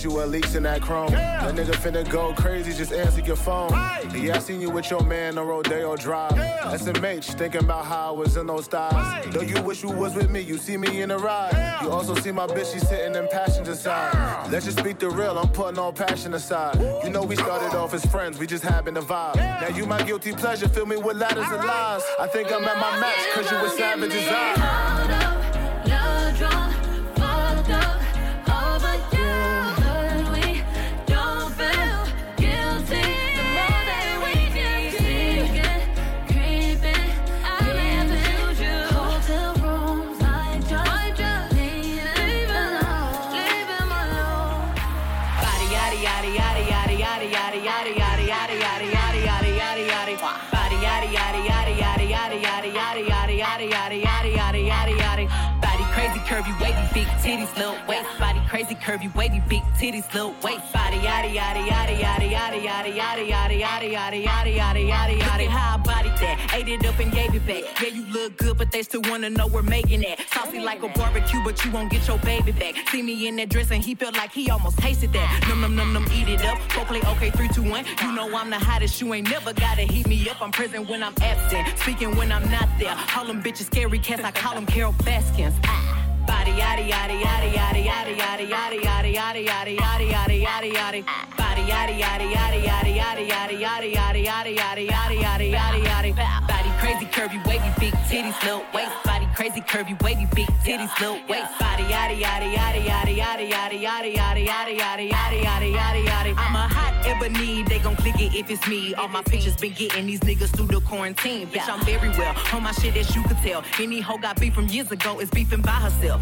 you 0.05 0.23
a 0.23 0.25
leaks 0.25 0.55
in 0.55 0.63
that 0.65 0.83
chrome. 0.83 1.11
That 1.11 1.55
nigga 1.55 1.75
finna 1.75 2.09
go 2.09 2.33
crazy, 2.35 2.73
just 2.73 2.93
answer 2.93 3.21
your 3.21 3.37
phone. 3.37 3.71
Yeah, 4.15 4.37
I 4.37 4.39
seen 4.39 4.61
you 4.61 4.71
with 4.71 4.91
your 4.91 5.03
man 5.03 5.39
on 5.39 5.47
Rodeo 5.47 5.97
Drive. 5.97 6.33
SMH, 6.33 7.37
thinking 7.39 7.63
about 7.63 7.85
how 7.85 8.09
I 8.09 8.19
was 8.19 8.37
in 8.37 8.47
those 8.47 8.67
styles. 8.67 9.27
Though 9.33 9.41
you 9.41 9.61
wish 9.63 9.83
you 9.83 9.91
was 9.91 10.15
with 10.15 10.31
me, 10.31 10.41
you 10.41 10.59
see 10.59 10.77
me 10.77 11.03
in 11.03 11.09
the 11.09 11.19
ride. 11.19 11.79
You 11.83 11.91
also 11.91 12.15
see 12.15 12.33
my 12.33 12.47
bitch, 12.47 12.73
she 12.73 12.81
sitting 12.81 13.15
in 13.15 13.29
passenger 13.29 13.75
side. 13.75 14.51
Let's 14.51 14.67
just 14.67 14.79
speak 14.79 14.99
the 14.99 15.11
real, 15.11 15.39
I'm 15.39 15.49
putting 15.49 15.79
all 15.79 15.93
passion 15.93 16.35
aside. 16.35 16.77
You 17.05 17.11
know 17.11 17.23
we 17.23 17.37
started 17.37 17.77
off 17.77 17.95
as 17.95 18.05
friends, 18.07 18.39
we 18.39 18.47
just 18.47 18.65
happened 18.65 18.97
to 18.97 19.03
vibe. 19.03 19.37
Now 19.37 19.69
you 19.69 19.87
my 19.87 20.03
guilty 20.03 20.33
pleasure, 20.33 20.69
fill 20.69 20.87
me 20.87 20.97
with 20.97 21.17
ladders 21.17 21.49
and 21.49 21.65
lies. 21.65 22.03
I 22.21 22.27
think 22.27 22.53
I'm 22.53 22.65
at 22.65 22.77
my 22.79 23.01
max, 23.01 23.17
cause 23.35 23.51
you 23.51 23.59
was 23.59 23.77
savage 23.77 24.13
as 24.13 24.29
I. 24.29 25.18
titties 57.29 57.55
little 57.59 57.77
waist 57.87 58.09
Body 58.19 58.41
crazy 58.49 58.75
curvy 58.75 59.15
wavy 59.15 59.43
big 59.49 59.63
titties 59.79 60.11
little 60.15 60.35
waist 60.43 60.73
Body 60.73 60.97
yaddy 60.97 61.35
yaddy 61.35 61.69
yaddy 61.69 61.99
yaddy 61.99 62.31
yaddy 62.31 62.63
yaddy 62.65 62.97
yaddy 62.97 63.29
yaddy 63.29 63.61
yaddy 63.61 63.93
yaddy 63.93 64.25
yaddy 64.25 64.57
yaddy 64.57 64.89
yaddy 64.89 65.21
yaddy 65.21 65.47
How 65.47 65.75
I 65.75 65.77
body 65.77 66.09
that 66.09 66.55
ate 66.55 66.69
it 66.69 66.87
up 66.87 66.99
and 66.99 67.13
gave 67.13 67.35
it 67.35 67.47
back 67.47 67.83
Yeah 67.83 67.89
you 67.89 68.07
look 68.07 68.39
good 68.39 68.57
but 68.57 68.73
they 68.73 68.83
still 68.83 69.03
wanna 69.05 69.29
know 69.29 69.47
we're 69.47 69.63
making 69.63 70.01
that 70.01 70.21
Saucy 70.33 70.61
like 70.61 70.83
a 70.83 70.89
barbecue 70.89 71.45
but 71.45 71.63
you 71.63 71.71
won't 71.71 71.91
get 71.91 72.09
your 72.09 72.19
baby 72.21 72.53
back 72.53 72.75
See 72.89 73.03
me 73.03 73.29
in 73.29 73.37
that 73.37 73.51
dress 73.51 73.71
and 73.71 73.85
he 73.85 73.95
felt 73.95 74.17
like 74.17 74.33
he 74.33 74.49
almost 74.49 74.79
tasted 74.79 75.13
that 75.13 75.45
Num 75.49 75.61
num 75.61 75.77
num 75.77 75.93
num 75.93 76.07
eat 76.15 76.29
it 76.29 76.43
up 76.47 76.59
Go 76.75 76.85
play 76.85 77.03
okay 77.13 77.31
three 77.31 77.49
two 77.49 77.63
one 77.63 77.85
You 78.01 78.13
know 78.13 78.35
I'm 78.35 78.49
the 78.49 78.59
hottest 78.59 79.03
you 79.03 79.13
ain't 79.13 79.29
never 79.29 79.53
gotta 79.53 79.83
heat 79.83 80.09
me 80.09 80.27
up 80.31 80.41
I'm 80.41 80.51
present 80.51 80.89
when 80.89 81.03
I'm 81.03 81.15
absent 81.21 81.79
Speaking 81.79 82.17
when 82.17 82.33
I'm 82.33 82.51
not 82.51 82.69
there 82.79 82.95
Call 83.09 83.27
them 83.27 83.43
bitches 83.43 83.67
scary 83.67 83.99
cats 83.99 84.25
I 84.25 84.31
call 84.31 84.55
them 84.55 84.65
Carole 84.65 84.95
Baskins 85.05 85.55
Ah. 85.65 85.98
Body 86.29 86.53
yaddy 86.53 86.85
yaddy 86.93 87.23
yaddy 87.25 87.53
yaddy 87.57 87.83
yaddy 87.89 88.15
yaddy 88.21 88.49
yaddy 88.53 88.77
yaddy 88.85 89.15
yaddy 89.17 89.41
yaddy 89.49 89.77
yaddy 89.79 90.11
yaddy 90.13 90.43
yaddy 90.45 90.73
yaddy 90.77 91.03
Body 91.39 91.63
yaddy 91.63 91.97
yaddy 92.03 92.29
yaddy 92.37 92.61
yaddy 92.69 92.93
yaddy 93.01 93.25
yaddy 93.33 93.63
yaddy 93.65 93.95
yaddy 93.97 94.25
yaddy 94.29 94.57
yaddy 94.59 94.89
yaddy 94.89 95.17
yaddy 95.25 95.53
yaddy 95.57 96.13
yaddy 96.13 96.47
Body 96.47 96.71
crazy 96.81 97.07
curvy 97.07 97.39
wavy 97.47 97.73
big 97.81 97.95
titties 98.11 98.43
little 98.43 98.63
waist 98.75 98.93
Body 99.05 99.27
crazy 99.35 99.61
curvy 99.63 100.01
wavy 100.03 100.27
big 100.35 100.49
titties 100.65 101.01
little 101.01 101.19
waist 101.29 101.59
Body 101.59 101.85
yaddy 101.85 102.21
yaddy 102.21 102.55
yaddy 102.55 102.85
yaddy 102.85 103.17
yaddy 103.17 103.49
yaddy 103.49 103.83
yaddy 103.83 104.15
yaddy 104.15 104.47
yaddy 104.47 105.09
yaddy 105.09 105.11
yaddy 105.11 105.43
yaddy 105.43 105.73
yaddy 105.75 106.05
yaddy 106.05 106.35
I'm 106.37 106.55
a 106.55 106.69
hot 106.69 107.07
ebony 107.07 107.63
they 107.65 107.79
gon' 107.79 107.97
click 107.97 108.21
it 108.21 108.35
if 108.35 108.51
it's 108.51 108.67
me 108.69 108.95
All 108.95 109.09
my 109.09 109.23
pictures 109.23 109.57
been 109.57 109.73
getting 109.73 110.07
these 110.07 110.21
niggas 110.21 110.55
through 110.55 110.67
the 110.67 110.81
quarantine 110.81 111.47
Bitch 111.47 111.69
I'm 111.69 111.85
very 111.85 112.11
well 112.11 112.35
on 112.53 112.63
my 112.63 112.73
shit 112.73 112.97
as 112.97 113.15
you 113.17 113.23
could 113.23 113.39
tell 113.39 113.65
Any 113.81 114.01
hoe 114.01 114.19
got 114.19 114.39
beef 114.41 114.55
from 114.55 114.67
years 114.69 114.91
ago 114.93 115.19
is 115.21 115.31
beefing 115.31 115.63
by 115.63 115.71
herself 115.71 116.18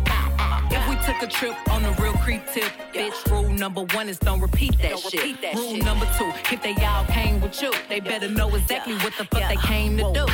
if 0.70 0.88
we 0.88 0.96
took 1.06 1.22
a 1.22 1.26
trip 1.26 1.54
on 1.70 1.84
a 1.84 1.90
real 2.02 2.12
creep 2.14 2.42
tip, 2.52 2.70
bitch, 2.92 3.30
rule 3.30 3.50
number 3.50 3.82
one 3.94 4.08
is 4.08 4.18
don't 4.18 4.40
repeat 4.40 4.78
that 4.82 4.98
shit. 4.98 5.38
rule 5.54 5.76
number 5.76 6.06
two, 6.18 6.30
if 6.52 6.62
they 6.62 6.74
all 6.84 7.04
came 7.06 7.40
with 7.40 7.60
you, 7.62 7.72
they 7.88 8.00
better 8.00 8.28
know 8.28 8.54
exactly 8.54 8.94
what 8.94 9.12
the 9.18 9.24
fuck 9.24 9.48
they 9.48 9.56
came 9.56 9.96
to 9.96 10.04
do. 10.12 10.26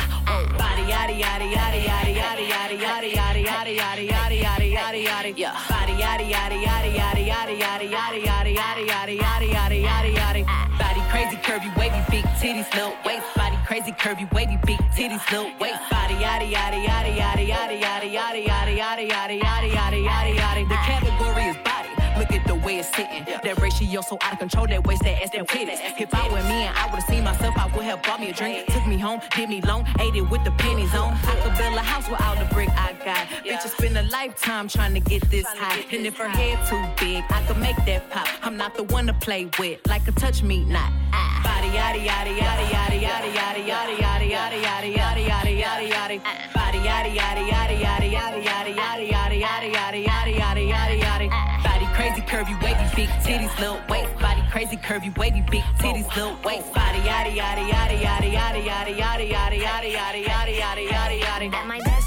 Body 0.57 0.83
yaddy 0.83 1.21
yaddy 1.21 1.51
yaddy 1.53 1.83
yaddy 1.83 2.15
yaddy 2.15 2.47
yaddy 2.47 2.79
yaddy 2.79 3.09
yaddy 3.13 3.45
yaddy 3.45 3.77
yaddy 3.77 4.07
yaddy 4.09 4.41
yaddy 4.41 4.73
yaddy 4.73 5.05
yaddy 5.05 5.33
Body 5.69 5.93
yaddy 5.93 6.31
yaddy 6.31 6.63
yaddy 6.63 6.95
yaddy 6.95 7.27
yaddy 7.27 7.59
yaddy 7.59 7.85
yaddy 7.93 8.55
yaddy 8.55 8.55
yaddy 8.55 8.85
yaddy 8.87 9.17
yaddy 9.19 9.53
yaddy 9.53 9.83
yaddy 9.83 10.15
yaddy 10.15 10.43
Body 10.77 11.01
crazy 11.09 11.37
curvy 11.37 11.69
wavy 11.77 12.01
big 12.09 12.25
titties 12.41 12.71
little 12.73 12.95
waist. 13.05 13.25
Body 13.35 13.57
crazy 13.65 13.91
curvy 13.91 14.31
wavy 14.33 14.57
big 14.65 14.79
titties 14.95 15.23
little 15.31 15.51
waist. 15.59 15.79
Body 15.89 16.15
yaddy 16.15 16.51
yaddy 16.51 16.85
yaddy 16.85 17.15
yaddy 17.15 17.47
yaddy 17.47 17.79
yaddy 17.81 18.11
yaddy 18.13 18.45
yaddy 18.45 18.62
yaddy 18.83 19.09
yaddy 19.09 19.39
yaddy 19.39 19.71
yaddy 19.71 20.03
yaddy 20.05 20.35
yaddy. 20.35 20.67
The 20.67 20.75
category 20.75 21.45
is 21.45 21.57
body. 21.63 21.89
Look 22.19 22.31
at 22.31 22.45
the 22.45 22.55
way 22.55 22.79
it's 22.79 22.89
sitting. 22.95 23.23
That 23.25 23.59
ratio 23.61 24.01
so 24.01 24.17
out 24.21 24.33
of 24.33 24.39
control. 24.39 24.67
That 24.67 24.85
waist, 24.85 25.03
that 25.03 25.21
ass, 25.23 25.31
that 25.31 25.47
titties. 25.47 25.79
If 25.99 26.13
I 26.13 26.27
were 26.27 26.43
me 26.43 26.67
and 26.67 26.77
I 26.77 26.85
would've 26.91 27.05
seen 27.05 27.23
myself, 27.23 27.55
I 27.57 27.65
would 27.73 27.85
have 27.85 28.03
bought 28.03 28.19
me 28.19 28.29
a 28.29 28.33
drink. 28.33 28.67
Took 28.67 28.85
me 28.85 28.97
home, 28.97 29.19
did 29.35 29.49
me 29.49 29.61
long, 29.61 29.87
ate 29.99 30.15
it 30.15 30.29
with 30.29 30.43
the 30.43 30.51
pennies 30.51 30.93
on. 30.93 31.13
I 31.13 31.35
could 31.41 31.57
build 31.57 31.75
a 31.75 31.81
house 31.81 32.07
without 32.09 32.37
the 32.37 32.53
brick 32.53 32.69
I 32.69 32.93
got. 33.03 33.27
Bitches 33.45 33.73
spend 33.77 33.97
a 33.97 34.03
lifetime 34.11 34.67
trying 34.67 34.93
to 34.93 34.99
get 34.99 35.23
this 35.31 35.47
high. 35.47 35.83
And 35.91 36.05
if 36.05 36.17
her 36.17 36.29
head 36.29 36.59
too 36.69 36.83
big, 37.03 37.23
I 37.29 37.41
could 37.47 37.57
make 37.57 37.77
that 37.85 38.09
pop. 38.11 38.27
I'm 38.43 38.57
not 38.57 38.75
the 38.75 38.83
one 38.83 39.07
to 39.07 39.13
play 39.13 39.49
with, 39.57 39.79
like 39.87 40.07
a 40.07 40.11
touch 40.11 40.43
me 40.43 40.65
not. 40.65 40.91
Body 41.43 41.69
yaddy 41.69 42.05
yaddy 42.05 42.37
yaddy 42.37 42.67
yaddy 42.73 42.99
yaddy 43.01 43.33
yaddy 43.33 43.65
yaddy 43.65 43.97
yaddy 43.99 44.29
yaddy 44.31 44.93
yaddy 44.93 44.95
yaddy 44.95 45.23
yaddy 45.27 45.89
yaddy 45.89 45.89
yaddy. 45.89 46.53
Body 46.53 46.77
yaddy 46.77 47.15
yaddy 47.17 47.49
yaddy 47.49 47.77
yaddy 47.81 48.11
yaddy 48.13 48.32
yaddy 49.43 49.73
yaddy 49.73 50.05
yaddy 50.05 50.33
yaddy 50.39 50.63
yaddy 50.71 50.97
yaddy. 51.01 51.27
Body 51.63 51.87
crazy 51.97 52.21
curvy 52.21 52.55
wavy 52.63 52.87
big 52.95 53.09
titties 53.25 53.55
little 53.59 53.79
waist. 53.89 54.15
Body 54.19 54.43
crazy 54.49 54.77
curvy 54.77 55.15
wavy 55.17 55.43
big 55.51 55.63
titties 55.79 56.07
little 56.15 56.37
waist. 56.45 56.73
Body 56.73 56.99
yaddy 56.99 57.35
yaddy 57.35 57.67
yaddy 57.69 57.99
yaddy 57.99 58.31
yaddy 58.31 58.63
yaddy 58.63 58.95
yaddy 58.97 59.29
yaddy 59.29 59.91
yaddy 59.91 60.23
yaddy 60.23 60.55
yaddy 60.61 60.89
yaddy 60.89 61.19
yaddy. 61.19 61.51
That 61.51 61.67
my 61.67 61.79
best 61.79 62.02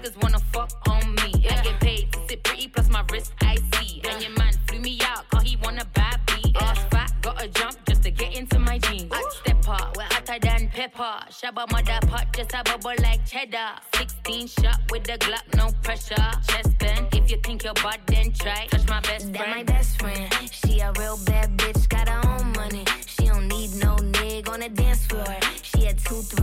niggas 0.00 0.22
wanna 0.22 0.38
fuck 0.52 0.70
on 0.88 1.14
me. 1.16 1.46
I 1.50 1.62
get 1.62 1.80
paid 1.80 2.12
to 2.12 2.18
sit 2.28 2.42
pretty, 2.42 2.68
plus 2.68 2.88
my 2.88 3.04
wrist 3.10 3.32
I 3.42 3.56
see. 3.74 4.02
And 4.08 4.22
your 4.22 4.32
man 4.38 4.52
flew 4.68 4.80
me 4.80 4.98
out, 5.02 5.28
cause 5.30 5.42
he 5.42 5.56
wanna 5.56 5.84
buy 5.94 6.16
beat. 6.26 6.56
Ass 6.56 6.78
fat, 6.90 7.12
gotta 7.22 7.48
jump 7.48 7.76
just 7.86 8.02
to 8.04 8.10
get 8.10 8.34
into 8.36 8.58
my 8.58 8.78
jeans. 8.78 9.10
I 9.12 9.22
step 9.42 9.68
up, 9.68 9.96
we're 9.96 10.04
hotter 10.04 10.38
than 10.40 10.68
pepper. 10.68 11.14
Shabba 11.30 11.70
mother 11.70 11.98
pot, 12.06 12.26
just 12.34 12.52
a 12.54 12.62
bubble 12.64 12.94
like 13.02 13.24
cheddar. 13.26 13.72
16 13.96 14.46
shot 14.46 14.80
with 14.90 15.04
the 15.04 15.18
Glock, 15.18 15.44
no 15.56 15.70
pressure. 15.82 16.30
Chest 16.48 16.78
bend, 16.78 17.06
if 17.12 17.30
you 17.30 17.38
think 17.42 17.64
you're 17.64 17.74
bad, 17.74 18.00
then 18.06 18.32
try. 18.32 18.66
Touch 18.70 18.88
my 18.88 19.00
best 19.00 19.32
That 19.32 19.46
my 19.48 19.52
friend. 19.52 19.66
best 19.66 20.00
friend. 20.00 20.32
She 20.50 20.80
a 20.80 20.92
real 20.98 21.18
bad 21.26 21.56
bitch, 21.58 21.88
got 21.88 22.08
her 22.08 22.20
own 22.30 22.52
money. 22.52 22.84
She 23.06 23.26
don't 23.26 23.48
need 23.48 23.74
no 23.76 23.96
nigga 23.96 24.48
on 24.50 24.60
the 24.60 24.68
dance 24.70 25.06
floor. 25.06 25.26
She 25.62 25.84
had 25.84 25.98
two, 25.98 26.22
three 26.22 26.39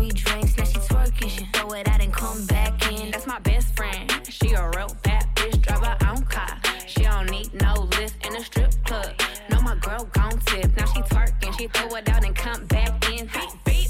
gon' 10.05 10.39
tip. 10.45 10.75
Now 10.77 10.85
she 10.85 11.01
twerking, 11.01 11.57
she 11.57 11.67
throw 11.67 11.95
it 11.95 12.09
out 12.09 12.25
and 12.25 12.35
come 12.35 12.65
back 12.65 13.09
in. 13.11 13.27
Beep, 13.27 13.63
beep. 13.65 13.89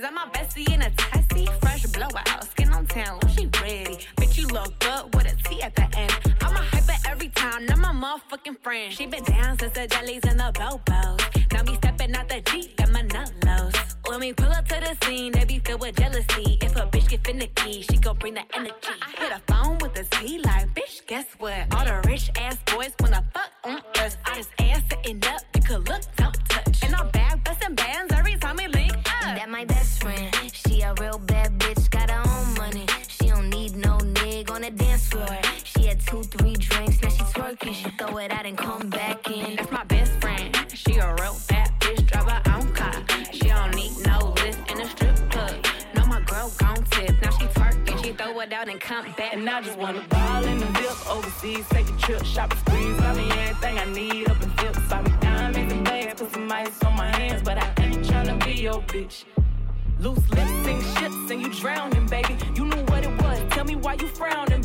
That 0.00 0.14
my 0.14 0.26
bestie 0.32 0.72
in 0.72 0.80
a 0.80 0.90
tessie? 0.90 1.48
Fresh 1.60 1.86
blowout, 1.86 2.44
skin 2.50 2.72
on 2.72 2.86
town, 2.86 3.18
oh, 3.24 3.28
she 3.28 3.46
ready. 3.60 3.98
Bitch, 4.16 4.38
you 4.38 4.46
look 4.46 4.78
good 4.78 5.14
with 5.14 5.26
a 5.26 5.48
T 5.48 5.60
at 5.60 5.74
the 5.74 5.82
end. 5.98 6.12
I'm 6.40 6.54
a 6.54 6.58
hyper 6.58 6.94
every 7.08 7.28
time, 7.30 7.66
not 7.66 7.78
my 7.78 7.92
motherfucking 7.92 8.62
friend. 8.62 8.92
She 8.92 9.06
been 9.06 9.24
down 9.24 9.58
since 9.58 9.72
the 9.74 9.88
jellies 9.88 10.22
and 10.24 10.38
the 10.38 10.52
bobos. 10.54 11.52
Now 11.52 11.62
me 11.64 11.74
stepping 11.76 12.14
out 12.14 12.28
the 12.28 12.40
Jeep, 12.42 12.76
got 12.76 12.92
my 12.92 13.02
nullos. 13.02 13.96
When 14.06 14.20
we 14.20 14.32
pull 14.32 14.52
up 14.52 14.68
to 14.68 14.80
the 14.80 14.96
scene, 15.04 15.32
they 15.32 15.44
be 15.44 15.58
filled 15.58 15.80
with 15.80 15.96
jealousy. 15.96 16.58
If 16.62 16.76
a 16.76 16.86
bitch 16.86 17.08
get 17.08 17.26
finicky, 17.26 17.82
she 17.82 17.96
gon' 17.98 18.16
bring 18.18 18.34
the 18.34 18.44
energy. 18.54 18.74
I 19.02 19.20
hit 19.20 19.32
a 19.32 19.52
phone 19.52 19.78
with 19.78 19.98
a 19.98 20.04
T 20.04 20.38
like, 20.38 20.72
bitch, 20.74 21.06
guess 21.06 21.26
what? 21.38 21.66
All 21.74 21.84
the 21.84 22.08
rich 22.08 22.30
ass 22.36 22.56
boys 22.66 22.92
wanna 23.00 23.24
fuck 23.34 23.50
on 23.64 23.82
us. 23.98 24.16
It 38.18 38.32
out 38.32 38.46
and 38.46 38.56
come 38.56 38.88
back 38.88 39.30
in. 39.30 39.56
That's 39.56 39.70
my 39.70 39.84
best 39.84 40.12
friend. 40.20 40.56
She 40.74 40.96
a 40.96 41.14
real 41.14 41.36
bad 41.48 41.70
bitch, 41.80 42.06
drive 42.06 42.30
her 42.30 42.42
own 42.54 42.72
car. 42.72 42.92
She 43.32 43.48
don't 43.48 43.74
need 43.74 43.92
no 44.06 44.34
lift 44.42 44.70
in 44.70 44.80
a 44.80 44.88
strip 44.88 45.16
club. 45.30 45.54
No, 45.94 46.06
my 46.06 46.20
girl 46.22 46.52
gon' 46.58 46.82
tip. 46.90 47.10
Now 47.22 47.30
she 47.30 47.46
twerking, 47.46 48.04
she 48.04 48.12
throw 48.12 48.40
it 48.40 48.52
out 48.52 48.68
and 48.68 48.80
come 48.80 49.04
back. 49.16 49.34
And 49.34 49.48
I 49.48 49.62
just 49.62 49.78
wanna 49.78 50.04
ball 50.08 50.44
in 50.44 50.58
the 50.58 50.66
VIP 50.66 51.10
overseas, 51.10 51.68
take 51.68 51.88
a 51.88 51.92
trip, 51.98 52.24
shop 52.24 52.52
shopping 52.52 52.58
sprees, 52.58 52.96
buy 52.98 53.14
me 53.14 53.30
everything 53.30 53.78
I 53.78 53.84
need 53.92 54.30
up 54.30 54.42
in 54.42 54.50
Phillips, 54.50 54.88
buy 54.88 55.02
me 55.02 55.12
diamonds 55.20 55.72
and 55.72 55.84
bags, 55.84 56.20
put 56.20 56.32
some 56.32 56.52
ice 56.52 56.82
on 56.84 56.96
my 56.96 57.14
hands, 57.16 57.42
but 57.42 57.58
I 57.58 57.72
ain't 57.82 58.04
tryna 58.04 58.44
be 58.44 58.62
your 58.62 58.80
bitch. 58.82 59.24
Loose 60.00 60.30
lips 60.30 60.52
sink 60.64 60.82
ships 60.96 61.30
and 61.30 61.42
you 61.42 61.52
drowning, 61.52 62.06
baby. 62.06 62.36
You 62.54 62.66
knew 62.66 62.82
what 62.84 63.04
it 63.04 63.22
was. 63.22 63.42
Tell 63.50 63.64
me 63.64 63.74
why 63.74 63.94
you 63.94 64.06
frowning, 64.06 64.57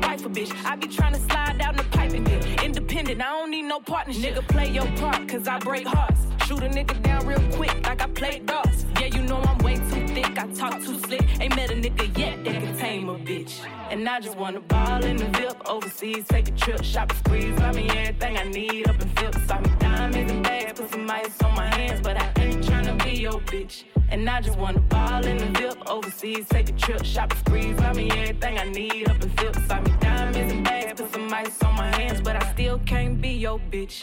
to 0.00 0.06
wife 0.06 0.24
a 0.26 0.28
bitch. 0.28 0.52
I 0.64 0.76
be 0.76 0.88
trying 0.88 1.14
to 1.14 1.20
slide 1.20 1.58
down 1.58 1.76
the 1.76 1.84
pipe 1.84 2.12
and 2.12 2.26
get 2.26 2.64
independent. 2.64 3.20
I 3.20 3.30
don't 3.38 3.50
need 3.50 3.62
no 3.62 3.80
partnership. 3.80 4.34
Nigga, 4.34 4.48
play 4.48 4.70
your 4.70 4.86
part, 4.96 5.28
cause 5.28 5.46
I 5.46 5.58
break 5.58 5.86
hearts. 5.86 6.20
Shoot 6.46 6.62
a 6.62 6.68
nigga 6.68 7.00
down 7.02 7.26
real 7.26 7.42
quick, 7.52 7.74
like 7.86 8.02
I 8.02 8.06
played 8.06 8.46
darts. 8.46 8.84
Yeah, 9.00 9.06
you 9.06 9.22
know 9.22 9.36
I'm 9.36 9.58
way 9.58 9.76
too 9.76 10.06
thick. 10.08 10.38
I 10.38 10.46
talk 10.48 10.82
too 10.82 10.98
slick. 10.98 11.22
Ain't 11.40 11.56
met 11.56 11.70
a 11.70 11.74
nigga 11.74 12.18
yet 12.18 12.44
that 12.44 12.62
can 12.62 12.76
tame 12.76 13.08
a 13.08 13.18
bitch. 13.18 13.60
And 13.90 14.08
I 14.08 14.20
just 14.20 14.36
wanna 14.36 14.60
ball 14.60 15.04
in 15.04 15.16
the 15.16 15.26
VIP 15.26 15.68
overseas, 15.68 16.26
take 16.28 16.48
a 16.48 16.52
trip, 16.52 16.82
shopping 16.82 17.18
sprees, 17.18 17.58
buy 17.58 17.72
me 17.72 17.88
everything 17.90 18.36
I 18.36 18.44
need 18.44 18.88
up 18.88 19.00
in 19.00 19.08
Phillips. 19.10 19.46
Buy 19.46 19.60
me 19.60 19.70
diamonds 19.78 20.32
and 20.32 20.42
bags, 20.42 20.80
put 20.80 20.90
some 20.90 21.10
ice 21.10 21.42
on 21.42 21.54
my 21.54 21.66
hands, 21.74 22.00
but 22.02 22.16
I 22.16 22.33
bitch. 23.40 23.84
And 24.10 24.28
I 24.28 24.40
just 24.40 24.58
wanna 24.58 24.80
ball 24.80 25.24
in 25.24 25.38
the 25.38 25.46
VIP 25.58 25.90
overseas, 25.90 26.46
take 26.48 26.68
a 26.68 26.72
trip, 26.72 27.04
shopping 27.04 27.38
sprees, 27.38 27.76
buy 27.76 27.92
me 27.92 28.10
everything 28.10 28.58
I 28.58 28.64
need 28.64 29.08
up 29.08 29.22
in 29.22 29.30
Phillips. 29.30 29.66
Buy 29.66 29.80
me 29.80 29.92
diamonds 30.00 30.52
and 30.52 30.64
bags, 30.64 31.00
put 31.00 31.12
some 31.12 31.32
ice 31.32 31.62
on 31.62 31.74
my 31.74 31.88
hands, 31.96 32.20
but 32.20 32.36
I 32.36 32.52
still 32.52 32.78
can't 32.80 33.20
be 33.20 33.30
your 33.30 33.58
bitch. 33.70 34.02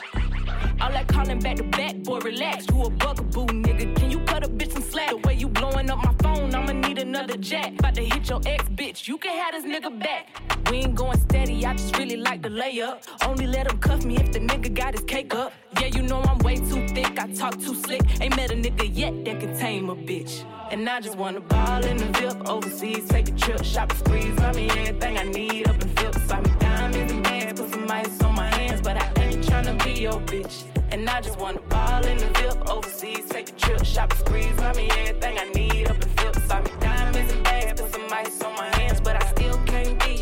All 0.82 0.92
that 0.92 1.08
calling 1.08 1.40
back 1.40 1.58
to 1.58 1.64
back, 1.64 1.96
boy, 1.98 2.20
relax. 2.20 2.68
You 2.70 2.84
a 2.84 2.90
bugaboo, 2.90 3.48
nigga. 3.48 3.96
Can 3.96 4.12
you 4.12 4.20
cut 4.22 4.44
a 4.44 4.50
bitch 4.50 4.74
some 4.74 4.82
slack? 4.82 5.10
The 5.12 5.18
way 5.18 5.36
you 5.36 5.48
blowing 5.48 5.90
up 5.90 6.00
my 6.04 6.14
phone, 6.52 6.70
I'ma 6.70 6.88
need 6.88 6.98
another 6.98 7.38
jack. 7.38 7.74
About 7.80 7.96
to 7.96 8.04
hit 8.04 8.30
your 8.30 8.42
ex, 8.46 8.64
bitch. 8.70 9.08
You 9.08 9.18
can 9.18 9.36
have 9.38 9.54
this 9.54 9.66
nigga 9.66 10.00
back. 10.00 10.30
We 10.70 10.78
ain't 10.78 10.96
going 10.96 11.20
steady, 11.20 11.66
I 11.66 11.74
just 11.74 11.98
really 11.98 12.18
like 12.18 12.42
the 12.42 12.50
layup. 12.50 13.04
Only 13.28 13.48
let 13.48 13.70
him 13.70 13.78
cuff 13.80 14.06
me 14.06 14.16
if 14.18 14.32
the 14.32 14.40
nigga 14.40 14.74
got 14.74 14.94
his 14.94 15.04
cake 15.04 15.34
up. 15.36 15.54
Yeah, 15.80 15.88
you 15.88 16.02
know 16.02 16.22
I'm 16.22 16.38
way 16.40 16.56
too 16.56 16.88
thick, 16.88 17.20
I 17.20 17.28
talk 17.34 17.60
too 17.60 17.76
slick. 17.76 18.02
Ain't 18.22 18.36
met 18.36 18.52
a 18.52 18.56
nigga 18.56 18.90
yet 18.94 19.26
that 19.26 19.40
can 19.40 19.58
tame 19.58 19.90
a 19.90 19.96
bitch. 19.96 20.46
And 20.72 20.88
I 20.88 21.02
just 21.02 21.18
wanna 21.18 21.42
ball 21.42 21.84
in 21.84 21.98
the 21.98 22.06
VIP 22.18 22.48
overseas, 22.48 23.08
take 23.10 23.28
a 23.28 23.32
trip, 23.32 23.64
shopping 23.64 23.98
sprees, 23.98 24.36
buy 24.36 24.54
me 24.54 24.70
everything 24.70 25.18
I 25.18 25.24
need 25.24 25.68
up 25.68 25.82
in 25.82 25.90
Phillips. 25.90 26.28
Buy 26.28 26.40
me 26.40 26.52
diamonds 26.60 27.12
and 27.12 27.24
bags, 27.24 27.60
put 27.60 27.72
some 27.72 27.92
ice 27.92 28.22
on 28.22 28.36
my 28.36 28.48
hands, 28.56 28.82
but 28.82 28.96
I 28.96 29.06
ain't 29.22 29.44
tryna 29.44 29.84
be 29.84 30.02
your 30.02 30.20
bitch. 30.22 30.64
And 30.92 31.10
I 31.10 31.20
just 31.22 31.38
wanna 31.38 31.62
ball 31.62 32.06
in 32.06 32.18
the 32.18 32.28
VIP 32.38 32.70
overseas, 32.70 33.28
take 33.30 33.50
a 33.50 33.54
trip, 33.54 33.84
shopping 33.84 34.20
sprees, 34.20 34.56
buy 34.56 34.74
me 34.74 34.90
everything 34.90 35.38
I 35.38 35.46
need 35.50 35.90
up 35.90 36.02
in 36.02 36.11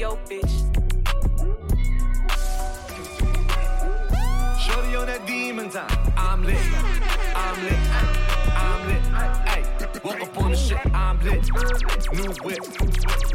can't 0.10 0.30
be 0.30 0.36
your 0.36 0.42
bitch. 0.42 0.56
Shorty 4.60 4.96
on 4.96 5.08
that 5.08 5.26
demon 5.26 5.70
time. 5.70 5.98
I'm 6.18 6.44
lit. 6.44 6.58
I'm 7.36 7.64
lit. 7.64 7.74
I'm 8.56 8.88
lit. 8.88 9.02
Hey, 9.48 9.64
woke 10.04 10.22
up 10.22 10.38
on 10.42 10.52
the 10.52 10.58
shit. 10.58 10.80
I'm 10.94 11.20
lit. 11.24 11.44
New 12.14 12.32
whip. 12.44 12.60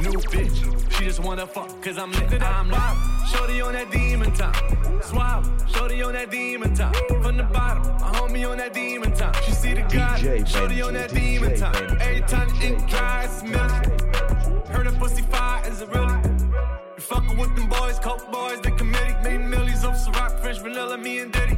New 0.00 0.18
bitch. 0.30 0.92
She 0.96 1.04
just 1.04 1.20
wanna 1.20 1.46
fuck 1.46 1.82
cause 1.82 1.98
I'm 1.98 2.12
lit. 2.12 2.42
I'm 2.42 2.70
lit. 2.70 2.80
Shorty 3.28 3.60
on 3.60 3.72
that 3.72 3.90
demon 3.90 4.32
time. 4.32 4.54
Swallow. 5.02 5.42
Shorty 5.66 6.02
on 6.02 6.12
that 6.12 6.30
demon 6.30 6.74
time. 6.74 6.94
From 7.22 7.36
the 7.36 7.44
bottom. 7.44 7.82
My 8.00 8.12
homie 8.18 8.48
on 8.48 8.58
that 8.58 8.74
demon 8.74 9.12
time. 9.12 9.34
She 9.44 9.52
see 9.52 9.74
the 9.74 9.82
God. 9.82 10.18
DJ 10.18 10.46
Shorty 10.46 10.82
on 10.82 10.94
that 10.94 11.12
demon 11.12 11.56
time. 11.56 11.74
Benji, 11.74 12.00
Every 12.00 12.20
time 12.22 12.48
the 12.48 12.66
ink 12.66 12.88
dry, 12.88 13.24
it's 13.24 13.42
milk. 13.42 13.94
Heard 14.68 14.86
a 14.86 14.92
pussy 14.92 15.22
fire, 15.22 15.62
is 15.68 15.80
it 15.80 15.88
really? 15.88 16.33
You 17.04 17.16
fucking 17.16 17.36
with 17.36 17.54
them 17.54 17.68
boys, 17.68 17.98
coke 17.98 18.32
boys, 18.32 18.62
they 18.62 18.70
committee. 18.70 19.14
Made 19.22 19.44
millions 19.44 19.84
off 19.84 19.94
Ciroc, 19.96 20.40
French 20.40 20.60
vanilla, 20.60 20.96
me 20.96 21.18
and 21.18 21.30
Diddy. 21.30 21.56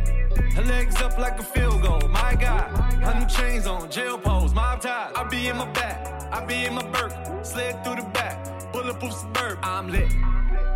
Her 0.57 0.62
legs 0.62 1.01
up 1.01 1.16
like 1.18 1.38
a 1.38 1.42
field 1.44 1.82
goal, 1.82 2.01
my 2.09 2.34
God. 2.34 2.68
Her 2.94 3.14
new 3.20 3.26
chains 3.26 3.64
on, 3.64 3.88
jail 3.88 4.18
pose, 4.18 4.53
mob 4.53 4.80
ties. 4.80 5.12
I 5.14 5.22
be 5.22 5.47
in 5.47 5.57
my 5.57 5.70
back, 5.70 6.05
I 6.32 6.44
be 6.44 6.64
in 6.64 6.74
my 6.74 6.84
Burke. 6.90 7.12
Slid 7.44 7.84
through 7.84 7.94
the 7.94 8.11
back, 8.12 8.72
bulletproof 8.72 9.12
suburb. 9.12 9.61
I'm 9.62 9.88
lit, 9.88 10.11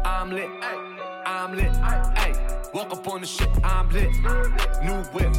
I'm 0.04 0.30
lit, 0.30 0.48
ay, 0.62 0.89
I'm 1.26 1.56
lit, 1.56 1.72
ay. 1.82 2.34
Walk 2.72 2.92
up 2.92 3.06
on 3.08 3.20
the 3.20 3.26
shit, 3.26 3.48
I'm 3.64 3.88
lit. 3.90 4.10
New 4.82 5.02
whip, 5.12 5.32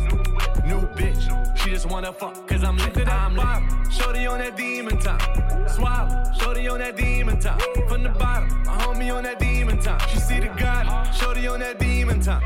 new 0.66 0.82
bitch. 0.96 1.58
She 1.58 1.70
just 1.70 1.90
wanna 1.90 2.12
fuck, 2.12 2.48
cause 2.48 2.64
I'm 2.64 2.78
lit, 2.78 3.08
I'm 3.08 3.36
lit. 3.36 3.92
Shorty 3.92 4.26
on 4.28 4.40
that 4.40 4.58
demon 4.58 4.98
time. 5.00 5.68
Swallow, 5.70 6.24
shorty 6.40 6.68
on 6.68 6.80
that 6.80 6.98
demon 6.98 7.40
time. 7.40 7.60
From 7.88 8.04
the 8.04 8.10
bottom, 8.10 8.50
my 8.64 8.78
homie 8.80 9.16
on 9.16 9.24
that 9.24 9.40
demon 9.40 9.80
time. 9.80 10.00
She 10.10 10.20
see 10.20 10.40
the 10.40 10.48
God, 10.58 11.12
shorty 11.14 11.48
on 11.48 11.60
that 11.60 11.80
demon 11.80 12.20
time. 12.20 12.44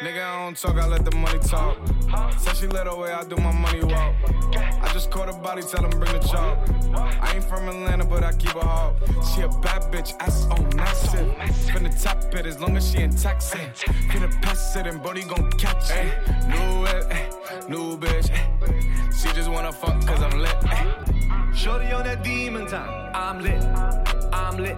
Nigga, 0.00 0.22
I 0.22 0.44
don't 0.44 0.56
talk, 0.56 0.76
I 0.76 0.86
let 0.86 1.04
the 1.04 1.16
money 1.16 1.40
talk. 1.40 1.76
Said 2.38 2.56
she 2.56 2.66
let 2.68 2.86
her 2.86 2.94
way, 2.96 3.10
I 3.10 3.24
do 3.24 3.34
my 3.34 3.50
money 3.50 3.82
walk. 3.82 4.14
I 4.54 4.88
just 4.92 5.10
caught 5.10 5.28
a 5.28 5.32
body, 5.32 5.60
tell 5.62 5.84
him 5.84 5.90
bring 5.90 6.12
the 6.12 6.20
chalk. 6.20 6.56
I 7.20 7.32
ain't 7.34 7.42
from 7.42 7.68
Atlanta, 7.68 8.04
but 8.04 8.22
I 8.22 8.32
keep 8.34 8.54
a 8.54 8.60
hawk. 8.60 8.94
She 9.34 9.42
a 9.42 9.48
bad 9.48 9.90
bitch, 9.92 10.14
ass 10.20 10.46
on 10.52 10.70
massive. 10.76 11.26
Finna 11.72 11.90
top 12.00 12.32
it 12.32 12.46
as 12.46 12.60
long 12.60 12.76
as 12.76 12.88
she 12.88 12.98
in 12.98 13.10
Texas. 13.10 13.58
Finna 14.08 14.30
pass 14.40 14.76
it 14.76 14.86
and 14.86 15.02
Bodie 15.02 15.24
gon' 15.24 15.50
catch 15.58 15.90
it. 15.90 16.16
New 16.46 16.82
whip, 16.82 17.06
eh, 17.10 17.30
New 17.68 17.98
bitch. 17.98 18.30
Eh. 18.30 19.10
She 19.10 19.34
just 19.34 19.50
wanna 19.50 19.72
fuck 19.72 20.00
cause 20.06 20.22
I'm 20.22 20.38
lit. 20.38 20.54
Eh. 20.70 21.52
Shorty 21.54 21.90
on 21.90 22.04
that 22.04 22.22
demon 22.22 22.68
time. 22.68 23.10
I'm 23.16 23.42
lit. 23.42 23.64
I'm 24.32 24.58
lit. 24.58 24.76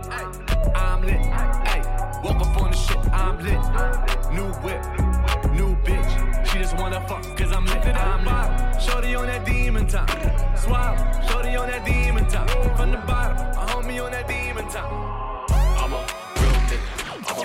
I'm 0.74 1.02
lit. 1.02 1.20
Hey, 1.68 1.82
woke 2.24 2.40
up 2.40 2.56
on 2.62 2.70
the 2.70 2.76
shit. 2.76 2.96
I'm 3.12 3.36
lit. 3.44 4.32
New 4.32 4.50
whip. 4.62 5.09
New 5.60 5.76
bitch. 5.84 6.46
She 6.46 6.56
just 6.56 6.74
wanna 6.78 7.06
fuck 7.06 7.22
cause 7.36 7.52
I'm 7.52 7.66
lit. 7.66 7.84
I'm 7.84 8.24
lit. 8.24 8.82
Shorty 8.82 9.14
on 9.14 9.26
that 9.26 9.44
demon 9.44 9.86
time. 9.86 10.08
Swap. 10.56 10.96
Shorty 11.28 11.54
on 11.54 11.68
that 11.68 11.84
demon 11.84 12.26
time. 12.28 12.48
From 12.78 12.92
the 12.92 12.96
bottom. 13.06 13.36
A 13.36 13.66
homie 13.70 14.02
on 14.02 14.10
that 14.12 14.26
demon 14.26 14.66
time. 14.70 15.19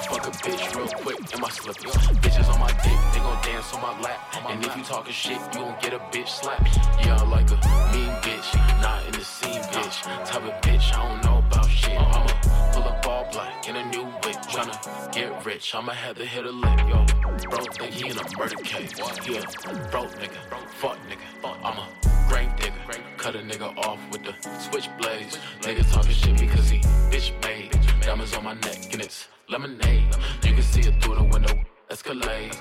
Fuck 0.04 0.28
a 0.28 0.32
bitch 0.32 0.76
real 0.76 0.88
quick 0.88 1.34
in 1.34 1.40
my 1.40 1.50
slippers. 1.50 1.94
Bitches 2.20 2.54
on 2.54 2.60
my 2.60 2.68
dick, 2.84 3.00
they 3.14 3.20
gon' 3.20 3.42
dance 3.44 3.74
on 3.74 3.82
my 3.82 4.00
lap. 4.02 4.20
And 4.50 4.64
if 4.64 4.76
you 4.76 4.84
talking 4.84 5.14
shit, 5.14 5.40
you 5.54 5.60
gon' 5.60 5.76
get 5.82 5.94
a 5.94 6.00
bitch 6.00 6.28
slap. 6.28 6.62
Yeah, 7.00 7.18
I 7.20 7.26
like 7.28 7.50
a 7.50 7.56
mean 7.94 8.12
bitch, 8.22 8.82
not 8.82 9.06
in 9.06 9.14
the 9.14 9.24
scene 9.24 9.62
bitch. 9.74 10.04
Type 10.26 10.44
of 10.44 10.62
bitch, 10.62 10.94
I 10.94 11.08
don't 11.08 11.24
know 11.24 11.38
about 11.40 11.70
shit. 11.70 12.00
I'ma 12.00 12.28
pull 12.74 12.84
up 12.84 13.08
all 13.08 13.28
black 13.32 13.68
in 13.68 13.76
a 13.78 13.86
new 13.90 14.04
whip. 14.04 14.36
Tryna 14.46 15.14
get 15.14 15.46
rich, 15.46 15.74
I'ma 15.74 15.94
have 15.94 16.18
to 16.18 16.26
hit 16.26 16.46
a 16.46 16.52
lick, 16.52 16.80
yo. 16.88 17.06
Bro, 17.50 17.64
think 17.74 17.94
he 17.94 18.10
in 18.10 18.18
a 18.18 18.38
murder 18.38 18.58
case. 18.58 18.92
Yeah, 19.28 19.42
bro, 19.92 20.04
nigga, 20.20 20.40
fuck 20.80 20.98
nigga. 21.10 21.28
I'm 21.64 21.78
a 21.78 21.88
grave 22.28 22.56
digger. 22.58 22.74
Cut 23.18 23.36
a 23.36 23.40
nigga 23.40 23.76
off 23.78 24.00
with 24.12 24.24
the 24.24 24.34
switchblades. 24.60 25.38
Nigga 25.62 25.92
talking 25.92 26.12
shit 26.12 26.38
because 26.38 26.70
he 26.70 26.80
bitch 27.10 27.32
made. 27.44 27.72
Diamonds 28.02 28.36
on 28.36 28.44
my 28.44 28.54
neck 28.54 28.94
and 28.94 29.02
it's 29.02 29.28
lemonade. 29.50 30.16
You 30.44 30.54
can 30.54 30.62
see 30.62 30.82
it 30.82 31.02
through 31.02 31.16
the 31.16 31.24
window. 31.24 31.54
Escalade, 31.90 32.52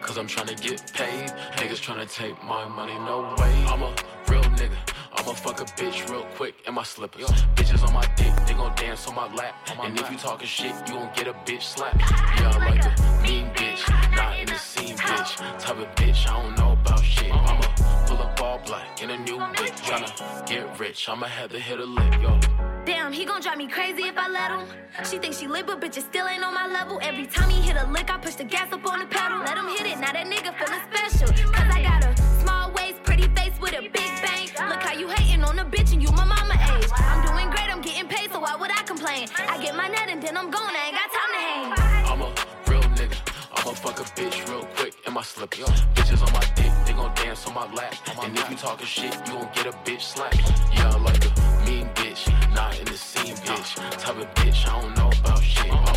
cause 0.00 0.16
I'm 0.16 0.26
tryna 0.26 0.60
get 0.60 0.92
paid. 0.94 1.28
Niggas 1.56 1.80
tryna 1.84 2.10
take 2.10 2.42
my 2.44 2.66
money, 2.66 2.94
no 2.94 3.34
way. 3.38 3.52
I'm 3.68 3.82
a 3.82 3.94
real 4.28 4.42
nigga. 4.56 4.76
I'ma 5.12 5.32
fuck 5.32 5.60
a 5.60 5.64
bitch 5.64 6.08
real 6.10 6.24
quick 6.36 6.54
in 6.66 6.74
my 6.74 6.82
slippers. 6.82 7.30
Bitches 7.54 7.86
on 7.86 7.92
my 7.92 8.06
dick, 8.16 8.32
they 8.46 8.54
gon' 8.54 8.74
dance 8.76 9.06
on 9.08 9.14
my 9.14 9.32
lap. 9.34 9.54
And 9.82 9.98
if 9.98 10.10
you 10.10 10.16
talking 10.16 10.46
shit, 10.46 10.74
you 10.86 10.94
gon' 10.94 11.10
get 11.14 11.26
a 11.26 11.32
bitch 11.32 11.62
slap. 11.62 11.98
Yeah, 11.98 12.52
I 12.54 12.58
like 12.58 12.84
a 12.84 13.22
mean 13.22 13.46
bitch, 13.54 13.82
not 14.16 14.38
in 14.38 14.46
the 14.46 14.58
scene 14.58 14.96
bitch. 14.96 15.36
Type 15.58 15.78
of 15.78 15.94
bitch, 15.96 16.28
I 16.28 16.42
don't 16.42 16.56
know 16.56 16.72
about 16.72 17.04
shit. 17.04 17.32
I'ma 17.32 17.60
pull 18.06 18.18
up 18.18 18.40
all 18.40 18.58
black 18.64 19.02
in 19.02 19.10
a 19.10 19.18
new 19.18 19.38
whip. 19.38 19.74
Tryna 19.86 20.46
get 20.46 20.78
rich, 20.78 21.08
I'ma 21.08 21.26
have 21.26 21.50
to 21.50 21.58
hit 21.58 21.80
a 21.80 21.84
lick, 21.84 22.14
yo. 22.22 22.38
Damn, 22.86 23.12
he 23.12 23.24
gon' 23.24 23.40
drive 23.40 23.58
me 23.58 23.68
crazy 23.68 24.04
if 24.04 24.16
I 24.16 24.28
let 24.28 24.50
him. 24.50 24.66
She 25.04 25.18
thinks 25.18 25.38
she 25.38 25.46
lit, 25.48 25.66
but 25.66 25.80
bitches 25.80 26.04
still 26.08 26.26
ain't 26.26 26.44
on 26.44 26.54
my 26.54 26.66
level. 26.66 26.98
Every 27.02 27.26
time 27.26 27.50
he 27.50 27.60
hit 27.60 27.76
a 27.76 27.86
lick, 27.90 28.10
I 28.10 28.16
push 28.18 28.36
the 28.36 28.44
gas 28.44 28.72
up 28.72 28.86
on 28.86 29.00
the 29.00 29.06
pedal. 29.06 29.38
Let 29.40 29.56
him 29.58 29.68
hit 29.68 29.86
it, 29.86 29.98
now 29.98 30.12
that 30.12 30.26
nigga 30.26 30.54
feeling 30.58 30.80
special. 30.90 31.28
Cause 31.52 31.74
I 31.74 31.82
got 31.82 32.04
a 32.04 32.16
small 32.40 32.72
waist, 32.72 33.02
pretty 33.02 33.28
face 33.34 33.58
with 33.60 33.74
a 33.74 33.82
big 33.82 33.92
bang. 33.92 34.39
Look 34.68 34.82
how 34.82 34.92
you 34.92 35.08
hating 35.08 35.42
on 35.44 35.58
a 35.58 35.64
bitch 35.64 35.92
and 35.92 36.02
you 36.02 36.10
my 36.12 36.24
mama 36.24 36.54
age. 36.54 36.90
I'm 36.96 37.26
doing 37.26 37.50
great, 37.50 37.70
I'm 37.70 37.80
getting 37.80 38.08
paid, 38.08 38.30
so 38.32 38.40
why 38.40 38.54
would 38.56 38.70
I 38.70 38.82
complain? 38.82 39.28
I 39.38 39.60
get 39.62 39.74
my 39.74 39.88
net 39.88 40.08
and 40.08 40.22
then 40.22 40.36
I'm 40.36 40.50
gone, 40.50 40.74
I 40.74 40.86
ain't 40.86 40.96
got 41.00 41.08
time 41.16 41.32
to 41.34 41.40
hang. 41.46 42.10
I'm 42.10 42.22
a 42.22 42.28
real 42.70 42.82
nigga. 42.98 43.16
I'ma 43.56 43.72
fuck 43.72 44.00
a 44.00 44.04
bitch 44.18 44.48
real 44.48 44.64
quick 44.76 44.94
in 45.06 45.12
my 45.12 45.22
slippers. 45.22 45.68
Bitches 45.94 46.26
on 46.26 46.32
my 46.32 46.44
dick, 46.54 46.72
they 46.86 46.92
gon' 46.92 47.14
dance 47.14 47.46
on 47.46 47.54
my 47.54 47.72
lap. 47.72 47.94
And 48.22 48.38
if 48.38 48.50
you 48.50 48.56
talking 48.56 48.86
shit, 48.86 49.14
you 49.26 49.32
gon' 49.32 49.48
get 49.54 49.66
a 49.66 49.72
bitch 49.84 50.02
slapped. 50.02 50.40
Yeah, 50.74 50.90
I 50.94 50.98
like 50.98 51.24
a 51.24 51.30
mean 51.66 51.88
bitch, 51.94 52.28
not 52.54 52.78
in 52.78 52.84
the 52.86 52.96
scene 52.96 53.36
bitch. 53.36 53.74
Type 53.98 54.16
of 54.16 54.34
bitch, 54.34 54.66
I 54.68 54.80
don't 54.80 54.96
know 54.96 55.10
about 55.20 55.42
shit. 55.42 55.72
I'ma 55.72 55.92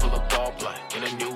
pull 0.00 0.14
up 0.14 0.38
all 0.38 0.54
black 0.58 0.96
in 0.96 1.02
a 1.04 1.12
new 1.16 1.33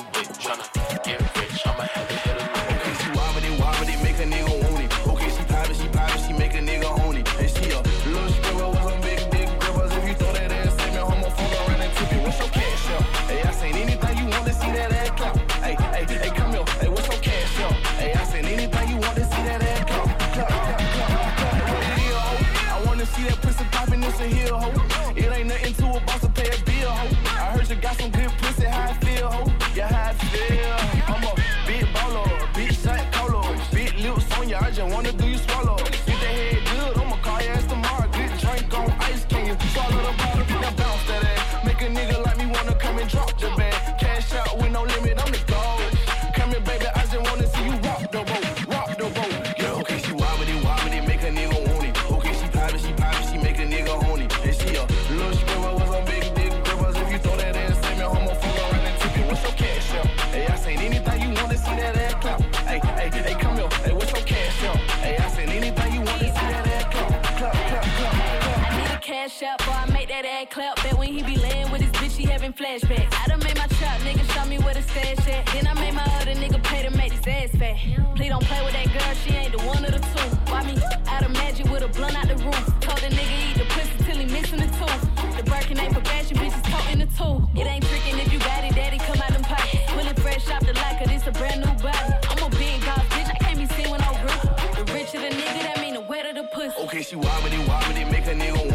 having 72.49 72.67
flashbacks. 72.67 73.15
I 73.15 73.27
done 73.29 73.41
made 73.41 73.57
my 73.57 73.67
trap, 73.67 74.01
nigga, 74.01 74.25
show 74.33 74.49
me 74.49 74.59
where 74.59 74.75
the 74.75 74.83
stash 74.83 75.27
at. 75.29 75.47
Then 75.47 75.67
I 75.67 75.75
made 75.75 75.95
my 75.95 76.05
other 76.21 76.35
nigga 76.35 76.63
pay 76.63 76.83
to 76.83 76.91
make 76.97 77.13
his 77.13 77.27
ass 77.27 77.51
fat. 77.59 77.77
Please 78.17 78.29
don't 78.29 78.45
play 78.45 78.65
with 78.65 78.75
that 78.75 78.87
girl, 78.87 79.15
she 79.25 79.31
ain't 79.35 79.53
the 79.53 79.63
one 79.65 79.85
of 79.85 79.93
the 79.93 79.99
two. 79.99 80.29
Why 80.51 80.65
me 80.65 80.75
out 81.09 81.25
of 81.25 81.31
magic 81.33 81.67
with 81.71 81.83
a 81.83 81.89
blunt 81.89 82.17
out 82.17 82.29
the 82.29 82.37
roof? 82.37 82.67
Told 82.81 82.99
the 82.99 83.09
nigga 83.09 83.51
eat 83.51 83.59
the 83.59 83.65
pussy 83.75 84.05
till 84.05 84.17
he 84.17 84.27
missing 84.27 84.61
the 84.61 84.71
tooth. 84.79 85.03
The 85.37 85.43
Birkin 85.45 85.79
ain't 85.79 85.95
for 85.95 86.01
fashion, 86.01 86.37
bitches 86.37 86.63
toting 86.65 87.01
the 87.01 87.09
two. 87.19 87.61
It 87.61 87.67
ain't 87.67 87.85
tricking 87.85 88.19
if 88.19 88.33
you 88.33 88.39
got 88.41 88.65
it, 88.65 88.75
daddy, 88.75 88.99
come 88.99 89.21
out 89.21 89.33
them 89.33 89.43
pockets. 89.43 89.93
Pulling 89.93 90.15
fresh 90.17 90.49
off 90.51 90.65
the 90.65 90.75
locker, 90.75 91.07
this 91.07 91.27
a 91.27 91.33
brand 91.33 91.61
new 91.61 91.75
body. 91.83 92.13
I'm 92.31 92.43
a 92.43 92.51
big 92.57 92.85
boss, 92.85 93.05
bitch, 93.15 93.31
I 93.31 93.39
can't 93.45 93.59
be 93.59 93.67
seen 93.75 93.91
with 93.91 94.01
no 94.01 94.13
grip. 94.23 94.41
The 94.77 94.93
richer 94.93 95.21
the 95.21 95.31
nigga, 95.35 95.63
that 95.63 95.81
mean 95.81 95.95
the 95.95 96.01
wetter 96.03 96.33
the 96.33 96.45
pussy. 96.55 96.81
Okay, 96.85 97.03
she 97.03 97.17
wobbly, 97.17 97.59
wobbly, 97.67 98.05
make 98.07 98.27
a 98.27 98.35
nigga 98.35 98.68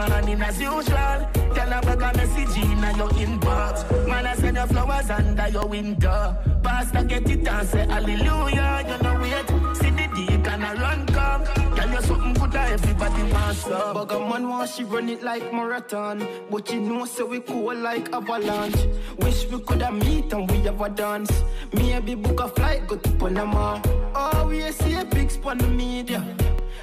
a 0.00 0.08
morning 0.08 0.42
as 0.42 0.60
usual. 0.60 1.28
Tell 1.54 1.72
a 1.72 1.80
bag 1.82 2.02
of 2.02 2.16
message 2.16 2.56
in 2.56 2.96
your 2.96 3.08
inbox. 3.10 4.06
Man, 4.06 4.26
I 4.26 4.34
send 4.34 4.56
your 4.56 4.66
flowers 4.66 5.10
under 5.10 5.48
your 5.48 5.66
window. 5.66 6.36
Pastor 6.62 7.04
get 7.04 7.30
it 7.30 7.46
and 7.46 7.68
say 7.68 7.86
hallelujah. 7.86 8.84
You 8.88 9.02
know 9.02 9.20
wait, 9.20 9.76
see 9.76 9.90
the 9.90 10.08
deacon 10.14 10.62
a 10.62 10.74
run 10.74 11.06
come. 11.06 11.44
Tell 11.76 11.90
you 11.90 12.02
something 12.02 12.34
good 12.34 12.52
that 12.52 12.70
everybody 12.72 13.22
wants 13.32 13.66
up. 13.66 13.96
Bugger 13.96 14.30
man 14.30 14.48
want 14.48 14.70
she 14.70 14.84
run 14.84 15.08
it 15.08 15.22
like 15.22 15.52
marathon. 15.52 16.26
But 16.50 16.70
you 16.72 16.80
know, 16.80 17.04
so 17.04 17.26
we 17.26 17.40
cool 17.40 17.74
like 17.74 18.12
avalanche. 18.12 18.86
Wish 19.18 19.48
we 19.48 19.60
coulda 19.60 19.92
meet 19.92 20.32
and 20.32 20.50
we 20.50 20.58
have 20.58 20.80
a 20.80 20.88
dance. 20.88 21.42
Maybe 21.72 22.14
book 22.14 22.40
a 22.40 22.48
flight, 22.48 22.86
go 22.86 22.96
to 22.96 23.10
Panama. 23.12 23.80
Oh, 24.14 24.46
we 24.48 24.70
see 24.72 24.94
a 24.94 25.04
big 25.04 25.28
the 25.30 25.66
media. 25.66 26.24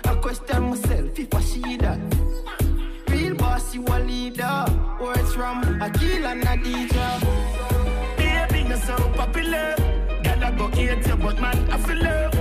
I 0.06 0.16
question 0.16 0.70
myself 0.70 1.20
if 1.20 1.34
I 1.34 1.42
see 1.42 1.78
that. 1.78 2.27
Boss, 3.58 3.74
you 3.74 3.84
a 3.88 3.98
leader. 4.00 4.66
Words 5.02 5.34
from 5.34 5.64
and 5.64 6.44
Adija. 6.54 7.08
Baby, 8.18 8.70
you're 8.70 8.78
so 8.78 8.96
popular. 9.16 9.74
Girl, 10.24 10.44
I 10.44 10.52
go 10.56 10.68
hate 10.68 11.08
you, 11.08 11.16
but 11.16 11.42
man, 11.42 11.58
I 11.72 11.78
feel 11.78 12.04
love. 12.04 12.36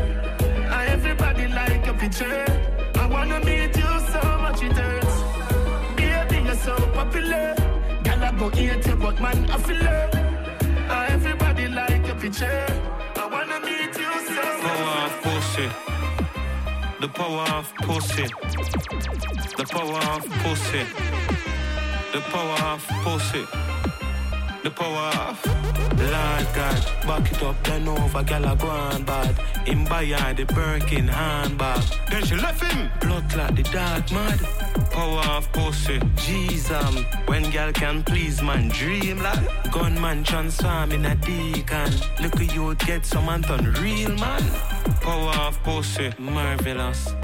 Everybody 0.95 1.49
like 1.49 1.87
your 1.87 1.95
picture. 1.95 2.45
I 2.97 3.07
wanna 3.07 3.41
meet 3.47 3.75
you 3.83 3.93
so 4.13 4.23
much 4.45 4.63
it 4.63 4.73
hurts. 4.73 5.17
Baby, 5.97 6.45
you're 6.45 6.55
so 6.57 6.75
popular. 6.99 7.55
Girl, 8.05 8.25
I 8.29 8.31
go 8.39 8.51
hate 8.51 8.87
you, 8.87 8.97
but 8.97 9.19
man, 9.19 9.51
I 9.51 9.57
feel 9.57 9.83
love. 9.89 10.15
Everybody 11.15 11.69
like 11.69 12.07
your 12.07 12.17
picture. 12.17 12.67
I 13.17 13.27
wanna 13.33 13.59
meet 13.61 13.97
you 14.03 14.13
so 14.29 14.43
Power 14.65 15.07
of 15.07 15.23
pussy. 15.23 15.86
The 16.99 17.09
power 17.09 17.47
of 17.59 17.75
pussy. 17.83 18.27
The 19.57 19.67
power 19.69 20.01
of 20.15 20.25
pussy. 20.43 20.85
The 22.13 22.21
power 22.21 22.59
of 22.73 22.87
pussy. 23.05 23.45
The 24.63 24.71
power 24.71 25.13
of 25.29 25.66
Lord 25.91 26.47
God, 26.55 26.85
back 27.07 27.33
it 27.33 27.43
up, 27.43 27.63
then 27.65 27.89
over, 27.89 28.23
gal 28.23 28.45
a 28.45 28.57
go 28.57 28.69
on 28.69 29.05
bad. 29.05 29.39
Him 29.67 29.85
buy 29.85 30.05
her 30.05 30.35
the 30.35 30.45
Birkin 30.45 31.09
handbag. 31.09 31.83
Then 32.11 32.25
she 32.25 32.37
left 32.37 32.63
him. 32.63 32.91
Blood 33.01 33.31
clot 33.31 33.57
the 33.57 33.63
dark 33.63 34.11
mad. 34.13 34.39
Power 34.91 35.25
of 35.37 35.51
pussy. 35.53 36.01
Jesus, 36.17 36.71
um, 36.71 36.97
when 37.27 37.51
gal 37.51 37.73
can 37.73 38.03
please 38.03 38.43
man, 38.43 38.69
dream 38.69 39.19
lad. 39.19 39.49
Gunman 39.73 40.25
transform 40.25 40.93
in 40.93 41.05
a 41.05 41.15
deacon. 41.17 41.93
Look 42.21 42.37
at 42.41 42.55
you 42.55 42.75
get 42.77 43.05
some 43.05 43.43
turn 43.43 43.73
real 43.75 44.15
man. 44.17 44.45
Power 45.01 45.35
of 45.47 45.63
pussy, 45.63 46.13
marvelous. 46.19 47.15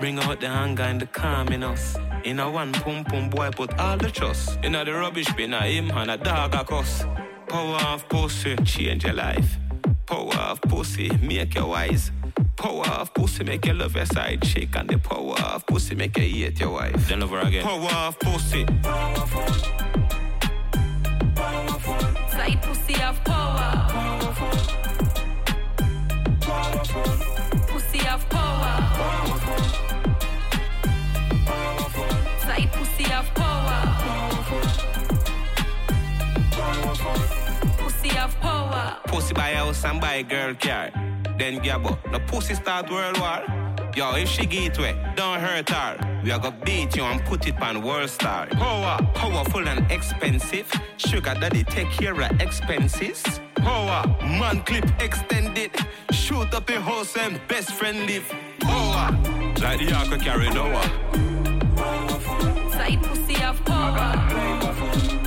Bring 0.00 0.18
out 0.18 0.40
the 0.40 0.48
anger 0.48 0.82
and 0.82 1.00
the 1.00 1.06
calm 1.06 1.48
in 1.48 1.62
us. 1.62 1.96
In 2.24 2.40
a 2.40 2.50
one 2.50 2.72
pum 2.72 3.04
pum 3.04 3.30
boy 3.30 3.50
put 3.50 3.78
all 3.78 3.96
the 3.96 4.10
trust. 4.10 4.58
In 4.64 4.74
a 4.74 4.84
the 4.84 4.92
rubbish 4.92 5.32
bin 5.34 5.54
a 5.54 5.60
him 5.60 5.90
and 5.90 6.10
a 6.10 6.16
dog 6.16 6.54
a 6.54 6.64
cuss. 6.64 7.04
Power 7.52 7.76
of 7.92 8.08
pussy, 8.08 8.56
change 8.64 9.04
your 9.04 9.12
life. 9.12 9.58
Power 10.06 10.34
of 10.36 10.62
pussy, 10.62 11.10
make 11.20 11.54
you 11.54 11.66
wise. 11.66 12.10
Power 12.56 12.88
of 12.88 13.12
pussy, 13.12 13.44
make 13.44 13.66
you 13.66 13.74
love 13.74 13.94
your 13.94 14.06
side 14.06 14.40
chick. 14.40 14.74
And 14.74 14.88
the 14.88 14.96
power 14.96 15.38
of 15.38 15.66
pussy, 15.66 15.94
make 15.94 16.16
you 16.16 16.46
hate 16.46 16.60
your 16.60 16.70
wife. 16.70 17.06
Then 17.08 17.22
over 17.22 17.40
again. 17.40 17.62
Power 17.62 17.92
of 18.08 18.18
pussy. 18.20 18.64
Side 22.30 22.62
pussy 22.62 22.94
have 22.94 23.22
power. 23.22 23.86
Pussy 27.68 27.98
have 27.98 28.26
power. 28.30 28.72
Side 32.40 32.72
pussy 32.72 33.02
have 33.04 33.34
power. 33.34 33.92
Pussy 38.02 38.16
have 38.16 38.34
power. 38.40 38.98
Pussy 39.04 39.32
buy 39.32 39.52
house 39.52 39.84
and 39.84 40.00
buy 40.00 40.22
girl 40.22 40.54
car. 40.56 40.90
Then 41.38 41.60
gabbo. 41.60 41.96
No 42.10 42.18
pussy 42.18 42.54
start 42.54 42.90
world 42.90 43.16
war. 43.20 43.44
Yo, 43.94 44.16
if 44.16 44.28
she 44.28 44.44
get 44.44 44.76
wet, 44.76 45.14
don't 45.14 45.38
hurt 45.38 45.68
her. 45.68 46.20
We 46.24 46.32
are 46.32 46.40
gonna 46.40 46.58
beat 46.64 46.96
you 46.96 47.04
and 47.04 47.24
put 47.24 47.46
it 47.46 47.62
on 47.62 47.80
world 47.80 48.10
star. 48.10 48.46
Power, 48.46 48.98
powerful 49.14 49.68
and 49.68 49.88
expensive. 49.88 50.68
Sugar 50.96 51.34
daddy 51.34 51.62
take 51.62 51.90
care 51.90 52.20
of 52.20 52.40
expenses. 52.40 53.22
Power, 53.54 54.04
man 54.20 54.62
clip 54.64 54.84
extended. 55.00 55.70
Shoot 56.10 56.52
up 56.54 56.68
a 56.70 56.80
house 56.80 57.16
and 57.16 57.40
best 57.46 57.70
friend 57.70 58.04
live. 58.08 58.28
Power, 58.58 59.12
like 59.62 59.78
the 59.78 59.94
ark 59.94 60.20
carry 60.20 60.50
Noah. 60.50 60.82
Side 62.72 63.00
pussy 63.04 63.34
have 63.34 63.64
power. 63.64 65.21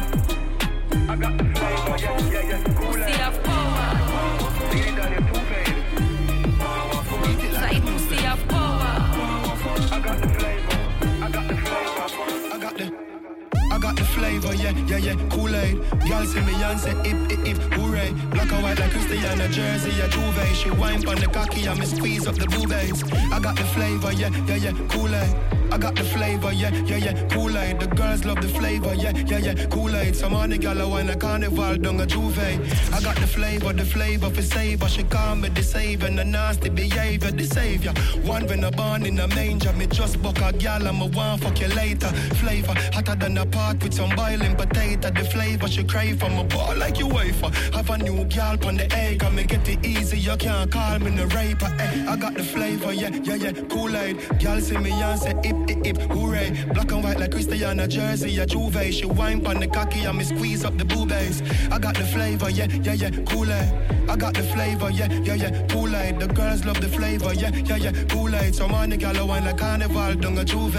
Yeah, 14.66 14.72
yeah, 14.88 14.98
yeah, 14.98 15.30
Kool-Aid. 15.30 15.78
Y'all 16.06 16.26
see 16.26 16.40
me 16.42 16.54
and 16.64 16.80
say 16.80 16.94
hip, 17.04 17.30
hip, 17.30 17.46
hip, 17.46 17.58
hooray. 17.74 18.12
Black 18.32 18.52
and 18.52 18.64
white 18.64 18.80
like 18.80 18.92
Cristiano 18.92 19.48
Jersey, 19.50 20.02
a 20.02 20.08
Juve. 20.08 20.56
She 20.56 20.72
wine 20.72 21.06
on 21.08 21.16
the 21.18 21.28
cocky 21.28 21.66
and 21.66 21.88
squeeze 21.88 22.26
up 22.26 22.36
the 22.36 22.48
boobies. 22.48 23.04
I 23.32 23.40
got 23.40 23.56
the 23.56 23.64
flavor, 23.64 24.12
yeah, 24.14 24.30
yeah, 24.48 24.56
yeah, 24.56 24.72
Kool-Aid. 24.90 25.65
I 25.72 25.78
got 25.78 25.96
the 25.96 26.04
flavor, 26.04 26.52
yeah, 26.54 26.74
yeah, 26.86 26.98
yeah, 26.98 27.28
Kool-Aid. 27.30 27.80
The 27.80 27.88
girls 27.88 28.26
love 28.26 28.42
the 28.42 28.48
flavor, 28.48 28.94
yeah, 28.94 29.12
yeah, 29.12 29.38
yeah, 29.40 29.66
Kool-Aid. 29.66 30.16
Some 30.16 30.34
on 30.34 30.50
the 30.50 30.58
gal 30.58 30.80
a 30.80 30.88
wine 30.88 31.10
a 31.10 31.16
carnival 31.16 31.78
down 31.78 32.00
a 32.00 32.06
Juve. 32.06 32.40
I 32.40 33.02
got 33.02 33.16
the 33.18 33.28
flavor, 33.28 33.74
the 33.74 33.86
flavor 33.86 34.30
for 34.30 34.42
savor. 34.42 34.88
She 34.88 35.04
call 35.04 35.36
me 35.36 35.50
the 35.50 35.64
savior, 35.64 36.10
the 36.10 36.26
nasty 36.26 36.70
behavior, 36.70 37.32
the 37.32 37.46
savior. 37.46 37.94
One 38.24 38.48
when 38.48 38.64
I 38.64 38.70
born 38.70 39.06
in 39.06 39.20
a 39.20 39.28
manger, 39.30 39.74
me 39.74 39.88
just 39.88 40.22
buck 40.22 40.40
a 40.42 40.54
gal 40.54 40.88
and 40.88 41.00
me 41.00 41.10
want 41.10 41.44
fuck 41.44 41.60
you 41.60 41.68
later. 41.68 42.08
Flavor 42.42 42.74
hotter 42.94 43.16
than 43.16 43.38
a 43.38 43.46
pot 43.46 43.82
with 43.84 43.94
some 43.94 44.16
boiling 44.16 44.56
potato. 44.56 45.10
The 45.10 45.24
flavor 45.26 45.68
she 45.68 45.84
crave 45.84 46.20
from 46.20 46.38
a 46.38 46.44
ball 46.44 46.76
like 46.78 46.98
you 47.00 47.08
wafer. 47.08 47.50
Have 47.74 47.90
a 47.90 47.98
new 47.98 48.24
gal 48.26 48.58
on 48.66 48.78
the 48.78 48.92
egg, 48.96 49.24
and 49.24 49.36
me 49.36 49.44
get 49.44 49.68
it 49.68 49.86
easy. 49.86 50.20
You 50.20 50.36
can't 50.38 50.72
call 50.72 51.00
me 51.00 51.12
the 51.12 51.28
raper. 51.28 51.72
Eh. 51.80 52.06
I 52.08 52.16
got 52.16 52.36
the 52.36 52.44
flavor, 52.44 52.94
yeah, 52.94 53.10
yeah, 53.10 53.36
yeah, 53.36 53.52
Kool-Aid. 53.70 54.40
Gal 54.40 54.62
see 54.62 54.78
me 54.78 54.92
and 54.92 55.20
say 55.20 55.34
hip, 55.84 55.98
hooray. 56.12 56.52
Black 56.74 56.92
and 56.92 57.04
white 57.04 57.20
like 57.20 57.32
Cristiano 57.32 57.88
Jersey, 57.88 58.38
a 58.40 58.46
Juve. 58.46 58.94
She 58.94 59.06
wine 59.06 59.46
on 59.46 59.60
the 59.60 59.68
cocky 59.68 60.06
and 60.06 60.18
me 60.18 60.24
squeeze 60.24 60.66
up 60.66 60.78
the 60.78 60.86
boobies. 60.86 61.42
I 61.72 61.80
got 61.80 61.96
the 61.96 62.06
flavor, 62.06 62.50
yeah, 62.50 62.66
yeah, 62.66 62.94
yeah, 62.94 63.10
Kool-Aid. 63.26 63.95
I 64.08 64.16
got 64.16 64.34
the 64.34 64.44
flavor, 64.44 64.90
yeah, 64.90 65.12
yeah, 65.12 65.34
yeah, 65.36 65.68
Kool-Aid. 65.68 66.20
The 66.20 66.28
girls 66.28 66.66
love 66.66 66.80
the 66.80 66.88
flavor, 66.88 67.34
yeah, 67.34 67.50
yeah, 67.50 67.78
yeah, 67.78 68.04
Kool-Aid. 68.06 68.56
Some 68.56 68.74
on 68.74 68.90
the 68.90 68.98
gal 68.98 69.28
wine 69.28 69.46
like 69.46 69.58
carnival 69.58 70.16
down 70.16 70.38
a 70.38 70.46
Juve. 70.46 70.76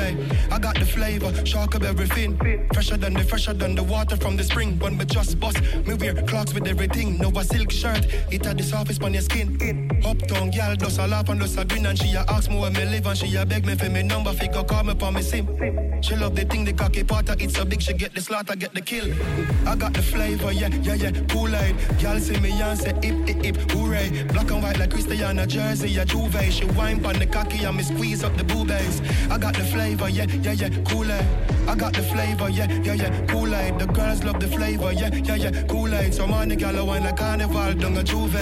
I 0.50 0.58
got 0.58 0.78
the 0.78 0.86
flavor, 0.86 1.30
shark 1.44 1.74
of 1.74 1.82
everything. 1.84 2.38
Fresher 2.72 2.96
than 2.96 3.14
the 3.14 3.24
fresher 3.24 3.54
than 3.54 3.74
the 3.74 3.82
water 3.82 4.16
from 4.16 4.36
the 4.36 4.44
spring. 4.44 4.78
When 4.78 4.96
me 4.96 5.04
just 5.04 5.38
bust, 5.40 5.60
me 5.86 5.94
wear 5.94 6.14
clocks 6.14 6.54
with 6.54 6.66
everything. 6.66 7.18
No 7.18 7.30
a 7.30 7.44
silk 7.44 7.70
shirt, 7.70 8.06
it 8.30 8.44
had 8.44 8.58
the 8.58 8.62
surface 8.62 9.00
on 9.00 9.12
your 9.12 9.22
skin. 9.22 9.58
Uptown 10.04 10.50
gal 10.50 10.76
does 10.76 10.98
a 10.98 11.06
laugh 11.06 11.28
and 11.28 11.40
does 11.40 11.56
a 11.56 11.64
grin 11.64 11.86
and 11.86 11.98
she 11.98 12.14
a 12.14 12.24
ask 12.28 12.50
me 12.50 12.58
where 12.58 12.70
me 12.70 12.84
live 12.84 13.06
and 13.06 13.18
she 13.18 13.34
a 13.36 13.44
beg 13.44 13.66
me 13.66 13.74
for 13.74 13.88
me 13.88 14.02
number. 14.02 14.32
Figure 14.32 14.64
call 14.64 14.84
me 14.84 14.94
for 14.94 15.10
me 15.10 15.22
sim. 15.22 15.46
She 16.02 16.14
love 16.16 16.36
the 16.36 16.44
thing 16.44 16.64
the 16.64 16.72
cocky 16.72 17.02
potter. 17.04 17.34
It's 17.38 17.54
so 17.54 17.64
big 17.64 17.80
she 17.82 17.92
get 17.94 18.14
the 18.14 18.20
slaughter, 18.20 18.54
get 18.56 18.72
the 18.74 18.80
kill. 18.80 19.12
I 19.66 19.74
got 19.74 19.94
the 19.94 20.02
flavor, 20.02 20.52
yeah, 20.52 20.68
yeah, 20.82 20.94
yeah, 20.94 21.10
Kool-Aid. 21.28 21.76
Gal 21.98 22.20
see 22.20 22.38
me 22.40 22.50
and 22.60 22.78
say 22.78 22.94
hip, 23.02 23.15
hip, 23.26 23.56
hooray. 23.70 24.24
Black 24.32 24.50
and 24.50 24.62
white 24.62 24.78
like 24.78 24.90
Cristiano 24.90 25.46
Jersey, 25.46 25.96
a 25.98 26.04
Juve. 26.04 26.52
She 26.52 26.64
wine 26.64 27.04
on 27.04 27.18
the 27.18 27.26
cocky 27.26 27.64
and 27.64 27.76
me 27.76 27.82
squeeze 27.82 28.22
up 28.22 28.36
the 28.36 28.44
boobies. 28.44 29.00
I 29.30 29.38
got 29.38 29.54
the 29.54 29.64
flavor, 29.64 30.08
yeah, 30.08 30.24
yeah, 30.24 30.52
yeah, 30.52 30.70
Kool-Aid. 30.84 31.26
I 31.68 31.74
got 31.74 31.94
the 31.94 32.02
flavor, 32.02 32.48
yeah, 32.48 32.70
yeah, 32.82 32.94
yeah, 32.94 33.26
Kool-Aid. 33.26 33.78
The 33.78 33.86
girls 33.86 34.24
love 34.24 34.40
the 34.40 34.48
flavor, 34.48 34.92
yeah, 34.92 35.14
yeah, 35.14 35.34
yeah, 35.36 35.62
Kool-Aid. 35.64 36.14
So 36.14 36.26
man, 36.26 36.48
the 36.48 36.56
gal 36.56 36.86
wine 36.86 37.04
like 37.04 37.16
carnival, 37.16 37.74
down 37.74 37.96
a 37.96 38.02
Juve. 38.02 38.36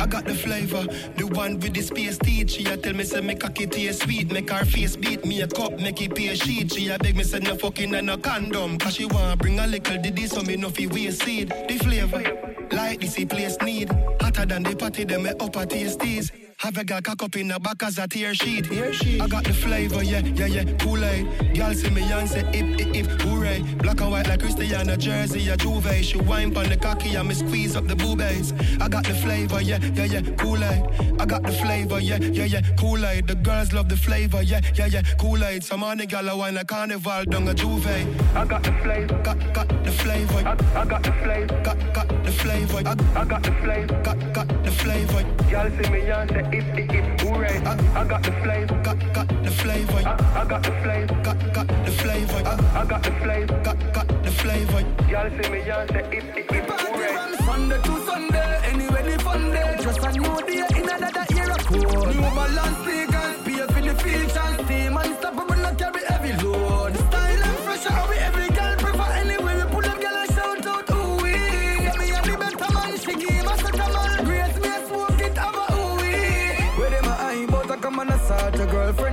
I 0.00 0.06
got 0.06 0.24
the 0.24 0.34
flavor, 0.34 0.84
the 1.16 1.26
one 1.26 1.58
with 1.58 1.74
the 1.74 1.82
space 1.82 2.18
teeth. 2.18 2.50
She 2.50 2.64
a 2.66 2.76
tell 2.76 2.94
me 2.94 3.04
say 3.04 3.20
me 3.20 3.34
cocky 3.34 3.66
taste 3.66 4.02
sweet, 4.02 4.30
make 4.30 4.50
her 4.50 4.64
face 4.64 4.94
beat 4.94 5.24
me 5.24 5.40
a 5.42 5.48
cup, 5.48 5.72
make 5.80 6.00
it 6.00 6.14
pay 6.14 6.34
sheet. 6.36 6.72
She 6.72 6.88
a 6.88 6.98
beg 6.98 7.16
me 7.16 7.24
say 7.24 7.40
no 7.40 7.56
fucking 7.56 7.94
and 7.94 8.06
no 8.06 8.16
condom, 8.16 8.78
cause 8.78 8.94
she 8.94 9.06
want 9.06 9.40
bring 9.40 9.58
a 9.58 9.66
little 9.66 10.00
diddy 10.00 10.26
so 10.26 10.42
me 10.42 10.56
no 10.56 10.70
fi 10.70 10.86
waste 10.86 11.22
seed. 11.22 11.52
The 11.68 11.78
flavor, 11.78 12.22
like 12.70 13.00
this 13.00 13.16
he 13.16 13.26
place 13.26 13.56
need, 13.60 13.90
hotter 14.20 14.46
than 14.46 14.62
the 14.62 14.76
party 14.76 15.04
them 15.04 15.24
me 15.24 15.30
upper 15.30 15.66
tasties. 15.66 16.47
Have 16.58 16.76
a 16.76 16.84
girl 16.84 17.00
cock 17.00 17.22
up 17.22 17.36
in 17.36 17.46
the 17.46 17.60
back 17.60 17.84
as 17.84 17.98
a 17.98 18.08
tear 18.08 18.34
sheet. 18.34 18.68
I 18.68 19.28
got 19.28 19.44
the 19.44 19.52
flavor, 19.52 20.02
yeah, 20.02 20.18
yeah, 20.18 20.46
yeah, 20.46 20.64
Kool-Aid. 20.78 21.54
Girl 21.54 21.72
see 21.72 21.88
me 21.90 22.02
and 22.02 22.28
say 22.28 22.42
hip, 22.46 22.80
hip, 22.80 22.94
hip, 22.96 23.20
hooray. 23.20 23.62
Black 23.78 24.00
and 24.00 24.10
white 24.10 24.26
like 24.26 24.40
Cristiano 24.40 24.96
Jersey, 24.96 25.48
a 25.50 25.56
Juve. 25.56 26.02
She 26.02 26.18
wine 26.18 26.56
on 26.56 26.68
the 26.68 26.76
cocky 26.76 27.14
and 27.14 27.28
me 27.28 27.34
squeeze 27.34 27.76
up 27.76 27.86
the 27.86 27.94
boobies. 27.94 28.52
I 28.80 28.88
got 28.88 29.04
the 29.04 29.14
flavor, 29.14 29.60
yeah, 29.62 29.78
yeah, 29.94 30.04
yeah, 30.06 30.20
Kool-Aid. 30.34 31.20
I 31.20 31.26
got 31.26 31.44
the 31.44 31.52
flavor, 31.52 32.00
yeah, 32.00 32.18
yeah, 32.18 32.44
yeah, 32.46 32.62
Kool-Aid. 32.76 33.28
The 33.28 33.36
girls 33.36 33.72
love 33.72 33.88
the 33.88 33.96
flavor, 33.96 34.42
yeah, 34.42 34.60
yeah, 34.74 34.86
yeah, 34.86 35.02
Kool-Aid. 35.20 35.62
Some 35.62 35.84
on 35.84 35.98
the 35.98 36.06
gal 36.06 36.28
a 36.28 36.36
wine 36.36 36.56
like 36.56 36.66
carnival, 36.66 37.24
down 37.26 37.46
a 37.46 37.54
Juve. 37.54 37.86
I 38.34 38.44
got 38.44 38.64
the 38.64 38.72
flavor, 38.82 39.16
got, 39.22 39.54
got 39.54 39.68
the 39.84 39.92
flavor. 39.92 40.42
I, 40.44 40.80
I 40.80 40.84
got 40.84 41.04
the 41.04 41.12
flavor, 41.12 41.60
got, 41.62 41.94
got 41.94 42.08
the 42.24 42.32
flavor. 42.32 42.82
I, 42.84 43.20
I 43.20 43.24
got 43.24 43.42
the 43.44 43.52
flavor, 43.52 44.02
got, 44.02 44.32
got 44.32 44.64
the 44.64 44.72
flavor. 44.72 45.22
Girl 45.48 45.70
see 45.70 45.90
me 45.90 46.00
and 46.10 46.28
say 46.30 46.47
hip, 46.50 46.64
hip, 46.76 46.90
hip, 46.90 47.20
hooray. 47.20 47.58
I, 47.64 47.72
uh, 47.72 48.00
I 48.00 48.04
got 48.04 48.22
the 48.22 48.32
flavor, 48.32 48.80
got, 48.82 49.12
got 49.12 49.28
the 49.44 49.50
flavor. 49.50 50.02
I, 50.06 50.40
I 50.40 50.44
got 50.44 50.62
the 50.62 50.72
flavor, 50.82 51.14
got, 51.22 51.52
got 51.52 51.68
the 51.68 51.92
flavor. 51.92 52.42
I, 52.44 52.80
I 52.80 52.84
got 52.86 53.02
the 53.02 53.12
flavor, 53.12 53.60
got, 53.62 53.92
got 53.92 54.08
the 54.22 54.30
flavor. 54.30 54.82
Girl 55.08 55.30
see 55.30 55.50
me 55.50 55.60
and 55.70 55.90
say 55.90 56.04
hip, 56.10 56.34
hip, 56.34 56.50
hip, 56.50 56.67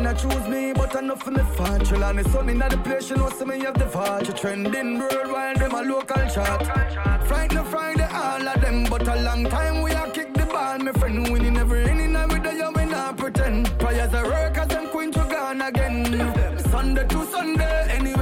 Your 0.06 0.14
I 0.14 0.18
choose 0.18 0.48
me, 0.48 0.72
but 0.72 0.94
enough 0.94 1.24
for 1.24 1.32
me 1.32 1.42
fat. 1.56 1.84
Chill 1.84 2.04
on 2.04 2.18
the 2.18 2.24
sun 2.30 2.48
in 2.50 2.60
the 2.60 2.80
place, 2.84 3.08
she 3.08 3.16
know 3.16 3.28
see 3.30 3.44
me 3.44 3.60
have 3.62 3.74
the 3.74 3.88
fat. 3.88 4.28
You 4.28 4.34
trending 4.34 5.00
worldwide, 5.00 5.58
them 5.58 5.74
a 5.74 5.82
local 5.82 6.30
chat. 6.30 7.26
Friday, 7.28 7.64
Friday, 7.72 8.08
all 8.14 8.48
of 8.48 8.62
them, 8.62 8.84
but 8.84 9.08
a 9.08 9.16
long 9.24 9.46
time 9.46 9.82
we 9.82 9.92
a 9.94 10.08
kick 10.12 10.32
the 10.36 10.46
ball. 10.46 10.78
My 10.78 10.92
friend 10.92 11.32
winning 11.32 11.58
every 11.58 11.90
inning, 11.90 12.16
and 12.16 12.32
with 12.32 12.44
the 12.44 12.54
young 12.54 12.74
we 12.76 12.86
not 12.86 13.18
pretend. 13.18 13.66
Prayers 13.80 14.14
are 14.14 14.26
work 14.26 14.58
as 14.60 14.68
them 14.68 14.90
queen 14.90 15.12
to 15.12 15.26
gone 15.28 15.62
again. 15.62 16.60
Sunday 16.70 17.08
to 17.08 17.26
Sunday, 17.26 17.88
anyway 17.90 18.15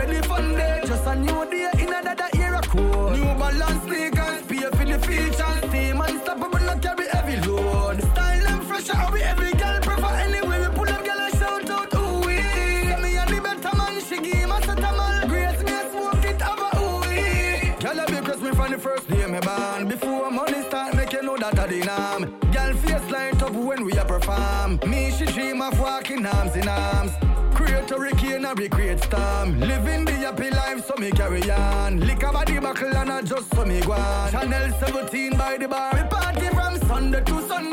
a 28.54 28.56
hurricane, 28.56 28.90
a 28.90 28.98
storm. 28.98 29.60
Living 29.60 30.06
the 30.06 30.12
happy 30.12 30.50
life, 30.50 30.86
so 30.86 30.96
me 30.98 31.12
carry 31.12 31.50
on. 31.52 32.00
Lick 32.00 32.24
a 32.24 32.32
body 32.32 32.60
buckle 32.60 32.96
and 32.96 33.12
I 33.12 33.22
just 33.22 33.54
so 33.54 33.66
me 33.66 33.82
go 33.82 33.94
on. 33.94 34.32
Channel 34.32 34.72
17 34.80 35.38
by 35.38 35.58
the 35.58 35.68
bar. 35.68 35.92
We 35.94 36.04
party 36.10 36.48
from 36.50 36.78
Sunday 36.88 37.24
to 37.24 37.42
Sunday. 37.48 37.73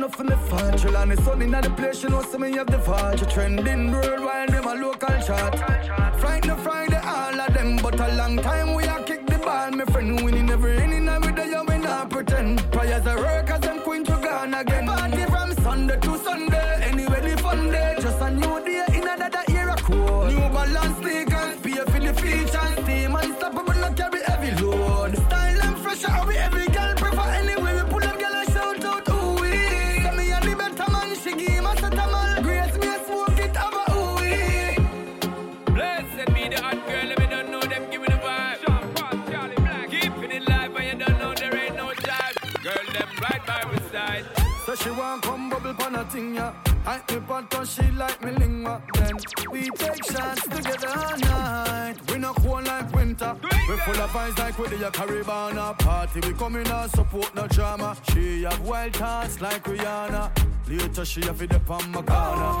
But 0.00 0.04
enough 0.04 0.16
for 0.16 0.24
me 0.24 0.36
fan. 0.48 0.78
Chill 0.78 0.96
on 0.96 1.08
the 1.10 1.16
sun 1.22 1.42
in 1.42 1.50
the 1.50 1.70
place, 1.76 2.00
she 2.00 2.08
know 2.08 2.22
see 2.22 2.38
me 2.38 2.52
have 2.52 2.66
the. 2.78 3.20
You 3.20 3.26
trending 3.26 3.90
worldwide, 3.92 4.48
them 4.48 4.64
a 4.64 4.74
local 4.74 5.16
chat. 5.26 5.52
Friday, 6.18 6.56
Friday, 6.62 7.00
all 7.04 7.40
of 7.40 7.54
them, 7.54 7.76
but 7.82 8.00
a 8.00 8.14
long 8.16 8.36
time 8.38 8.74
we 8.74 8.84
a 8.84 9.09
So 44.70 44.76
she 44.76 44.90
want 44.92 45.22
come 45.22 45.50
bubble 45.50 45.74
pon 45.74 45.96
a 45.96 46.04
thing, 46.04 46.36
yeah. 46.36 46.52
I 46.86 47.00
me 47.12 47.20
pot 47.26 47.52
on 47.56 47.66
she 47.66 47.82
like 47.90 48.22
me 48.24 48.30
linger. 48.30 48.80
Then 48.94 49.16
we 49.50 49.68
take 49.70 50.04
shots 50.04 50.46
together 50.46 50.88
all 50.96 51.18
night. 51.18 51.96
We 52.08 52.18
not 52.18 52.36
cold 52.36 52.68
like 52.68 52.94
winter. 52.94 53.36
We 53.42 53.76
full 53.78 54.00
of 54.00 54.10
vibes 54.10 54.38
like 54.38 54.56
we 54.60 54.68
the 54.68 54.88
Caribbean 54.92 55.74
party. 55.74 56.20
We 56.20 56.34
come 56.34 56.54
in 56.54 56.68
and 56.68 56.88
support 56.92 57.34
no 57.34 57.48
drama. 57.48 57.96
She 58.12 58.44
have 58.44 58.60
wild 58.60 58.94
thoughts 58.94 59.40
like 59.40 59.64
Rihanna. 59.64 60.30
Later 60.68 61.04
she 61.04 61.22
have 61.22 61.42
it 61.42 61.52
up 61.52 61.68
on 61.68 61.90
my 61.90 62.02
corner. 62.02 62.54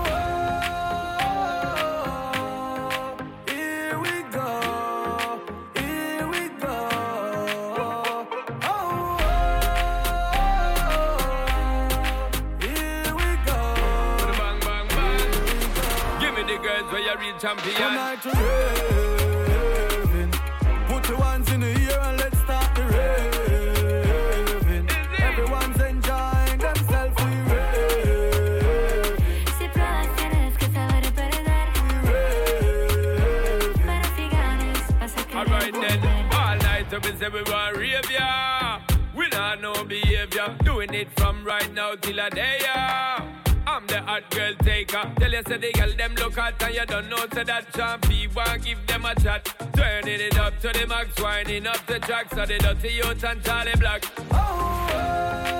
Oh, 2.82 3.16
Here 3.46 3.96
we 4.00 4.22
go. 4.32 4.99
Champion. 17.40 17.74
Tonight 17.74 18.24
we're 18.26 18.79
Tell 45.18 45.32
you 45.32 45.42
say 45.46 45.56
the 45.56 45.72
girl 45.72 45.92
them 45.96 46.14
look 46.16 46.34
hot 46.34 46.62
and 46.62 46.74
you 46.74 46.86
don't 46.86 47.08
know 47.08 47.24
say 47.32 47.44
that 47.44 47.72
champy 47.72 48.34
want 48.34 48.64
give 48.64 48.86
them 48.86 49.04
a 49.04 49.14
chat. 49.14 49.44
Turning 49.74 50.20
it 50.20 50.38
up 50.38 50.58
to 50.60 50.68
the 50.68 50.86
max, 50.86 51.20
winding 51.20 51.66
up 51.66 51.86
the 51.86 51.98
track 52.00 52.32
so 52.34 52.46
the 52.46 52.58
dirty 52.58 52.94
youth 52.94 53.24
and 53.24 53.42
Charlie 53.42 53.72
Black. 53.78 54.04
Here 54.04 55.59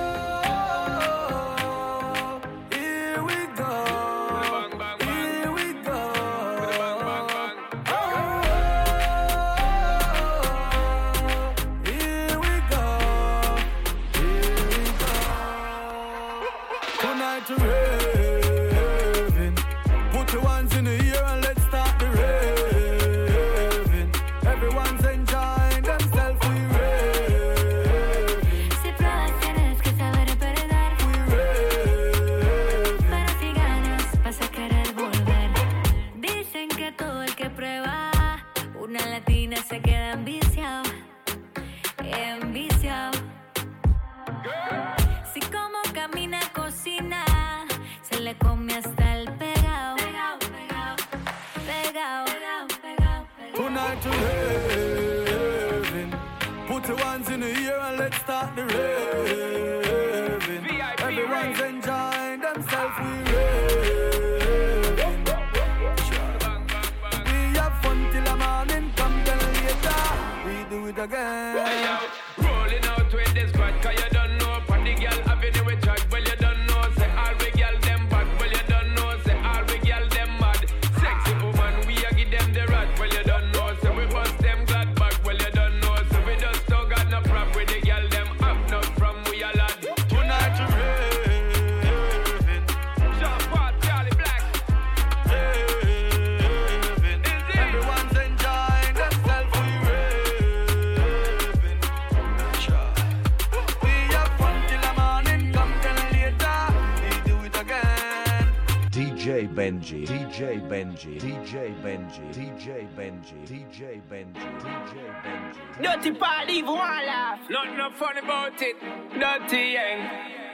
Benji, 112.11 112.33
DJ 112.33 112.87
Benji, 112.93 113.47
DJ 113.47 114.01
Benji, 114.09 114.33
DJ 114.59 114.95
Benji. 115.23 115.81
Dirty 115.81 116.11
party, 116.11 116.53
even 116.53 116.73
one 116.73 117.05
laugh. 117.05 117.39
Nothing 117.49 117.77
no 117.77 117.89
fun 117.91 118.17
about 118.17 118.61
it. 118.61 118.75
Dirty 119.17 119.71
yang. 119.71 120.09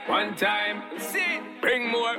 One 0.06 0.36
time. 0.36 0.82
See, 0.98 1.40
bring 1.60 1.90
more. 1.90 2.16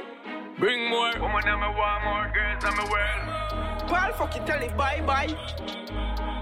Bring 0.59 0.89
more. 0.89 1.13
Woman, 1.21 1.43
I'm 1.45 1.63
a 1.63 1.71
want 1.71 2.03
more 2.03 2.31
girls, 2.33 2.63
I'm 2.65 2.79
a 2.79 2.91
world. 2.91 3.87
Paul 3.87 4.13
fucking 4.13 4.45
tell 4.45 4.61
it 4.61 4.75
bye 4.75 5.01
bye. 5.07 5.33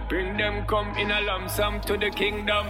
Bring 0.10 0.36
them 0.36 0.66
come 0.66 0.90
in 0.98 1.12
a 1.12 1.22
lump 1.22 1.52
sum 1.52 1.80
to 1.82 1.98
the 1.98 2.10
kingdom. 2.10 2.66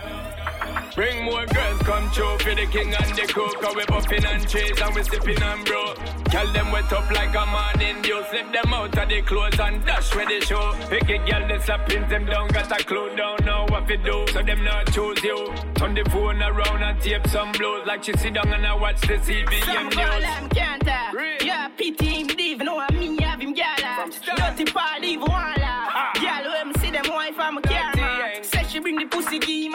Bring 0.96 1.24
more 1.26 1.46
girls 1.46 1.80
come 1.82 2.12
show 2.12 2.38
for 2.40 2.56
the 2.56 2.66
king 2.68 2.94
and 2.94 3.16
the 3.16 3.28
Cause 3.28 3.76
we 3.76 3.84
buffing 3.84 4.26
and 4.26 4.48
chase 4.48 4.82
and 4.82 4.96
we 4.96 5.04
sipping 5.04 5.42
and 5.42 5.66
bro. 5.66 5.94
Tell 6.26 6.52
them 6.54 6.72
wet 6.72 6.92
up 6.92 7.10
like 7.12 7.36
a 7.36 7.46
morning 7.46 8.02
dew 8.02 8.24
Slip 8.30 8.52
them 8.52 8.74
out 8.74 8.98
of 8.98 9.10
the 9.10 9.22
clothes 9.22 9.60
and 9.60 9.86
dash 9.86 10.14
where 10.16 10.26
they 10.26 10.40
show. 10.42 10.74
Pick 10.90 11.10
a 11.10 11.18
girl, 11.20 11.48
they 11.48 11.60
slapping 11.60 12.08
them 12.10 12.26
down 12.26 12.48
Got 12.50 12.72
a 12.72 12.84
clue, 12.84 13.16
don't 13.16 13.46
know 13.46 13.66
what 13.70 13.88
to 13.88 13.98
do. 13.98 14.26
So 14.34 14.42
them 14.42 14.64
not 14.64 14.92
choose 14.92 15.24
you. 15.24 15.54
Turn 15.76 15.94
the 15.94 16.04
phone 16.10 16.42
around 16.42 16.84
and 16.84 17.02
tape 17.02 17.28
some 17.28 17.52
blows. 17.54 17.86
Like 17.88 18.04
she 18.04 18.14
sit 18.18 18.34
down 18.34 18.52
and 18.52 18.66
I 18.66 18.74
watch 18.74 19.00
the 19.02 19.16
CBM 19.16 19.66
Some 19.66 19.90
girl 19.90 20.26
I'm 20.26 20.50
can't 20.50 20.88
uh, 20.88 21.12
talk. 21.12 21.44
Yeah, 21.44 21.70
pity 21.70 22.06
him, 22.06 22.28
leave, 22.28 22.60
No, 22.60 22.66
know 22.66 22.76
what 22.76 22.94
me 22.94 23.22
have 23.22 23.40
him 23.40 23.54
girl 23.54 23.66
uh. 23.84 24.06
at. 24.06 24.58
Dirty 24.58 24.72
party, 24.72 25.08
even 25.08 25.22
one 25.22 25.54
laugh. 25.60 26.14
Girl, 26.16 26.52
when 26.52 26.76
see 26.80 26.92
them 26.92 27.06
wife, 27.10 27.36
I'm 27.38 27.58
a 27.58 27.62
care 27.62 27.92
man. 27.96 28.44
Say 28.44 28.64
she 28.68 28.80
bring 28.80 28.98
the 28.98 29.06
pussy 29.06 29.40
game 29.40 29.67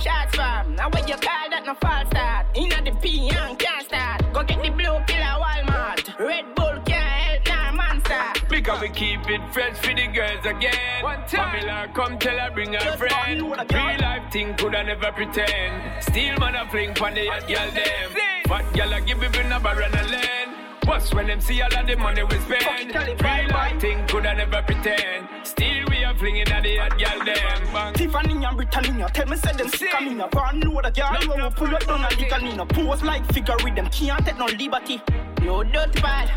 shots 0.00 0.34
fam. 0.36 0.74
Now 0.74 0.88
what 0.90 1.08
you 1.08 1.16
call 1.16 1.50
that 1.50 1.64
no 1.66 1.74
false 1.74 2.08
start? 2.08 2.46
Inna 2.54 2.82
the 2.82 2.92
P 3.00 3.30
and 3.30 3.58
can't 3.58 3.84
start. 3.86 4.32
Go 4.32 4.42
get 4.42 4.62
the 4.62 4.70
blue 4.70 4.98
pill 5.06 5.22
at 5.30 5.38
Walmart. 5.42 6.18
Red 6.18 6.54
Bull 6.54 6.80
can't 6.84 7.46
help 7.46 7.48
nah 7.48 7.72
monster. 7.72 8.46
Because 8.48 8.80
we 8.80 8.88
keep 8.88 9.28
it 9.28 9.42
fresh 9.52 9.76
for 9.78 9.94
the 9.94 10.06
girls 10.08 10.44
again. 10.44 11.02
One 11.02 11.24
time. 11.26 11.60
Pamela, 11.60 11.88
come 11.94 12.18
tell 12.18 12.38
her, 12.38 12.50
bring 12.50 12.72
her 12.72 12.96
friend. 12.96 13.42
Real 13.42 14.00
life 14.00 14.32
thing 14.32 14.54
could 14.56 14.74
I 14.74 14.82
never 14.82 15.12
pretend. 15.12 16.02
Still 16.02 16.38
man 16.38 16.56
a 16.56 16.68
fling 16.70 16.94
pon 16.94 17.14
the 17.14 17.26
hot 17.26 17.46
girl 17.46 17.70
them. 17.70 18.10
But 18.48 18.64
girl 18.74 18.94
I 18.94 19.00
give 19.00 19.22
it 19.22 19.36
a 19.36 19.48
number 19.48 19.68
and 19.68 19.94
a 19.94 20.02
land. 20.10 20.59
What's 20.84 21.14
when 21.14 21.26
them 21.26 21.40
see 21.40 21.60
all 21.62 21.74
of 21.74 21.86
the 21.86 21.96
money 21.96 22.22
we 22.24 22.38
spend? 22.40 22.94
Real 22.94 23.48
life 23.50 23.80
thing 23.80 24.06
could 24.06 24.26
I 24.26 24.34
never 24.34 24.62
pretend. 24.62 25.28
Still 25.44 25.84
we 25.88 26.04
are 26.04 26.14
flinging 26.14 26.48
at 26.48 26.62
the 26.62 26.76
hot 26.76 26.98
girl 26.98 27.24
them. 27.24 27.72
Bang. 27.72 27.94
Tiffany 27.94 28.44
and 28.44 28.56
Britannia 28.56 29.08
tell 29.12 29.26
me 29.26 29.36
say 29.36 29.52
them 29.52 29.68
sick 29.68 29.94
of 29.94 30.02
me. 30.02 30.24
Born 30.30 30.60
know 30.60 30.80
the 30.82 30.90
girl 30.90 31.28
when 31.28 31.42
we 31.42 31.50
pull 31.50 31.74
up 31.74 31.86
down 31.86 32.04
a 32.04 32.08
lick 32.16 32.32
and 32.32 32.48
in 32.48 32.60
a 32.60 32.66
pose 32.66 33.02
like 33.02 33.24
figure 33.32 33.56
with 33.62 33.76
them 33.76 33.88
can't 33.88 34.24
take 34.24 34.38
no 34.38 34.46
liberty. 34.46 35.00
Yo, 35.42 35.62
dirty 35.62 36.00
bad. 36.00 36.28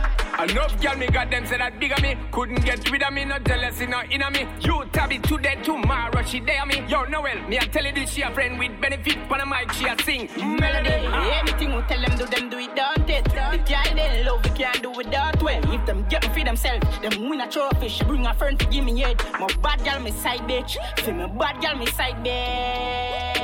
Enough 0.49 0.81
girl 0.81 0.97
me 0.97 1.07
got 1.07 1.29
them 1.29 1.45
say 1.45 1.57
that 1.57 1.79
bigger 1.79 1.95
me 2.01 2.17
Couldn't 2.31 2.65
get 2.65 2.89
rid 2.89 3.03
of 3.03 3.13
me, 3.13 3.23
no 3.23 3.37
jealousy, 3.37 3.85
no 3.85 4.01
inner 4.09 4.31
me 4.31 4.47
You 4.61 4.83
tabby 4.91 5.19
today, 5.19 5.55
tomorrow 5.61 6.23
she 6.23 6.39
dare 6.39 6.65
me 6.65 6.83
Yo, 6.87 7.03
Noel, 7.03 7.47
me 7.47 7.59
I 7.59 7.65
tell 7.65 7.85
you 7.85 7.93
this, 7.93 8.09
she 8.09 8.23
a 8.23 8.31
friend 8.31 8.57
with 8.57 8.81
benefit 8.81 9.17
On 9.29 9.39
a 9.39 9.45
mic, 9.45 9.71
she 9.73 9.85
a 9.85 9.95
sing 10.01 10.27
Melody, 10.59 11.05
anything 11.39 11.75
we 11.75 11.81
tell 11.83 12.01
them 12.01 12.17
do, 12.17 12.25
them 12.25 12.49
do 12.49 12.57
it, 12.57 12.75
don't 12.75 13.09
it? 13.09 13.23
The 13.25 13.57
girl 13.67 13.95
they 13.95 14.23
love, 14.23 14.43
we 14.43 14.49
can't 14.51 14.81
do 14.81 14.91
without 14.91 15.41
way. 15.43 15.59
If 15.65 15.85
them 15.85 16.05
get 16.09 16.27
me 16.27 16.39
for 16.39 16.45
themselves, 16.45 16.85
them 16.99 17.29
win 17.29 17.41
a 17.41 17.49
trophy. 17.49 17.87
She 17.87 18.03
bring 18.03 18.25
a 18.25 18.33
friend 18.33 18.59
to 18.59 18.65
give 18.65 18.83
me 18.83 18.99
head. 18.99 19.21
My 19.39 19.47
bad 19.61 19.83
girl, 19.83 19.99
me 19.99 20.11
side 20.11 20.41
bitch. 20.41 20.77
Feel 20.99 21.13
me 21.13 21.27
bad 21.37 21.61
girl, 21.61 21.75
me 21.77 21.85
side 21.87 22.23
bitch. 22.25 23.43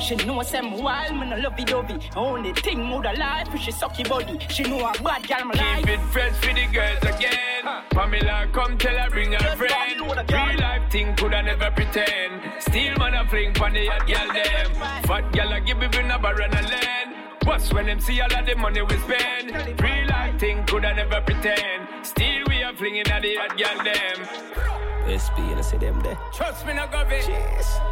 She 0.00 0.16
know 0.26 0.42
some 0.42 0.82
wild, 0.82 1.16
me 1.16 1.26
no 1.26 1.36
lovey 1.36 1.64
dovey. 1.64 1.98
Only 2.16 2.52
thing 2.52 2.82
more 2.82 3.02
the 3.02 3.12
life 3.18 3.54
is 3.54 3.60
she 3.60 3.72
sucky 3.72 4.08
body. 4.08 4.38
She 4.50 4.64
know 4.64 4.84
a 4.88 5.02
bad 5.02 5.28
girl, 5.28 5.44
me 5.46 5.54
like. 5.56 5.78
Keep 5.78 5.88
it 5.88 6.00
fresh 6.12 6.36
for 6.36 6.54
the 6.54 6.66
girls 6.72 7.02
again. 7.02 7.64
Pamela, 7.90 8.48
come 8.52 8.78
tell 8.78 8.96
her, 8.96 9.10
bring 9.10 9.32
her 9.32 9.56
friend. 9.56 10.00
Real 10.00 10.60
life 10.60 10.90
thing 10.90 11.14
could 11.16 11.34
I 11.34 11.42
never 11.42 11.70
pretend. 11.70 12.42
Still 12.60 12.96
man 12.98 13.14
a 13.14 13.28
fling 13.28 13.54
pon 13.54 13.72
the 13.72 13.86
hot 13.86 14.06
girl 14.06 14.32
them. 14.32 15.02
Fat 15.04 15.32
girl 15.32 15.52
a 15.52 15.60
give 15.60 15.78
me 15.78 15.86
a 15.86 16.02
number 16.02 16.40
and 16.40 16.54
a 16.54 16.62
land. 16.62 17.14
What's 17.44 17.72
when 17.72 17.86
them 17.86 18.00
see 18.00 18.20
all 18.20 18.34
of 18.34 18.46
the 18.46 18.54
money 18.56 18.82
we 18.82 18.96
spend? 18.98 19.80
Real 19.80 20.06
life 20.08 20.38
thing 20.38 20.64
could 20.66 20.84
I 20.84 20.92
never 20.94 21.20
pretend. 21.20 22.06
Still 22.06 22.44
we 22.48 22.62
are 22.62 22.74
flinging 22.74 23.08
at 23.08 23.22
the 23.22 23.36
hot 23.36 23.56
girl 23.56 23.84
them 23.84 24.97
SP, 25.08 25.40
you 25.40 25.62
see 25.62 25.78
them 25.78 26.00
there. 26.00 26.18
Trust 26.32 26.66
me, 26.66 26.74
no 26.74 26.86
go 26.86 27.00
it. 27.08 27.26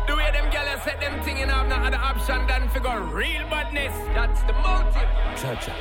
The 0.07 0.15
way 0.15 0.31
them 0.33 0.51
gyal 0.51 0.83
set 0.85 1.01
them 1.01 1.23
thing 1.25 1.39
in 1.39 1.49
have 1.49 1.69
no 1.69 1.77
other 1.77 1.97
option 1.97 2.47
than 2.47 2.69
figure 2.69 3.01
real 3.03 3.49
badness. 3.49 3.95
That's 4.15 4.43
the 4.43 4.53
motive. 4.53 5.09
Cha-cha. 5.41 5.73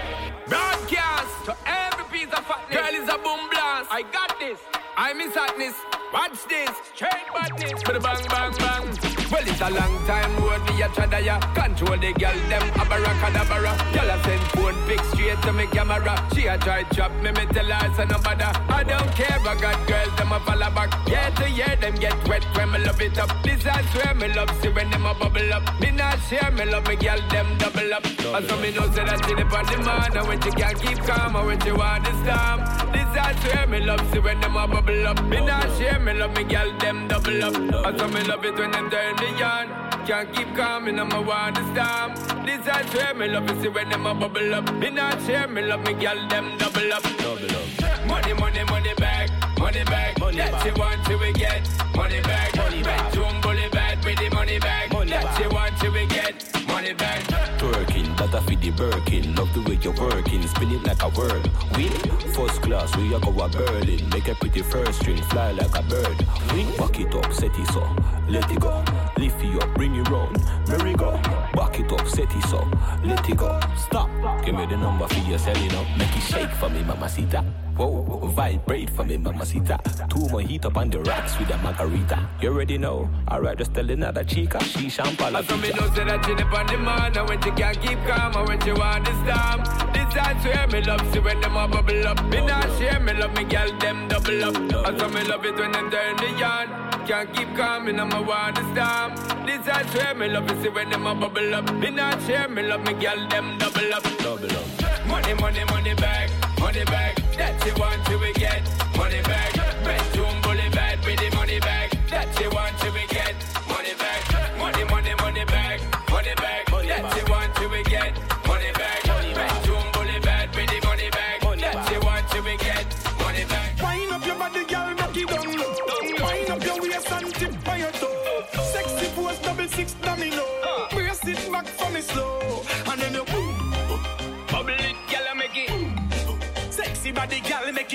Broadcast 0.47 1.45
to 1.45 1.55
every 1.65 2.05
piece 2.05 2.33
of 2.33 2.45
fatness. 2.45 2.77
Girl 2.77 2.93
is 2.93 3.09
a 3.09 3.17
boom 3.17 3.49
blast. 3.49 3.91
I 3.91 4.03
got 4.11 4.39
this. 4.39 4.59
I'm 4.97 5.19
in 5.19 5.31
sadness. 5.31 5.75
Watch 6.13 6.47
this. 6.47 6.71
Straight 6.93 7.27
badness. 7.33 7.83
For 7.83 7.93
the 7.93 7.99
bang, 7.99 8.23
bang, 8.29 8.53
bang. 8.57 9.15
Well, 9.31 9.43
it's 9.45 9.59
a 9.59 9.69
long 9.69 10.05
time 10.05 10.31
road 10.37 10.63
me 10.69 10.81
a 10.81 10.87
try 10.89 11.19
ya. 11.19 11.39
Control 11.53 11.97
the 11.97 12.13
girl 12.13 12.39
them 12.47 12.63
abracadabra. 12.79 13.73
Girl 13.91 14.09
a 14.09 14.23
send 14.23 14.41
phone 14.53 14.77
pic 14.87 15.03
straight 15.11 15.41
to 15.41 15.51
me 15.51 15.67
camera. 15.67 16.15
She 16.33 16.47
a 16.47 16.57
try 16.57 16.83
chop 16.93 17.11
me, 17.23 17.31
me 17.31 17.45
tell 17.47 17.65
her 17.65 17.95
say 17.95 18.05
no 18.05 18.17
bother. 18.19 18.51
I 18.69 18.83
don't 18.83 19.11
care, 19.11 19.39
I 19.39 19.55
got 19.59 19.87
girls 19.87 20.15
them 20.15 20.31
a 20.31 20.39
follow 20.39 20.71
back. 20.71 20.91
Year 21.25 21.33
to 21.33 21.49
year 21.49 21.75
them 21.81 21.95
get 21.95 22.27
wet 22.27 22.43
when 22.55 22.71
me 22.71 22.77
love 22.85 23.01
it 23.01 23.17
up. 23.17 23.31
This 23.41 23.65
I 23.65 23.81
swear 23.89 24.13
me 24.13 24.27
love 24.35 24.51
see 24.61 24.69
when 24.69 24.91
them 24.91 25.07
a 25.07 25.13
bubble 25.15 25.53
up. 25.53 25.63
Me 25.81 25.89
not 25.89 26.19
share 26.29 26.51
me 26.51 26.65
love 26.65 26.87
me 26.87 26.95
girl 26.97 27.17
them 27.29 27.57
double 27.57 27.93
up. 27.95 28.05
And 28.05 28.47
so 28.47 28.55
me 28.57 28.71
know 28.71 28.85
say 28.91 29.05
that 29.05 29.25
she 29.25 29.33
the 29.33 29.45
party 29.45 29.75
man. 29.77 30.15
And 30.15 30.27
when 30.27 30.39
she 30.39 30.51
can't 30.51 30.79
keep 30.79 30.99
calm, 30.99 31.35
and 31.35 31.47
when 31.47 31.59
she 31.61 31.71
want 31.71 32.05
to 32.05 32.11
storm. 32.21 32.59
This 32.93 33.09
I 33.17 33.33
swear 33.41 33.65
me 33.65 33.79
love 33.79 34.05
see 34.13 34.19
when 34.19 34.39
them 34.39 34.55
a 34.55 34.67
bubble 34.67 35.07
up. 35.07 35.23
Me 35.23 35.43
not 35.43 35.67
share 35.79 35.99
me 35.99 36.13
love 36.13 36.35
me 36.37 36.43
girl 36.43 36.77
them 36.77 37.07
double 37.07 37.43
up. 37.43 37.55
And 37.55 37.99
so 37.99 38.07
me 38.07 38.21
love 38.25 38.45
it 38.45 38.55
when 38.55 38.69
them 38.69 38.91
turn 38.91 39.15
me 39.15 39.41
on. 39.41 40.05
Can't 40.05 40.31
keep 40.31 40.55
calm, 40.55 40.87
and 40.87 40.99
I'm 40.99 41.11
a 41.11 41.21
want 41.23 41.55
to 41.55 41.63
storm. 41.73 42.45
This 42.45 42.67
I 42.67 42.85
swear 42.91 43.15
me 43.15 43.29
love 43.29 43.49
it 43.49 43.61
see 43.63 43.69
when 43.69 43.89
them 43.89 44.05
a 44.05 44.13
bubble 44.13 44.53
up. 44.53 44.71
Me 44.75 44.91
not 44.91 45.19
share 45.23 45.47
me 45.47 45.63
love 45.63 45.81
me 45.87 45.93
girl 45.93 46.27
them 46.27 46.55
double 46.59 46.93
up. 46.93 47.01
Double 47.17 47.55
up. 47.55 48.05
Money, 48.05 48.33
money, 48.33 48.63
money 48.65 48.93
back, 48.97 49.31
money 49.65 49.83
back. 49.85 50.19
Money 50.19 50.37
that 50.37 50.61
she 50.61 50.71
want 50.79 51.05
to 51.05 51.17
we 51.17 51.33
get. 51.33 51.61
Money 51.95 52.21
back, 52.21 52.55
money 52.55 52.83
back. 52.83 53.13
Jumbo 53.13 53.41
bully 53.41 53.67
bad 53.69 54.05
with 54.05 54.19
the 54.19 54.29
money 54.29 54.59
back. 54.59 54.93
Money 54.93 55.09
that 55.09 55.37
she 55.37 55.47
want 55.47 55.75
to 55.79 55.89
we 55.89 56.05
get. 56.05 56.35
Money 56.67 56.93
back. 56.93 57.23
Twerking, 57.57 58.15
that 58.17 58.35
I 58.35 58.39
feed 58.45 58.61
the 58.61 58.69
Birkin. 58.69 59.33
Love 59.35 59.51
the 59.55 59.61
way 59.67 59.79
you're 59.81 59.93
working, 59.93 60.45
spin 60.47 60.71
it 60.71 60.83
like 60.83 61.01
a 61.01 61.09
whirl. 61.09 61.41
Win, 61.75 61.91
first 62.37 62.61
class, 62.61 62.95
we 62.95 63.13
are 63.15 63.19
go 63.19 63.31
a 63.41 63.49
Berlin. 63.49 64.07
Make 64.09 64.27
a 64.27 64.35
pretty 64.35 64.61
first 64.61 64.99
string, 64.99 65.21
fly 65.33 65.51
like 65.51 65.75
a 65.75 65.81
bird. 65.81 66.17
Win, 66.53 66.67
back 66.77 66.99
it 66.99 67.15
up, 67.15 67.33
set 67.33 67.57
it 67.57 67.67
so, 67.73 67.83
let 68.29 68.51
it 68.51 68.59
go. 68.59 68.83
Lift 69.17 69.41
it 69.43 69.63
up, 69.63 69.73
bring 69.73 69.95
it 69.95 70.07
round, 70.09 70.37
merry 70.67 70.93
go. 70.93 71.11
Back 71.57 71.79
it 71.79 71.91
up, 71.91 72.07
set 72.07 72.31
it 72.35 72.43
so, 72.43 72.61
let 73.03 73.27
it 73.27 73.37
go. 73.37 73.59
Stop, 73.77 74.09
give 74.45 74.53
me 74.53 74.67
the 74.67 74.77
number 74.77 75.07
for 75.07 75.27
your 75.27 75.39
selling 75.39 75.73
up. 75.73 75.87
Make 75.97 76.15
it 76.15 76.21
shake 76.21 76.51
for 76.59 76.69
me, 76.69 76.83
mamacita. 76.83 77.64
Whoa, 77.77 78.27
vibrate 78.29 78.89
for 78.89 79.03
me, 79.03 79.17
mamacita. 79.17 79.77
Two 80.09 80.19
mojito 80.31 80.65
up 80.65 80.77
on 80.77 80.89
the 80.89 80.99
rocks 81.01 81.37
with 81.37 81.49
a 81.49 81.57
margarita. 81.57 82.27
You 82.41 82.49
already 82.49 82.77
know. 82.77 83.09
Alright, 83.29 83.57
just 83.57 83.73
tell 83.73 83.89
another 83.89 84.23
chica. 84.23 84.63
She 84.63 84.89
champagne. 84.89 85.35
As 85.35 85.49
me 85.49 85.71
know 85.71 85.93
say 85.93 86.05
that 86.05 86.25
she 86.25 86.31
on 86.31 86.67
the 86.67 86.77
man 86.77 87.17
And 87.17 87.29
when 87.29 87.41
she 87.41 87.51
can't 87.51 87.79
keep 87.81 87.99
calm 88.05 88.35
And 88.35 88.47
when 88.47 88.59
she 88.61 88.71
want 88.71 89.05
to 89.05 89.11
storm 89.23 89.59
This 89.93 90.15
I 90.15 90.39
swear 90.41 90.67
me 90.67 90.81
love 90.81 91.13
See 91.13 91.19
when 91.19 91.39
them 91.41 91.55
a 91.55 91.67
bubble 91.67 92.07
up 92.07 92.23
Me 92.25 92.45
not 92.45 92.69
share 92.77 92.99
me 92.99 93.13
love 93.13 93.33
me 93.35 93.43
girl 93.43 93.77
them 93.79 94.07
double 94.07 94.43
up 94.43 94.55
I 94.55 94.91
As 94.91 95.13
me 95.13 95.23
love 95.23 95.45
it 95.45 95.55
when 95.55 95.71
them 95.71 95.91
turn 95.91 96.15
the 96.17 96.29
yarn 96.39 96.69
Can't 97.07 97.33
keep 97.33 97.55
calm 97.55 97.87
and 97.87 97.99
I'm 97.99 98.11
a 98.11 98.21
want 98.21 98.55
to 98.55 98.63
storm 98.71 99.45
This 99.45 99.67
I 99.67 99.85
swear 99.91 100.15
me 100.15 100.27
love 100.29 100.49
it 100.49 100.61
See 100.61 100.69
when 100.69 100.89
them 100.89 101.05
a 101.05 101.15
bubble 101.15 101.55
up 101.55 101.73
Me 101.73 101.89
not 101.89 102.21
share 102.23 102.47
me 102.47 102.63
love 102.63 102.83
me 102.85 102.93
girl 102.93 103.27
them 103.27 103.57
double 103.57 103.93
up 103.93 104.03
Double 104.19 104.57
up 104.57 105.07
Money 105.07 105.33
money 105.35 105.63
money 105.65 105.93
back 105.95 106.29
Money 106.59 106.85
back 106.85 107.24
That 107.37 107.61
she 107.63 107.71
want 107.79 108.05
to 108.05 108.17
we 108.17 108.31
get. 108.33 108.61
Money 108.97 109.21
back 109.23 109.54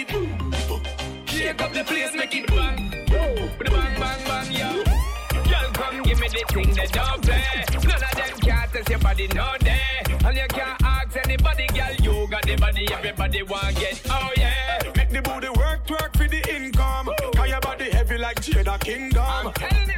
it. 0.08 1.28
Shake 1.28 1.62
up 1.62 1.72
the 1.72 1.84
place, 1.84 2.14
make 2.14 2.34
it 2.34 2.46
bang 2.48 2.90
bang, 3.08 4.00
bang, 4.00 4.24
bang, 4.26 4.52
yeah 4.52 4.84
Girl, 5.32 5.70
come 5.72 6.02
give 6.02 6.20
me 6.20 6.28
the 6.28 6.44
thing 6.48 6.72
that 6.74 6.92
don't 6.92 7.22
play 7.22 7.64
None 7.72 8.02
of 8.02 8.14
them 8.16 8.38
can't 8.40 8.72
test 8.72 8.88
your 8.88 8.98
body, 8.98 9.28
no 9.34 9.54
day 9.60 9.80
And 10.24 10.36
you 10.36 10.46
can't 10.48 10.82
ask 10.82 11.16
anybody, 11.16 11.66
girl 11.68 11.94
You 12.02 12.28
got 12.28 12.42
the 12.42 12.56
body, 12.56 12.86
everybody 12.92 13.42
want 13.42 13.76
get 13.76 14.02
Oh 14.08 14.30
yeah 14.36 14.60
Make 14.96 15.10
the 15.10 15.22
booty 15.22 15.48
work, 15.58 15.86
twerk 15.86 16.16
for 16.16 16.28
the 16.28 16.40
income. 16.54 17.10
Cause 17.34 17.48
your 17.48 17.60
body 17.60 17.90
heavy 17.90 18.18
like 18.18 18.40
Jada 18.40 18.78
Kingdom. 18.80 19.52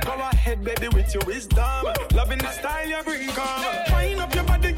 Go 0.04 0.12
ahead, 0.12 0.64
baby, 0.64 0.88
with 0.88 1.12
your 1.14 1.22
wisdom. 1.26 1.86
Loving 2.14 2.38
the 2.38 2.50
style 2.50 2.88
you 2.88 3.02
bring, 3.04 3.28
come. 3.28 3.64
Wind 3.92 4.20
up 4.20 4.34
your 4.34 4.44
body, 4.44 4.72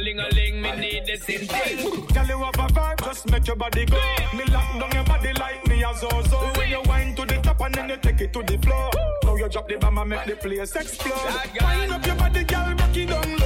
ring 0.00 0.16
Ting-a-ling-a-ling, 0.16 0.62
me 0.62 0.76
need 0.76 1.06
the 1.06 1.16
same 1.16 1.46
thing 1.46 2.06
Girl, 2.06 2.26
you 2.26 2.38
have 2.44 2.54
a 2.54 2.72
vibe, 2.72 3.04
just 3.04 3.30
make 3.30 3.46
your 3.46 3.56
body 3.56 3.84
go. 3.84 3.96
Me 4.34 4.44
lock 4.44 4.78
down 4.78 4.90
your 4.92 5.04
body 5.04 5.32
like 5.34 5.66
me 5.66 5.82
a 5.82 5.94
zozo. 5.94 6.38
When 6.56 6.70
you 6.70 6.82
wind 6.86 7.16
to 7.16 7.26
the 7.26 7.34
top 7.42 7.60
and 7.60 7.74
then 7.74 7.88
you 7.88 7.96
take 7.96 8.20
it 8.20 8.32
to 8.32 8.42
the 8.42 8.58
floor. 8.58 8.90
Now 9.24 9.36
you 9.36 9.48
drop 9.48 9.68
the 9.68 9.76
bomb 9.76 9.98
and 9.98 10.10
make 10.10 10.24
the 10.26 10.36
place 10.36 10.76
explode. 10.76 11.14
Wind 11.60 11.92
up 11.92 12.06
your 12.06 12.16
body, 12.16 12.44
girl, 12.44 12.74
rock 12.74 12.96
it 12.96 13.08
down 13.08 13.41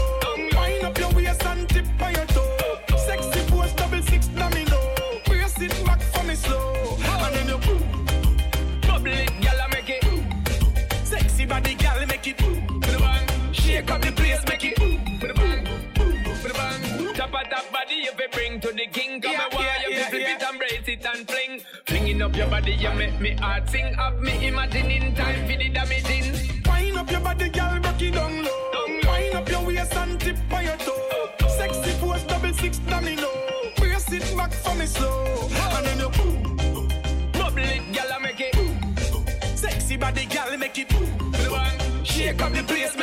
yeah. 20.88 20.94
it 20.94 21.06
and 21.06 21.28
fling 21.28 21.60
Flinging 21.86 22.22
up 22.22 22.36
your 22.36 22.48
body 22.48 22.72
you 22.72 22.92
make 22.94 23.20
me 23.20 23.34
heart 23.34 23.68
sing 23.68 23.94
Have 23.94 24.20
me 24.20 24.46
imagining 24.46 25.14
time 25.14 25.46
for 25.48 25.56
the 25.56 25.68
damaging 25.68 26.56
Wind 26.66 26.96
up 26.98 27.10
your 27.10 27.20
body, 27.20 27.48
girl, 27.48 27.78
rock 27.80 28.02
it 28.02 28.12
down 28.12 28.44
low. 28.44 28.86
Wind 28.86 29.34
up 29.34 29.48
your 29.48 29.64
waist 29.66 29.94
and 29.96 30.20
tip 30.20 30.36
on 30.52 30.64
your 30.64 30.76
toe. 30.76 31.30
Sexy 31.48 31.92
pose, 32.00 32.22
double 32.24 32.52
six 32.54 32.78
domino. 32.78 33.28
Brace 33.76 34.12
it 34.12 34.36
back 34.36 34.52
for 34.52 34.74
me 34.74 34.86
slow, 34.86 35.48
and 35.76 35.86
then 35.86 35.98
you 35.98 36.08
boom. 36.10 36.88
Bubble 37.32 37.58
it, 37.58 37.92
girl, 37.94 38.12
I 38.12 38.18
make 38.18 38.40
it 38.40 39.58
Sexy 39.58 39.96
body, 39.96 40.26
girl, 40.26 40.56
make 40.58 40.78
it 40.78 40.88
boom. 40.88 41.30
With 41.30 41.44
the 41.44 41.50
bang 41.50 42.04
Shake 42.04 42.42
up 42.42 42.52
the 42.52 42.62
place, 42.62 42.96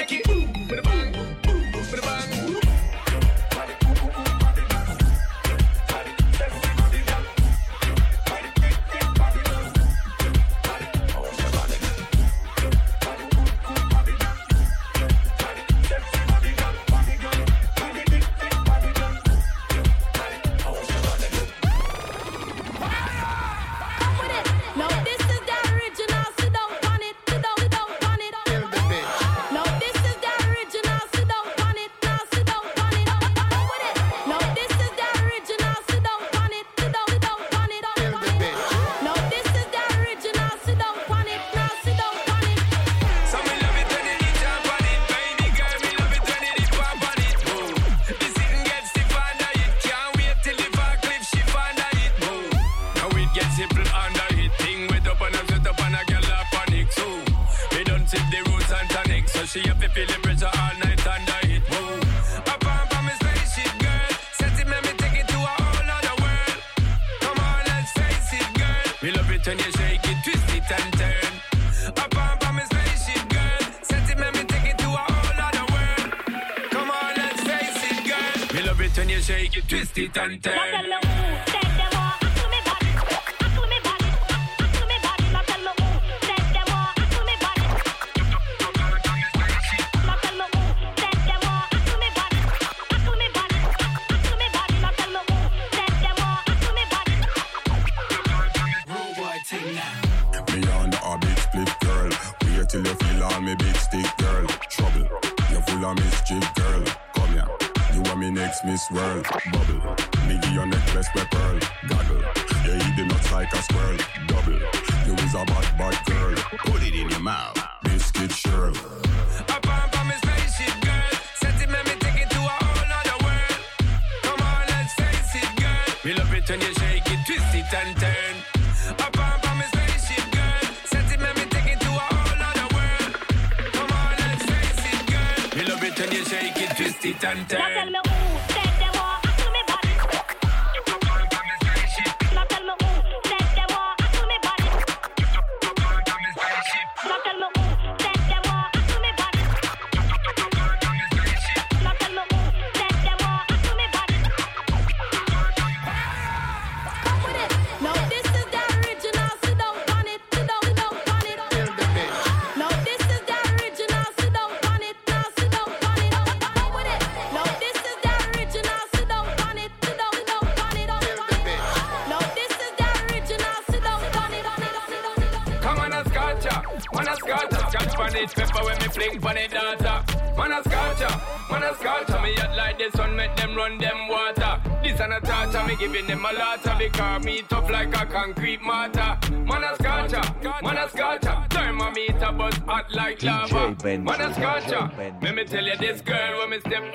shake 136.24 136.58
it, 136.58 136.78
twist 136.78 137.06
it 137.06 137.24
and 137.24 137.50
turn. 137.50 138.13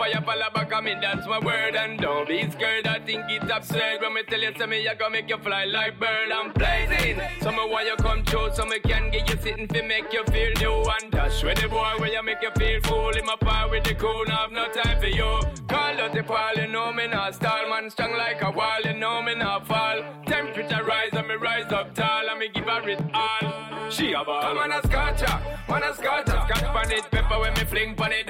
Me 0.09 0.15
for 0.15 0.51
back 0.55 0.73
of 0.73 0.85
me, 0.85 0.95
that's 1.01 1.27
my 1.27 1.39
word 1.39 1.75
and 1.75 1.99
don't 1.99 2.29
be 2.29 2.49
scared. 2.51 2.87
I 2.87 2.99
think 3.01 3.25
it's 3.29 3.51
absurd 3.51 4.01
when 4.01 4.15
me 4.15 4.23
tell 4.29 4.41
you, 4.41 4.53
say 4.57 4.67
me 4.67 4.89
I 4.89 4.95
gonna 4.95 5.11
make 5.11 5.29
you 5.29 5.39
fly 5.39 5.65
like 5.65 5.99
bird. 5.99 6.31
I'm 6.33 6.53
blazing, 6.53 7.21
so 7.41 7.51
me 7.51 7.59
why 7.69 7.85
you 7.85 7.97
come 7.97 8.25
true, 8.25 8.49
so 8.53 8.65
me 8.65 8.79
can 8.81 9.11
get 9.11 9.29
you 9.29 9.41
sitting 9.41 9.67
fi 9.69 9.83
make 9.83 10.13
you 10.13 10.25
feel 10.25 10.53
new 10.61 10.85
and 11.01 11.13
dash 11.13 11.43
with 11.43 11.61
the 11.61 11.69
boy 11.69 11.93
where 11.99 12.13
you 12.13 12.23
make 12.23 12.43
you 12.43 12.51
feel 12.57 12.81
fool. 12.83 13.11
In 13.11 13.27
my 13.27 13.37
power 13.37 13.71
with 13.71 13.85
the 13.85 13.95
cool, 13.95 14.25
now 14.27 14.49
have 14.49 14.53
no 14.53 14.69
time 14.69 15.01
for 15.01 15.07
you. 15.07 15.41
Call 15.69 16.01
out 16.01 16.15
the 16.15 16.23
pal, 16.23 16.55
you 16.57 16.69
know 16.69 16.93
me 16.93 17.07
not 17.07 17.35
stall, 17.35 17.69
man 17.69 17.91
strong 17.91 18.13
like 18.17 18.43
a 18.43 18.51
wall, 18.51 18.81
you 18.85 18.95
know 18.95 19.23
me 19.23 19.35
not 19.35 19.67
fall. 19.67 20.03
Temperature 20.27 20.85
rise 20.85 21.11
and 21.13 21.29
me 21.29 21.35
rise 21.35 21.71
up 21.73 21.95
tall, 21.95 22.29
and 22.29 22.39
me 22.39 22.49
give 22.49 22.65
her 22.65 22.89
it 22.89 23.01
all. 23.15 23.91
She 23.91 24.13
a 24.13 24.25
ball. 24.25 24.55
Man 24.55 24.73
a 24.73 24.87
scotcha, 24.87 25.41
man 25.69 25.83
a 25.83 25.95
scotcha, 25.95 26.31
scotch 26.31 26.73
pan 26.75 26.93
it, 26.93 27.11
pepper 27.11 27.39
when 27.41 27.55
me 27.55 27.65
fling 27.65 27.95
pan 27.95 28.13
it. 28.13 28.29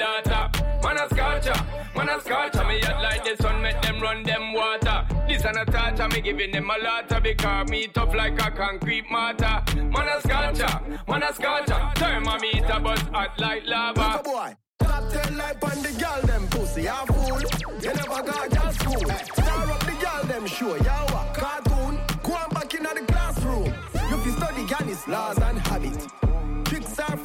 Man 2.09 2.17
a 2.17 2.23
scotcha, 2.23 2.33
man 2.33 2.49
a 2.49 2.51
scotcha, 2.55 2.69
me 2.69 2.81
hot 2.81 3.03
like 3.03 3.25
the 3.25 3.43
sun, 3.43 3.63
make 3.63 3.83
them 3.83 4.01
run 4.01 4.23
them 4.23 4.55
water. 4.55 5.07
This 5.29 5.45
and 5.45 5.59
a 5.59 5.65
touch, 5.67 6.11
me 6.11 6.23
giving 6.23 6.53
them 6.53 6.71
a 6.71 6.83
lot 6.83 7.23
because 7.23 7.69
me 7.69 7.87
tough 7.89 8.15
like 8.15 8.41
a 8.41 8.51
concrete 8.51 9.05
mortar. 9.11 9.63
Man 9.77 10.09
a 10.09 10.21
scotcha, 10.23 10.83
man 11.07 11.23
a 11.23 11.35
scotcha, 11.35 11.93
thermometer 11.97 12.81
buzz 12.81 13.01
hot 13.13 13.39
like 13.39 13.67
lava. 13.67 14.01
Little 14.01 14.23
boy, 14.23 14.57
top 14.79 15.13
ten 15.13 15.37
like 15.37 15.63
on 15.63 15.83
the 15.83 15.93
girl 16.01 16.23
them 16.23 16.47
pussy, 16.49 16.83
ya 16.85 17.05
fool. 17.05 17.43
You 17.83 17.93
never 17.93 18.23
got 18.23 18.51
girl 18.51 18.73
school. 18.73 19.11
Star 19.35 19.71
up 19.71 19.81
the 19.81 19.93
girl 20.01 20.25
them 20.25 20.47
show, 20.47 20.77
ya 20.77 21.05
what? 21.13 21.35
Cartoon, 21.35 22.01
go 22.23 22.33
on 22.33 22.49
back 22.55 22.73
in 22.73 22.85
the 22.85 23.05
classroom. 23.07 23.67
You 23.67 24.17
fi 24.17 24.31
study 24.31 24.65
Ghana's 24.67 25.07
laws 25.09 25.39
and 25.39 25.59
habit. 25.59 26.18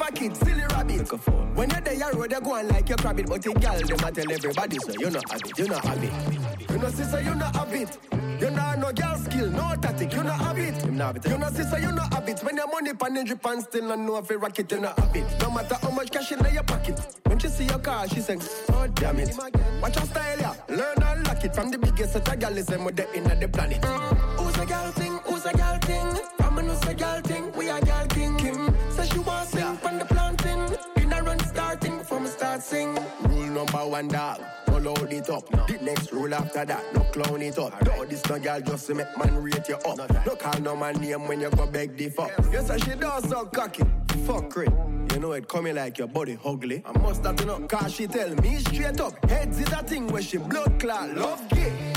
For 0.04 0.12
kids, 0.12 0.38
silly 0.40 0.64
rabbit. 0.70 1.08
When 1.56 1.70
you're 1.70 1.80
there, 1.80 1.94
you 1.94 2.12
road, 2.12 2.30
you 2.30 2.40
go 2.40 2.54
on 2.54 2.68
like 2.68 2.88
your 2.88 2.98
rabbit, 3.02 3.26
but 3.26 3.42
the 3.42 3.54
girl 3.54 3.78
them 3.78 4.04
a 4.04 4.12
tell 4.12 4.32
everybody 4.32 4.78
so 4.78 4.92
you 4.98 5.10
not 5.10 5.30
have 5.30 5.40
it, 5.40 5.58
you 5.58 5.68
not 5.68 5.84
have 5.84 6.04
it. 6.04 6.70
You 6.70 6.78
know 6.78 6.88
sister, 6.90 7.20
you 7.22 7.34
not 7.34 7.56
have 7.56 7.72
it. 7.72 7.98
You 8.38 8.50
know 8.50 8.74
no 8.74 8.92
girl 8.92 9.16
skill, 9.16 9.50
no 9.50 9.74
tactic, 9.80 10.12
you 10.12 10.22
not 10.22 10.40
have 10.40 10.58
it. 10.58 10.74
Eh? 10.74 11.30
You 11.30 11.38
know 11.38 11.48
sister, 11.48 11.78
you 11.78 11.92
not 11.92 12.12
have 12.12 12.28
it. 12.28 12.40
When 12.40 12.56
your 12.56 12.66
money 12.66 12.92
pan 12.92 13.16
in 13.16 13.24
drip 13.24 13.46
and 13.46 13.62
still 13.62 13.88
not 13.88 13.98
know 13.98 14.18
if 14.18 14.28
you 14.28 14.36
rock 14.36 14.58
it, 14.58 14.70
you 14.70 14.80
not 14.80 14.98
have 14.98 15.16
it. 15.16 15.24
No 15.40 15.50
matter 15.50 15.76
how 15.80 15.90
much 15.90 16.10
cash 16.10 16.32
in 16.32 16.52
your 16.52 16.64
pocket. 16.64 17.00
When 17.24 17.38
she 17.38 17.48
see 17.48 17.64
your 17.64 17.78
car, 17.78 18.06
she 18.06 18.20
sing, 18.20 18.42
oh 18.72 18.86
damn 18.88 19.18
it. 19.18 19.34
Watch 19.80 19.96
your 19.96 20.04
style, 20.04 20.38
yeah. 20.38 20.54
Learn 20.68 21.02
and 21.02 21.26
lock 21.26 21.42
it 21.44 21.54
from 21.54 21.70
the 21.70 21.78
biggest 21.78 22.12
set 22.12 22.28
of 22.28 22.38
girl 22.38 22.58
is 22.58 22.66
them 22.66 22.84
with 22.84 22.96
the 22.96 23.10
in 23.14 23.24
the 23.24 23.48
planet. 23.48 23.82
Who's 23.82 24.56
a 24.58 24.66
girl 24.66 24.90
thing? 24.92 25.18
Who's 25.24 25.46
a 25.46 25.52
girl 25.52 25.78
thing? 25.78 26.18
From 26.36 26.58
who's 26.58 26.82
a 26.88 26.94
girl 26.94 27.20
sing. 32.64 32.98
Rule 33.22 33.46
number 33.46 33.86
one, 33.86 34.08
dog. 34.08 34.40
Follow 34.66 34.94
it 35.04 35.30
up. 35.30 35.48
The 35.68 35.78
next 35.82 36.12
rule 36.12 36.34
after 36.34 36.64
that, 36.64 36.82
no 36.94 37.00
clown 37.12 37.42
it 37.42 37.58
up. 37.58 37.80
No, 37.84 38.04
this 38.04 38.24
no 38.28 38.38
girl 38.38 38.60
just 38.60 38.86
to 38.86 38.94
make 38.94 39.18
man 39.18 39.42
rate 39.42 39.68
you 39.68 39.76
up. 39.76 40.26
No 40.26 40.34
call 40.34 40.60
no 40.60 40.74
man 40.74 40.94
name 41.00 41.28
when 41.28 41.40
you 41.40 41.50
go 41.50 41.66
beg 41.66 41.96
the 41.96 42.08
fuck. 42.08 42.32
Yes, 42.50 42.70
and 42.70 42.82
she 42.82 42.94
does 42.94 43.28
so 43.28 43.44
cocky. 43.46 43.84
Fuck 44.26 44.56
it. 44.56 44.72
You 45.12 45.20
know 45.20 45.32
it 45.32 45.46
coming 45.48 45.76
like 45.76 45.98
your 45.98 46.08
body 46.08 46.38
ugly. 46.44 46.82
I 46.84 46.98
must 46.98 47.24
have 47.24 47.36
to 47.36 47.44
know, 47.44 47.60
cause 47.68 47.94
she 47.94 48.06
tell 48.06 48.34
me 48.36 48.58
straight 48.58 49.00
up. 49.00 49.30
Heads 49.30 49.60
is 49.60 49.72
a 49.72 49.82
thing 49.82 50.08
where 50.08 50.22
she 50.22 50.38
blood 50.38 50.80
clot, 50.80 51.14
love 51.14 51.48
gay. 51.50 51.93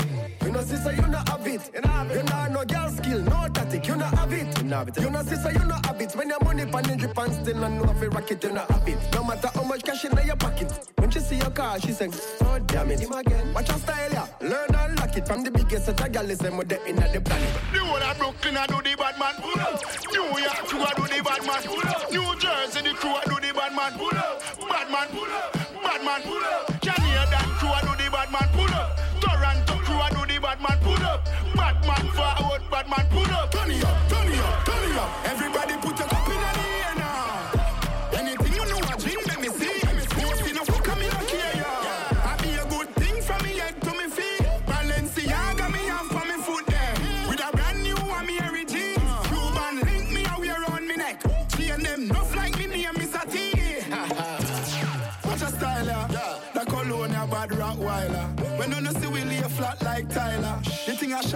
You 0.48 0.54
know, 0.54 0.62
sister, 0.62 0.92
you 0.92 1.06
not 1.08 1.28
have 1.28 1.46
it. 1.46 1.70
You 1.74 1.80
know, 1.82 1.88
have 1.88 2.10
it. 2.10 2.16
you 2.16 2.22
know, 2.22 2.46
no 2.48 2.64
girl 2.64 2.88
skill, 2.88 3.20
no 3.20 3.48
tactic, 3.52 3.86
you 3.86 3.96
not 3.96 4.14
have 4.16 4.32
it. 4.32 4.56
You 4.56 4.64
know, 4.64 4.76
have 4.78 4.88
it. 4.88 4.96
You 4.96 5.10
know, 5.10 5.22
sister, 5.22 5.52
you 5.52 5.64
not 5.66 5.84
have 5.84 6.00
it. 6.00 6.16
When 6.16 6.30
your 6.30 6.42
money 6.42 6.64
pan 6.64 6.88
in 6.88 6.96
drip 6.96 7.18
and 7.18 7.34
still 7.34 7.56
not 7.58 7.72
know 7.72 7.92
if 7.92 8.00
you 8.00 8.08
rock 8.08 8.30
it, 8.30 8.42
you 8.42 8.52
not 8.52 8.70
have 8.70 8.88
it. 8.88 8.98
No 9.12 9.24
matter 9.24 9.50
how 9.52 9.62
much 9.64 9.82
cash 9.82 10.06
in 10.06 10.16
your 10.26 10.36
pocket. 10.36 10.72
When 10.96 11.10
she 11.10 11.20
see 11.20 11.36
your 11.36 11.50
car, 11.50 11.78
she 11.78 11.92
sing, 11.92 12.14
oh 12.40 12.58
damn 12.60 12.90
it. 12.90 13.00
Him 13.00 13.12
again. 13.12 13.52
Watch 13.52 13.68
your 13.68 13.76
style, 13.76 14.10
yeah. 14.10 14.26
Learn 14.40 14.74
and 14.74 14.98
lock 14.98 15.14
it 15.18 15.26
from 15.28 15.44
the 15.44 15.50
biggest 15.50 15.84
set 15.84 16.00
of 16.00 16.12
girls 16.12 16.38
them 16.38 16.56
with 16.56 16.70
the 16.70 16.82
in 16.86 16.96
the 16.96 17.20
planet. 17.20 17.52
The 17.74 17.80
whole 17.80 18.02
of 18.02 18.16
Brooklyn 18.16 18.56
I 18.56 18.66
do 18.68 18.76
the 18.80 18.96
bad 18.96 19.18
man. 19.18 19.34
Pull 19.44 19.60
up. 19.60 19.84
New 20.10 20.40
York 20.40 20.64
crew 20.64 20.80
I 20.80 20.92
do 20.96 21.02
the 21.12 21.22
bad 21.22 21.44
man. 21.44 21.62
Pull 21.62 21.88
up. 21.88 22.10
New 22.10 22.40
Jersey 22.40 22.88
the 22.88 22.94
crew 22.96 23.10
I 23.10 23.22
do 23.26 23.36
the 23.36 23.52
bad 23.52 23.76
man. 23.76 23.92
Pull 23.98 24.16
up. 24.16 24.40
Bad 24.66 24.90
man. 24.90 25.08
Pull 25.12 25.28
up. 25.28 25.52
Bad 25.84 26.04
man. 26.06 26.22
Pull 26.22 26.40
up. 26.40 26.80
Canadian 26.80 27.50
crew 27.60 27.68
I 27.68 27.80
do 27.82 28.02
the 28.02 28.10
bad 28.10 28.32
man. 28.32 28.48
Pull 28.56 28.72
up. 28.72 28.97
Bad 30.58 30.68
man. 30.68 30.78
Pull 30.82 31.06
up. 31.06 31.24
Bad 31.54 31.86
man 31.86 32.12
forward. 32.12 32.62
Bad 32.70 32.88
man. 32.88 33.06
Pull 33.10 33.34
up. 33.34 33.50
Turn 33.50 33.70
it 33.70 33.84
up, 33.84 34.08
turn 34.08 34.28
it 34.28 34.38
up, 34.38 34.64
turn 34.64 34.90
it 34.90 34.96
up. 34.96 35.10
Everybody 35.24 35.74
put 35.80 35.98
your 35.98 36.17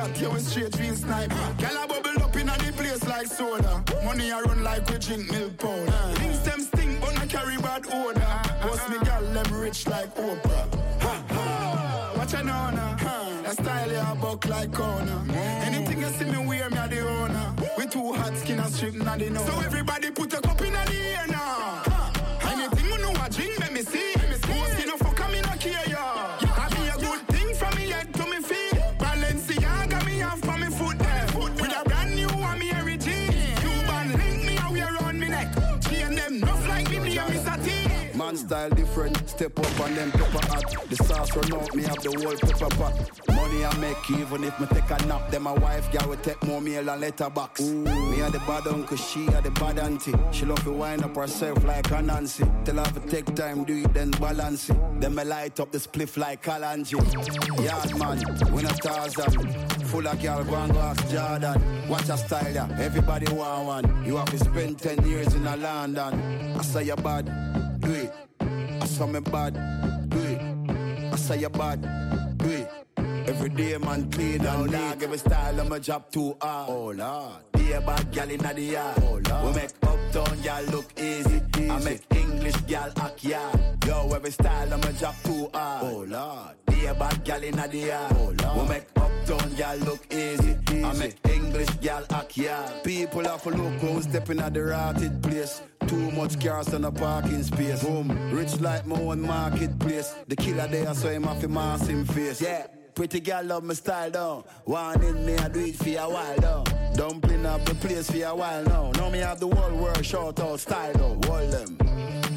shot 0.02 0.20
you 0.20 0.30
with 0.30 0.46
straight 0.46 0.78
real 0.78 0.94
snipe. 0.94 1.30
Girl 1.58 1.82
a 1.82 1.86
bubble 1.86 2.22
up 2.22 2.36
in 2.36 2.46
the 2.46 2.72
place 2.76 3.06
like 3.06 3.26
soda. 3.26 3.84
Money 4.04 4.32
I 4.32 4.40
run 4.40 4.62
like 4.62 4.88
we 4.90 4.98
drink 4.98 5.30
milk 5.30 5.58
powder. 5.58 6.14
Things 6.18 6.40
them 6.42 6.60
stink 6.60 7.00
but 7.00 7.18
I 7.18 7.26
carry 7.26 7.56
bad 7.58 7.86
odor. 7.86 8.40
Boss 8.62 8.88
me 8.88 8.98
girl 8.98 9.22
them 9.32 9.60
rich 9.60 9.86
like 9.86 10.14
Oprah. 10.16 10.66
Ha, 11.02 11.24
ha. 11.30 12.14
Watch 12.16 12.32
your 12.32 12.44
nana. 12.44 12.96
That 13.44 13.54
style 13.54 13.92
ya 13.92 14.14
buck 14.14 14.46
like 14.48 14.72
corner. 14.72 15.20
Anything 15.66 16.00
you 16.00 16.08
see 16.18 16.24
me 16.24 16.38
wear, 16.46 16.70
me 16.70 16.78
a 16.78 16.88
the 16.88 17.00
owner. 17.08 17.54
We 17.78 17.86
too 17.86 18.12
hot 18.12 18.36
skin 18.38 18.58
and 18.58 18.72
strip 18.72 18.94
not 18.94 19.18
the 19.18 19.30
know. 19.30 19.44
So 19.44 19.60
everybody 19.60 20.10
put 20.10 20.32
a 20.32 20.40
style 38.52 38.68
different, 38.68 39.16
step 39.30 39.58
up 39.58 39.80
on 39.80 39.94
them 39.94 40.10
pepper 40.12 40.46
hot. 40.46 40.90
The 40.90 40.96
sauce 40.96 41.34
run 41.34 41.54
out, 41.54 41.74
me 41.74 41.84
have 41.84 42.02
the 42.02 42.10
whole 42.20 42.36
pepper 42.36 42.68
pot. 42.76 42.92
Money 43.34 43.64
I 43.64 43.74
make 43.78 44.10
even 44.10 44.44
if 44.44 44.60
me 44.60 44.66
take 44.66 44.90
a 44.90 45.06
nap. 45.06 45.30
Then 45.30 45.42
my 45.42 45.52
wife 45.52 45.90
girl 45.90 46.10
will 46.10 46.18
take 46.18 46.42
more 46.44 46.60
meal 46.60 46.86
and 46.86 47.00
letterbox. 47.00 47.62
Me 47.62 48.20
a 48.20 48.28
the 48.28 48.40
bad 48.40 48.66
uncle, 48.66 48.98
she 48.98 49.26
a 49.28 49.40
the 49.40 49.50
bad 49.52 49.78
auntie. 49.78 50.12
She 50.32 50.44
love 50.44 50.62
to 50.64 50.72
wind 50.72 51.02
up 51.02 51.16
herself 51.16 51.64
like 51.64 51.90
a 51.92 52.02
Nancy. 52.02 52.44
Tell 52.66 52.76
her 52.76 52.92
to 52.92 53.00
take 53.08 53.34
time, 53.34 53.64
do 53.64 53.74
it 53.84 53.94
then 53.94 54.10
balance 54.10 54.68
it. 54.68 54.76
Then 55.00 55.14
me 55.14 55.24
light 55.24 55.58
up 55.58 55.72
the 55.72 55.78
spliff 55.78 56.18
like 56.18 56.42
Kalanji. 56.44 56.92
Yard 57.64 57.98
man, 57.98 58.18
when 58.52 58.66
a 58.66 58.74
Tarzan. 58.84 59.32
Full 59.86 60.06
of 60.06 60.22
girl, 60.22 60.44
go 60.44 60.56
and 60.56 60.72
go 60.74 60.78
ask 60.78 61.08
Jordan. 61.08 61.88
Watch 61.88 62.04
style, 62.04 62.52
yeah. 62.52 62.68
Everybody 62.78 63.32
want 63.32 63.64
one. 63.66 64.04
You 64.04 64.16
have 64.18 64.30
to 64.30 64.38
spend 64.38 64.78
10 64.78 65.06
years 65.06 65.32
in 65.32 65.46
a 65.46 65.56
London. 65.56 66.12
I 66.58 66.62
say 66.62 66.84
you 66.84 66.96
bad, 66.96 67.80
do 67.80 67.90
it. 67.92 68.12
I 68.82 68.84
saw 68.84 69.06
me 69.06 69.20
bad. 69.20 69.56
I 71.12 71.14
saw 71.14 71.34
you 71.34 71.48
bad. 71.50 72.31
Every 73.26 73.48
day 73.50 73.78
man 73.78 74.10
clean 74.10 74.44
and. 74.44 75.00
Give 75.00 75.12
a 75.12 75.18
style 75.18 75.64
my 75.64 75.78
job 75.78 76.10
too 76.10 76.36
hard. 76.40 76.70
Oh 76.70 76.90
lord. 76.90 77.52
Be 77.52 77.72
a 77.72 77.80
bad 77.80 78.12
gal 78.12 78.30
inna 78.30 78.54
the 78.54 78.62
yard. 78.62 79.02
Oh 79.02 79.20
lord. 79.28 79.44
We 79.46 79.60
make 79.60 79.70
uptown 79.82 80.40
gal 80.42 80.62
look 80.64 81.00
easy. 81.00 81.40
I 81.70 81.78
make 81.80 82.02
English 82.14 82.56
gal 82.66 82.92
act 82.96 83.24
yard. 83.24 83.84
Yo, 83.86 84.10
every 84.12 84.30
style 84.30 84.78
my 84.78 84.92
job 84.92 85.14
too 85.24 85.48
hard. 85.54 85.84
Oh 85.84 86.04
lord. 86.08 86.56
Be 86.66 86.86
a 86.86 86.94
bad 86.94 87.24
gal 87.24 87.42
inna 87.42 87.68
the 87.68 87.78
yard. 87.78 88.12
Oh 88.16 88.34
lord. 88.42 88.58
We 88.58 88.68
make 88.68 88.86
uptown 88.96 89.54
gal 89.54 89.76
look 89.78 90.12
easy. 90.12 90.56
I 90.84 90.92
make 90.94 91.16
English 91.28 91.70
gal 91.80 92.04
act 92.10 92.36
yard. 92.36 92.84
People 92.84 93.24
have 93.24 93.42
to 93.42 93.50
look 93.50 93.72
who's 93.80 94.04
stepping 94.04 94.40
at 94.40 94.54
the 94.54 94.62
rotted 94.64 95.22
place. 95.22 95.62
Too 95.86 96.10
much 96.12 96.40
cars 96.40 96.72
on 96.74 96.84
a 96.84 96.92
parking 96.92 97.42
space. 97.42 97.82
Boom. 97.84 98.08
Rich 98.32 98.60
like 98.60 98.86
my 98.86 98.96
own 99.00 99.20
marketplace. 99.20 100.14
The 100.28 100.36
killer 100.36 100.66
there, 100.66 100.94
so 100.94 101.08
him 101.08 101.24
have 101.24 101.40
to 101.40 101.48
mask 101.48 101.88
him 101.88 102.04
face. 102.04 102.40
Yeah. 102.40 102.66
Pretty 102.94 103.20
girl 103.20 103.42
love 103.44 103.64
my 103.64 103.72
style 103.72 104.10
down. 104.10 104.44
One 104.64 105.02
in 105.02 105.24
me, 105.24 105.34
I 105.36 105.48
do 105.48 105.60
it 105.60 105.76
for 105.76 105.88
a 105.88 106.08
while 106.08 106.36
down. 106.36 106.64
Dumpling 106.94 107.46
up 107.46 107.64
the 107.64 107.74
place 107.76 108.10
for 108.10 108.22
a 108.22 108.34
while 108.34 108.62
now. 108.64 108.90
Now 108.92 109.08
me 109.08 109.20
have 109.20 109.40
the 109.40 109.48
whole 109.48 109.74
world 109.76 110.04
short 110.04 110.38
out 110.40 110.60
style 110.60 110.92
down. 110.92 111.22
Hold 111.22 111.50
them. 111.50 111.78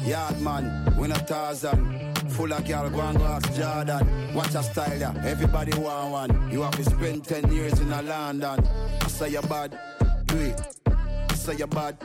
Yard 0.06 0.40
man, 0.40 0.96
win 0.96 1.12
a 1.12 1.18
thousand. 1.18 2.16
Full 2.30 2.52
of 2.52 2.66
girl, 2.66 2.88
go 2.88 3.00
and 3.00 3.18
go 3.18 3.24
ask 3.24 3.54
Jordan. 3.54 4.34
Watch 4.34 4.54
a 4.54 4.62
style, 4.62 4.98
yeah. 4.98 5.14
Everybody 5.26 5.78
want 5.78 6.10
one. 6.10 6.50
You 6.50 6.62
have 6.62 6.76
to 6.76 6.84
spend 6.84 7.24
10 7.24 7.52
years 7.52 7.78
in 7.78 7.92
a 7.92 8.00
London. 8.00 8.66
I 9.02 9.08
say 9.08 9.28
you 9.30 9.42
bad, 9.42 9.78
do 10.24 10.38
it. 10.38 10.60
I 10.86 11.34
say 11.34 11.56
you 11.56 11.66
bad, 11.66 11.98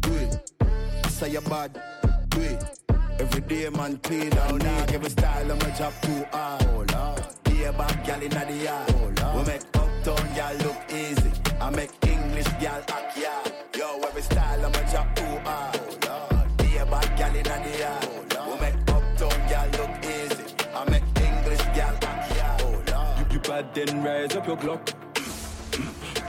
do 0.00 0.12
it. 0.14 0.50
I 1.04 1.08
say 1.08 1.30
you 1.30 1.40
bad, 1.40 1.80
do 2.30 2.40
it. 2.40 2.80
Every 3.20 3.42
day 3.42 3.68
man 3.68 3.98
clean 3.98 4.30
down 4.30 4.60
a 4.60 5.10
style 5.10 5.52
on 5.52 5.58
my 5.58 5.70
job 5.70 5.92
too 6.02 6.24
hard. 6.32 6.62
A 7.64 7.72
bad 7.72 8.04
gal 8.04 8.22
inna 8.22 8.44
the 8.44 8.56
yard. 8.64 9.20
Oh. 9.22 9.38
We 9.38 9.46
make 9.46 9.62
uptown 9.74 10.34
gal 10.34 10.54
look 10.64 10.76
easy. 10.92 11.30
I 11.60 11.70
make 11.70 11.92
English 12.06 12.48
gal 12.60 12.82
act 12.88 13.16
yard. 13.16 13.52
Yo, 13.78 14.00
every 14.00 14.22
style 14.22 14.70
my 14.70 14.82
job 14.92 15.14
too 15.14 15.38
hard. 15.44 15.80
Oh 16.08 16.32
bad 16.90 17.16
gal 17.16 17.36
inna 17.36 17.56
the 17.64 17.78
yard. 17.78 18.36
Oh. 18.38 18.54
We 18.54 18.60
make 18.60 18.78
uptown 18.88 19.48
gal 19.48 19.68
look 19.78 19.94
easy. 20.04 20.44
I 20.74 20.90
make 20.90 21.04
English 21.28 21.64
gal 21.76 21.96
act 22.02 22.36
yard. 22.36 22.92
Oh. 22.94 23.16
You, 23.18 23.34
you 23.34 23.40
bad 23.40 23.74
then 23.74 24.02
rise 24.02 24.34
up 24.34 24.46
your 24.46 24.56
Glock. 24.56 25.11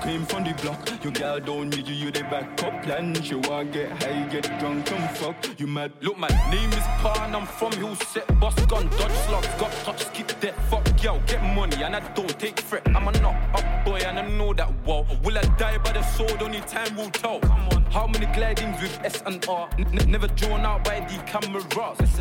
Came 0.04 0.26
from 0.26 0.44
the 0.44 0.54
block, 0.62 1.02
your 1.02 1.14
girl 1.14 1.40
don't 1.40 1.70
need 1.70 1.88
you, 1.88 1.96
you 1.96 2.12
the 2.12 2.24
backup 2.24 2.84
plan. 2.84 3.14
She 3.24 3.36
wanna 3.36 3.64
get 3.64 3.90
high, 4.04 4.28
get 4.30 4.44
drunk 4.60 4.92
and 4.92 5.10
fuck. 5.18 5.36
You 5.58 5.66
mad? 5.66 5.94
Look, 6.02 6.18
my 6.18 6.28
name 6.52 6.70
is 6.72 6.84
Pan, 7.00 7.34
I'm 7.34 7.46
from 7.48 7.72
Hill 7.72 7.96
Set, 7.96 8.28
boss 8.38 8.54
gun, 8.66 8.88
dodge 8.90 9.12
slugs, 9.26 9.48
got 9.58 9.72
touch, 9.86 10.14
keep 10.14 10.28
that 10.28 10.56
fuck 10.70 10.84
girl, 11.02 11.22
get 11.26 11.42
money, 11.56 11.82
and 11.82 11.96
I 11.96 12.02
don't 12.16 12.38
take 12.38 12.60
threat. 12.60 12.84
I'm 12.88 13.08
a 13.08 13.12
knock 13.22 13.36
up 13.54 13.86
boy, 13.86 14.00
and 14.06 14.20
I 14.20 14.28
know 14.28 14.54
that 14.54 14.70
well. 14.86 15.08
Will 15.24 15.38
I 15.38 15.44
die 15.58 15.78
by 15.78 15.94
the 15.94 16.04
sword? 16.04 16.42
Only 16.42 16.60
time 16.62 16.98
will 16.98 17.10
tell. 17.10 17.40
Come 17.40 17.70
on, 17.70 17.84
how 17.86 18.06
many 18.08 18.26
glidings 18.26 18.82
with 18.82 19.00
S 19.06 19.24
and 19.26 19.46
R? 19.48 19.70
N- 19.78 19.88
n- 19.98 20.12
never 20.12 20.28
drawn 20.28 20.66
out 20.66 20.84
by 20.84 21.00
the 21.00 21.18
cameras. 21.24 21.64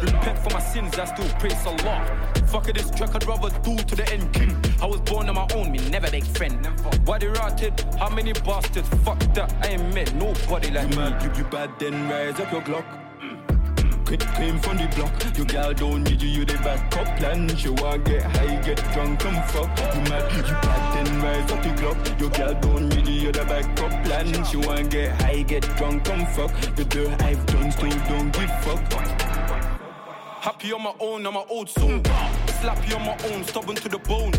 Repent 0.00 0.38
for 0.38 0.50
my 0.50 0.60
sins, 0.60 0.96
I 1.00 1.04
still 1.06 1.28
praise 1.40 1.66
Allah. 1.66 1.98
Fuck 2.46 2.68
it, 2.68 2.76
this 2.76 2.90
track 2.92 3.16
I'd 3.16 3.26
rather 3.26 3.50
do 3.60 3.76
to 3.76 3.96
the 3.96 4.08
end. 4.12 4.32
King. 4.32 4.56
I 4.82 4.86
was 4.86 5.00
born 5.00 5.28
on 5.28 5.34
my 5.34 5.48
own, 5.54 5.72
me 5.72 5.78
never 5.90 6.10
make 6.10 6.24
friend. 6.24 6.64
Why 7.04 7.18
they 7.18 7.26
rotted? 7.26 7.71
How 7.98 8.08
many 8.10 8.32
bastards? 8.32 8.88
Fuck 9.04 9.20
that, 9.34 9.54
I 9.62 9.68
ain't 9.68 9.94
met 9.94 10.14
nobody 10.14 10.70
like 10.70 10.84
You 10.90 10.96
me. 10.96 10.96
mad? 10.96 11.22
You, 11.22 11.30
you 11.42 11.44
bad 11.50 11.70
then 11.78 12.08
rise 12.08 12.38
up 12.40 12.50
your 12.52 12.62
Glock. 12.62 12.84
Ca- 14.06 14.32
Came 14.36 14.58
from 14.58 14.76
the 14.76 14.88
block, 14.96 15.12
your 15.38 15.46
girl 15.46 15.72
don't 15.72 16.02
need 16.04 16.20
you, 16.20 16.28
you 16.28 16.44
the 16.44 16.54
backup 16.54 17.16
plan. 17.18 17.48
She 17.56 17.68
want 17.70 18.04
get 18.04 18.22
high, 18.22 18.60
get 18.60 18.76
drunk 18.92 19.24
and 19.24 19.44
fuck. 19.50 19.70
You 19.94 20.00
mad? 20.10 20.32
You 20.36 20.42
bad 20.42 21.06
then 21.06 21.22
rise 21.22 21.50
up 21.52 21.62
the 21.62 21.68
Glock. 21.80 22.20
Your 22.20 22.30
girl 22.30 22.54
don't 22.60 22.88
need 22.90 23.08
you, 23.08 23.14
you 23.14 23.32
the 23.32 23.44
backup 23.44 24.04
plan. 24.04 24.44
She 24.44 24.56
want 24.58 24.90
get 24.90 25.12
high, 25.22 25.42
get 25.42 25.62
drunk 25.76 26.08
and 26.10 26.28
fuck. 26.28 26.50
The 26.76 26.84
dirt 26.84 27.22
I've 27.22 27.46
done 27.46 27.70
still 27.72 27.90
don't 28.08 28.30
give 28.32 28.50
fuck. 28.64 28.80
Happy 30.42 30.72
on 30.72 30.82
my 30.82 30.92
own, 30.98 31.24
I'm 31.24 31.34
my 31.34 31.44
old 31.48 31.68
soul. 31.70 32.00
Slappy 32.60 32.94
on 32.96 33.06
my 33.06 33.16
own, 33.32 33.44
stubborn 33.44 33.76
to 33.76 33.88
the 33.88 33.98
bone. 33.98 34.32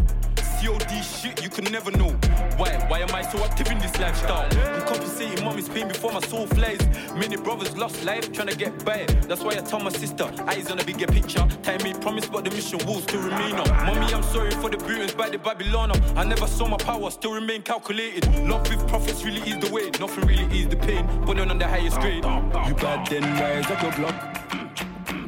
COD 0.63 1.03
shit, 1.03 1.43
you 1.43 1.49
can 1.49 1.65
never 1.65 1.91
know. 1.91 2.11
Why? 2.55 2.71
Why 2.87 2.99
am 2.99 3.13
I 3.13 3.21
so 3.21 3.43
active 3.43 3.69
in 3.69 3.79
this 3.79 3.99
lifestyle? 3.99 4.47
I'm 4.73 4.81
compensating 4.83 5.43
mommy's 5.43 5.67
pain 5.67 5.89
before 5.89 6.13
my 6.13 6.21
soul 6.21 6.47
flies. 6.47 6.79
Many 7.13 7.35
brothers 7.35 7.75
lost 7.75 8.01
life 8.05 8.31
trying 8.31 8.47
to 8.47 8.55
get 8.55 8.85
by. 8.85 9.05
That's 9.27 9.43
why 9.43 9.51
I 9.51 9.61
tell 9.61 9.81
my 9.81 9.89
sister, 9.89 10.31
eyes 10.47 10.71
on 10.71 10.79
a 10.79 10.83
bigger 10.85 11.07
picture. 11.07 11.45
Time 11.63 11.83
made 11.83 11.99
promise, 11.99 12.27
but 12.27 12.45
the 12.45 12.51
mission 12.51 12.79
will 12.85 13.01
still 13.01 13.21
remain 13.21 13.55
on. 13.55 13.67
Mommy, 13.87 14.13
I'm 14.13 14.23
sorry 14.23 14.51
for 14.51 14.69
the 14.69 14.77
beatings 14.77 15.13
by 15.13 15.29
the 15.29 15.37
Babylon. 15.37 15.91
I 16.15 16.23
never 16.23 16.47
saw 16.47 16.65
my 16.65 16.77
power, 16.77 17.11
still 17.11 17.33
remain 17.33 17.61
calculated. 17.61 18.25
Love 18.47 18.69
with 18.69 18.87
profits 18.87 19.25
really 19.25 19.41
is 19.41 19.57
the 19.57 19.69
way. 19.73 19.89
Nothing 19.99 20.25
really 20.27 20.45
is 20.61 20.69
the 20.69 20.77
pain, 20.77 21.05
but 21.25 21.35
none 21.35 21.51
on 21.51 21.59
the 21.59 21.67
highest 21.67 21.99
grade. 21.99 22.23
You 22.23 22.75
bad 22.75 23.07
then 23.07 23.23
rise 23.37 23.69
up 23.69 23.81
your 23.81 23.91
block. 23.91 24.62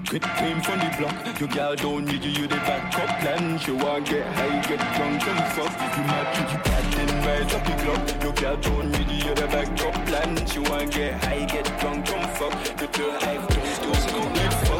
Ca- 0.08 0.20
Came 0.38 0.62
from 0.62 0.80
the 0.80 0.96
block, 1.00 1.40
your 1.40 1.50
girl 1.50 1.76
don't 1.76 2.06
need 2.06 2.24
you, 2.24 2.32
you 2.32 2.48
the 2.48 2.56
backup 2.58 3.20
plan. 3.20 3.58
She 3.58 3.72
want 3.72 4.06
get 4.08 4.26
high, 4.36 4.62
get 4.68 4.80
drunk 4.96 5.28
and 5.28 5.54
fuck. 5.54 5.72
You 5.98 6.04
mad, 6.04 6.52
you 6.52 6.58
bad 6.64 6.94
then 6.94 7.26
rise 7.26 7.54
up 7.54 7.66
the 7.66 7.74
clock. 7.84 8.24
Your 8.24 8.34
girl 8.34 8.58
don't 8.58 8.92
need 8.92 9.10
you, 9.12 9.30
you 9.30 9.36
the 9.36 9.48
backup 9.48 10.06
plan. 10.06 10.46
She 10.48 10.60
want 10.60 10.92
get 10.94 11.14
high, 11.24 11.46
get 11.46 11.66
drunk 11.80 12.08
and 12.10 12.30
fuck. 12.38 12.54
The 12.78 12.88
I've 13.24 13.48
done 13.48 13.96
still 13.96 14.22
don't 14.22 14.54
fuck. 14.68 14.75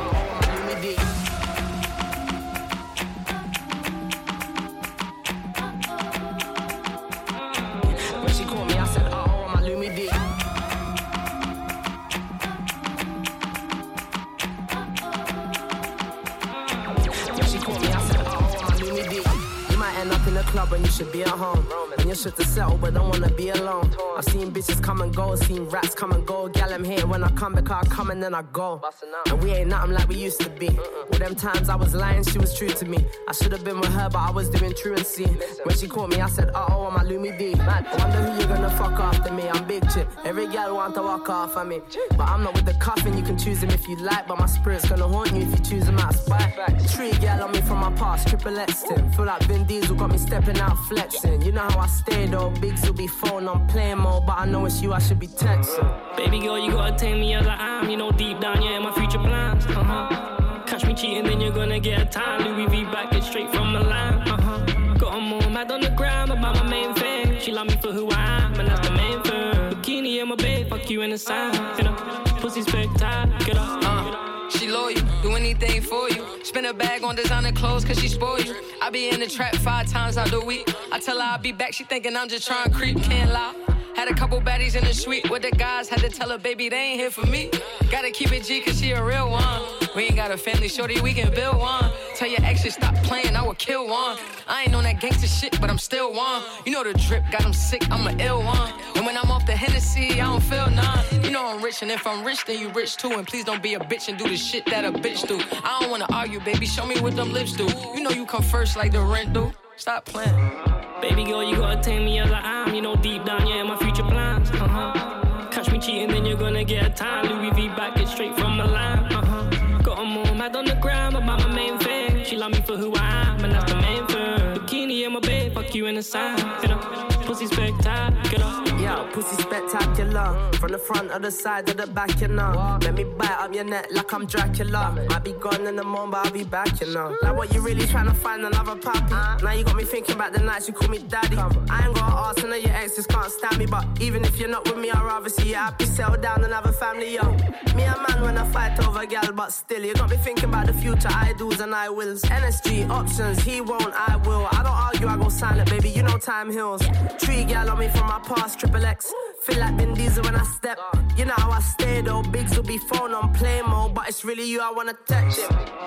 Might 20.06 20.22
up 20.22 20.28
in 20.28 20.36
the 20.36 20.42
club 20.42 20.70
when 20.70 20.82
you 20.82 20.92
should 20.92 21.12
be 21.12 21.24
at 21.24 21.30
home. 21.30 21.66
And 21.98 22.08
you 22.08 22.16
should 22.16 22.36
to 22.36 22.46
settle, 22.46 22.78
but 22.78 22.94
don't 22.94 23.10
wanna 23.10 23.32
be 23.32 23.50
alone. 23.50 23.90
I've 24.16 24.26
seen 24.26 24.52
bitches 24.52 24.82
come 24.82 25.02
and 25.02 25.16
go, 25.16 25.36
seen 25.36 25.64
rats 25.66 25.96
come 25.96 26.12
and 26.12 26.26
go. 26.26 26.48
Gal, 26.48 26.72
I'm 26.72 26.84
here 26.84 27.08
when 27.08 27.24
I 27.24 27.30
come 27.32 27.54
back, 27.54 27.72
I 27.72 27.82
come 27.90 28.12
and 28.12 28.22
then 28.22 28.36
I 28.36 28.44
go. 28.54 28.82
And 29.28 29.42
we 29.42 29.52
ain't 29.52 29.70
nothing 29.70 29.94
like 29.94 30.08
we 30.08 30.16
used 30.16 30.40
to 30.42 30.50
be. 30.50 30.70
All 30.70 31.20
them 31.20 31.34
times 31.34 31.70
I 31.70 31.76
was 31.76 31.96
lying, 31.96 32.24
she 32.24 32.38
was 32.38 32.56
true 32.56 32.70
to 32.70 32.86
me. 32.86 33.04
I 33.28 33.32
should 33.32 33.52
have 33.52 33.64
been 33.64 33.80
with 33.80 33.94
her, 33.94 34.10
but 34.10 34.20
I 34.20 34.30
was 34.30 34.50
doing 34.50 34.74
truancy. 34.76 35.26
When 35.64 35.76
she 35.76 35.88
called 35.88 36.12
me, 36.12 36.22
I 36.22 36.30
said, 36.30 36.50
uh 36.54 36.68
oh, 36.70 36.86
I'm 36.86 36.98
a 36.98 37.10
Lumi 37.10 37.38
D. 37.40 37.56
Man, 37.56 37.86
I 37.88 37.96
wonder 37.98 38.18
who 38.18 38.40
you're 38.40 38.48
gonna 38.48 38.70
fuck 38.78 39.00
after 39.00 39.34
me. 39.34 39.50
I'm 39.50 39.66
big 39.66 39.90
chip. 39.90 40.08
Every 40.24 40.48
gal 40.48 40.76
want 40.76 40.94
to 40.96 41.02
walk 41.02 41.30
off 41.30 41.58
of 41.58 41.68
me. 41.68 41.82
But 42.12 42.28
I'm 42.30 42.44
not 42.44 42.54
with 42.54 42.66
the 42.66 42.76
coffin, 42.76 43.18
you 43.18 43.24
can 43.24 43.40
choose 43.40 43.64
him 43.64 43.72
if 43.72 43.88
you 43.88 43.96
like. 43.96 44.28
But 44.28 44.38
my 44.38 44.46
spirit's 44.46 44.88
gonna 44.88 45.08
haunt 45.08 45.34
you 45.34 45.42
if 45.42 45.52
you 45.52 45.66
choose 45.66 45.88
him 45.88 45.98
out 45.98 46.14
of 46.14 46.20
spite. 46.22 46.54
Tree 46.90 47.12
gal 47.14 47.44
on 47.44 47.52
me 47.52 47.62
from 47.62 47.80
my 47.80 47.92
past, 47.94 48.28
triple 48.28 48.58
X. 48.60 48.84
Feel 49.16 49.26
like 49.26 49.42
Vin 49.44 49.66
Diesel 49.66 49.95
got 49.98 50.12
me 50.12 50.18
stepping 50.18 50.60
out 50.60 50.78
flexing. 50.88 51.42
You 51.42 51.52
know 51.52 51.62
how 51.62 51.80
I 51.80 51.88
stay 51.88 52.28
though, 52.28 52.50
Biggs 52.62 52.86
will 52.86 52.94
be 52.94 53.08
phone 53.08 53.48
on 53.48 53.68
playing 53.68 54.00
mode, 54.00 54.26
but 54.26 54.38
I 54.38 54.46
know 54.46 54.66
it's 54.66 54.82
you 54.82 54.94
I 54.94 55.00
should 55.00 55.20
be 55.20 55.28
texting. 55.28 56.18
Baby 56.18 56.40
girl, 56.40 56.60
you 56.60 56.72
gotta 56.72 56.96
take 56.96 57.18
me 57.20 57.34
as 57.34 57.48
I 57.48 57.56
am. 57.56 57.90
You 57.90 57.98
know, 57.98 58.12
deep 58.12 58.40
down, 58.40 58.62
yeah, 58.62 58.80
my 58.80 58.92
future 58.94 59.20
plans. 59.20 59.66
Uh 59.66 59.84
huh. 59.84 60.64
Catch 60.66 60.86
me 60.86 60.94
cheating, 60.94 61.24
then 61.24 61.40
you're 61.42 61.54
gonna 61.54 61.80
get 61.80 62.02
a 62.02 62.06
time. 62.06 62.42
Louis 62.46 62.68
V 62.68 62.84
back 62.86 63.14
it 63.14 63.24
straight 63.24 63.52
from 63.52 63.74
Milan. 63.74 64.14
Uh 64.28 64.42
huh. 64.42 64.96
Got 64.98 65.14
her 65.14 65.22
more 65.22 65.50
mad 65.50 65.72
on 65.72 65.82
the 65.82 65.90
gram 65.90 66.32
about 66.32 66.56
my 66.56 66.70
main 66.70 66.94
thing. 66.96 67.40
She 67.40 67.52
love 67.52 67.68
me 67.68 67.78
for 67.82 67.92
who 67.92 68.10
I 68.12 68.42
am, 68.42 68.60
and 68.60 68.68
that's 68.68 68.88
the 68.88 68.94
main 68.94 69.22
thing. 69.24 69.54
Bikini 69.72 70.22
in 70.22 70.28
my 70.30 70.36
bed, 70.36 70.70
fuck 70.70 70.90
you 70.90 71.02
in 71.02 71.12
the 71.12 71.18
sand. 71.18 71.56
You 71.78 71.86
know, 71.86 71.96
pussy 72.42 72.62
spectacular. 72.62 73.62
Uh, 73.62 74.50
she 74.50 74.68
loyal, 74.68 75.02
do 75.22 75.32
anything 75.32 75.82
for 75.82 76.10
you. 76.10 76.15
Spend 76.46 76.68
a 76.68 76.74
bag 76.76 77.04
on 77.04 77.16
designer 77.16 77.52
clothes 77.52 77.84
cause 77.84 78.00
she 78.00 78.08
spoil 78.08 78.40
you. 78.40 78.56
I 78.80 78.92
be 78.92 79.10
in 79.10 79.20
the 79.20 79.26
trap 79.26 79.56
five 79.56 79.88
times 79.88 80.16
out 80.16 80.30
the 80.30 80.40
week. 80.40 80.72
I 80.92 81.00
tell 81.00 81.18
her 81.18 81.24
I'll 81.24 81.40
be 81.40 81.52
back, 81.52 81.74
she 81.74 81.84
thinking 81.86 82.16
I'm 82.16 82.30
just 82.30 82.46
trying 82.46 82.66
to 82.66 82.70
creep, 82.70 83.02
can't 83.02 83.32
lie. 83.32 83.75
Had 83.96 84.10
a 84.10 84.14
couple 84.14 84.42
baddies 84.42 84.76
in 84.76 84.84
the 84.84 84.94
suite 84.94 85.30
with 85.30 85.44
the 85.44 85.52
guys, 85.52 85.88
had 85.88 86.00
to 86.02 86.10
tell 86.10 86.30
her, 86.30 86.38
baby, 86.38 86.68
they 86.68 86.78
ain't 86.78 87.00
here 87.00 87.10
for 87.10 87.26
me. 87.26 87.50
Gotta 87.90 88.12
keep 88.12 88.34
it 88.34 88.44
G 88.44 88.60
cause 88.60 88.82
she 88.82 88.92
a 88.92 89.02
real 89.02 89.30
one. 89.30 89.62
We 89.96 90.04
ain't 90.04 90.18
got 90.18 90.32
a 90.32 90.38
family, 90.38 90.68
shorty, 90.68 91.00
we 91.00 91.14
can 91.14 91.34
build 91.34 91.58
one. 91.58 91.90
Tell 92.16 92.28
your 92.28 92.44
exes 92.44 92.74
stop 92.74 92.94
playing, 93.04 93.38
I 93.38 93.42
will 93.42 93.54
kill 93.54 93.88
one. 93.88 94.18
I 94.50 94.64
ain't 94.64 94.76
on 94.76 94.84
that 94.84 95.00
gangster 95.00 95.28
shit, 95.28 95.60
but 95.62 95.70
I'm 95.70 95.78
still 95.78 96.14
one. 96.14 96.44
You 96.66 96.74
know 96.74 96.84
the 96.84 96.94
drip 96.94 97.24
got 97.32 97.44
him 97.44 97.54
sick, 97.54 97.90
I'm 97.90 98.06
a 98.06 98.22
ill 98.22 98.44
one. 98.44 98.74
And 98.96 99.06
when 99.06 99.18
I'm 99.18 99.32
off 99.32 99.46
the 99.46 99.54
Hennessy, 99.54 100.20
I 100.20 100.26
don't 100.26 100.44
feel 100.44 100.70
none. 100.70 101.06
You 101.24 101.32
know 101.32 101.46
I'm 101.46 101.64
rich, 101.64 101.82
and 101.82 101.90
if 101.90 102.06
I'm 102.06 102.26
rich, 102.26 102.44
then 102.46 102.60
you 102.60 102.70
rich 102.72 102.98
too. 102.98 103.14
And 103.14 103.26
please 103.26 103.46
don't 103.46 103.64
be 103.64 103.76
a 103.76 103.80
bitch 103.80 104.10
and 104.10 104.18
do 104.18 104.28
the 104.28 104.36
shit 104.36 104.66
that 104.66 104.84
a 104.84 104.92
bitch 104.92 105.26
do. 105.26 105.40
I 105.64 105.80
don't 105.80 105.90
wanna 105.90 106.08
argue, 106.12 106.42
baby, 106.42 106.66
show 106.66 106.86
me 106.86 107.00
what 107.00 107.16
them 107.16 107.32
lips 107.32 107.54
do. 107.54 107.66
You 107.96 108.02
know 108.02 108.10
you 108.10 108.26
come 108.26 108.44
first 108.44 108.76
like 108.76 108.92
the 108.92 109.02
rent 109.02 109.32
do. 109.32 109.54
Stop 109.78 110.04
playing. 110.04 110.75
Baby 111.08 111.26
girl, 111.26 111.44
you 111.44 111.58
gotta 111.58 111.80
take 111.80 112.02
me 112.02 112.18
as 112.18 112.32
I 112.32 112.42
am. 112.44 112.74
You 112.74 112.82
know, 112.82 112.96
deep 112.96 113.24
down, 113.26 113.46
yeah, 113.46 113.62
my 113.62 113.78
future 113.78 114.02
plans. 114.02 114.50
Uh 114.50 114.68
huh. 114.68 115.48
Catch 115.52 115.72
me 115.72 115.78
cheating, 115.78 116.08
then 116.08 116.26
you're 116.26 116.36
gonna 116.36 116.64
get 116.64 116.84
a 116.84 116.90
time. 116.90 117.28
Louis 117.28 117.52
V 117.52 117.68
back 117.68 117.96
it 118.00 118.08
straight 118.08 118.36
from 118.36 118.58
Milan. 118.58 119.14
Uh 119.14 119.24
huh. 119.24 119.82
Got 119.84 120.00
her 120.00 120.04
more 120.04 120.34
mad 120.34 120.56
on 120.56 120.66
the 120.66 120.74
gram 120.74 121.16
about 121.16 121.42
my 121.42 121.54
main 121.54 121.78
thing. 121.78 122.24
She 122.26 122.36
love 122.38 122.54
me 122.54 122.62
for 122.62 122.76
who 122.76 122.92
I 122.96 123.06
am, 123.28 123.46
and 123.46 123.54
that's 123.54 123.72
the 123.72 123.80
main 123.80 124.08
thing. 124.08 124.56
Bikini 124.56 125.06
in 125.06 125.14
my 125.14 125.20
bed, 125.20 125.54
fuck 125.54 125.76
you 125.76 125.86
in 125.86 125.94
the 125.94 126.02
sand. 126.02 126.44
You 126.64 126.70
know, 126.70 127.15
pussy 127.36 127.54
spectacular. 127.54 128.64
Yo, 128.80 129.10
pussy 129.12 129.42
spectacular. 129.42 130.52
From 130.54 130.72
the 130.72 130.78
front 130.78 131.12
or 131.12 131.20
the 131.20 131.32
side 131.32 131.70
or 131.70 131.74
the 131.74 131.88
back, 131.88 132.22
you 132.22 132.30
know. 132.30 132.78
Let 132.82 132.94
me 132.94 133.04
bite 133.04 133.38
up 133.40 133.54
your 133.54 133.66
neck 133.66 133.88
like 133.92 134.14
I'm 134.14 134.26
Dracula. 134.26 135.06
Might 135.10 135.24
be 135.24 135.34
gone 135.34 135.68
in 135.68 135.76
the 135.76 135.84
morning, 135.84 136.12
but 136.12 136.26
I'll 136.26 136.32
be 136.32 136.44
back, 136.44 136.80
you 136.80 136.94
know. 136.94 137.16
Like 137.22 137.36
what 137.36 137.54
you 137.54 137.62
really 137.62 137.88
trying 137.88 138.08
to 138.08 138.14
find 138.14 138.46
another 138.46 138.76
puppy? 138.76 139.44
Now 139.44 139.52
you 139.52 139.66
got 139.66 139.76
me 139.76 139.84
thinking 139.84 140.16
about 140.16 140.32
the 140.32 140.40
nights 140.40 140.68
you 140.68 140.74
call 140.74 140.90
me 140.90 141.00
daddy. 141.00 141.36
I 141.38 141.86
ain't 141.86 141.96
got 141.96 142.10
to 142.10 142.42
ask, 142.42 142.44
I 142.46 142.50
know 142.50 142.56
your 142.56 142.72
exes 142.72 143.06
can't 143.08 143.32
stand 143.32 143.58
me, 143.58 143.66
but 143.66 143.86
even 144.00 144.24
if 144.24 144.40
you're 144.40 144.50
not 144.50 144.66
with 144.66 144.78
me, 144.78 144.92
I'd 144.92 145.04
rather 145.04 145.30
see 145.30 145.50
you 145.50 145.56
happy, 145.56 145.86
settle 145.86 146.18
down 146.18 146.44
and 146.44 146.54
have 146.54 146.66
a 146.66 146.72
family, 146.72 147.16
yo. 147.16 147.32
Me 147.76 147.84
a 147.84 147.96
man 148.08 148.22
when 148.22 148.38
I 148.38 148.46
fight 148.52 148.80
over 148.88 149.02
a 149.02 149.08
gal, 149.08 149.32
but 149.34 149.52
still, 149.52 149.84
you 149.84 149.94
got 149.94 150.10
me 150.10 150.18
thinking 150.18 150.46
about 150.46 150.68
the 150.68 150.74
future, 150.74 151.10
I 151.10 151.34
do's 151.38 151.60
and 151.60 151.76
I 151.76 151.90
wills. 151.90 152.22
NSG, 152.22 152.90
options, 152.90 153.42
he 153.42 153.60
won't, 153.60 153.94
I 153.94 154.16
will. 154.18 154.48
I 154.52 154.64
don't 154.64 154.68
argue, 154.72 155.08
I 155.08 155.18
go 155.18 155.30
silent, 155.30 155.70
baby, 155.70 155.90
you 155.90 156.04
know 156.04 156.18
time 156.18 156.52
heals. 156.52 156.82
Tree 157.26 157.44
gal 157.44 157.70
on 157.72 157.80
me 157.80 157.88
from 157.88 158.06
my 158.06 158.20
past, 158.20 158.60
triple 158.60 158.86
X. 158.86 159.12
Feel 159.42 159.60
like 159.60 159.76
Vin 159.78 159.96
Diesel 159.96 160.24
when 160.24 160.36
I 160.36 160.44
step. 160.44 160.78
You 161.18 161.26
know 161.26 161.34
how 161.38 161.50
I 161.50 161.60
stay 161.60 162.02
though, 162.02 162.22
Bigs 162.22 162.56
will 162.56 162.64
be 162.64 162.78
phone 162.78 163.16
on 163.16 163.34
play 163.34 163.64
mode, 163.64 163.96
but 163.96 164.08
it's 164.08 164.24
really 164.24 164.48
you 164.48 164.62
I 164.62 164.72
wanna 164.72 164.94
touch. 165.08 165.36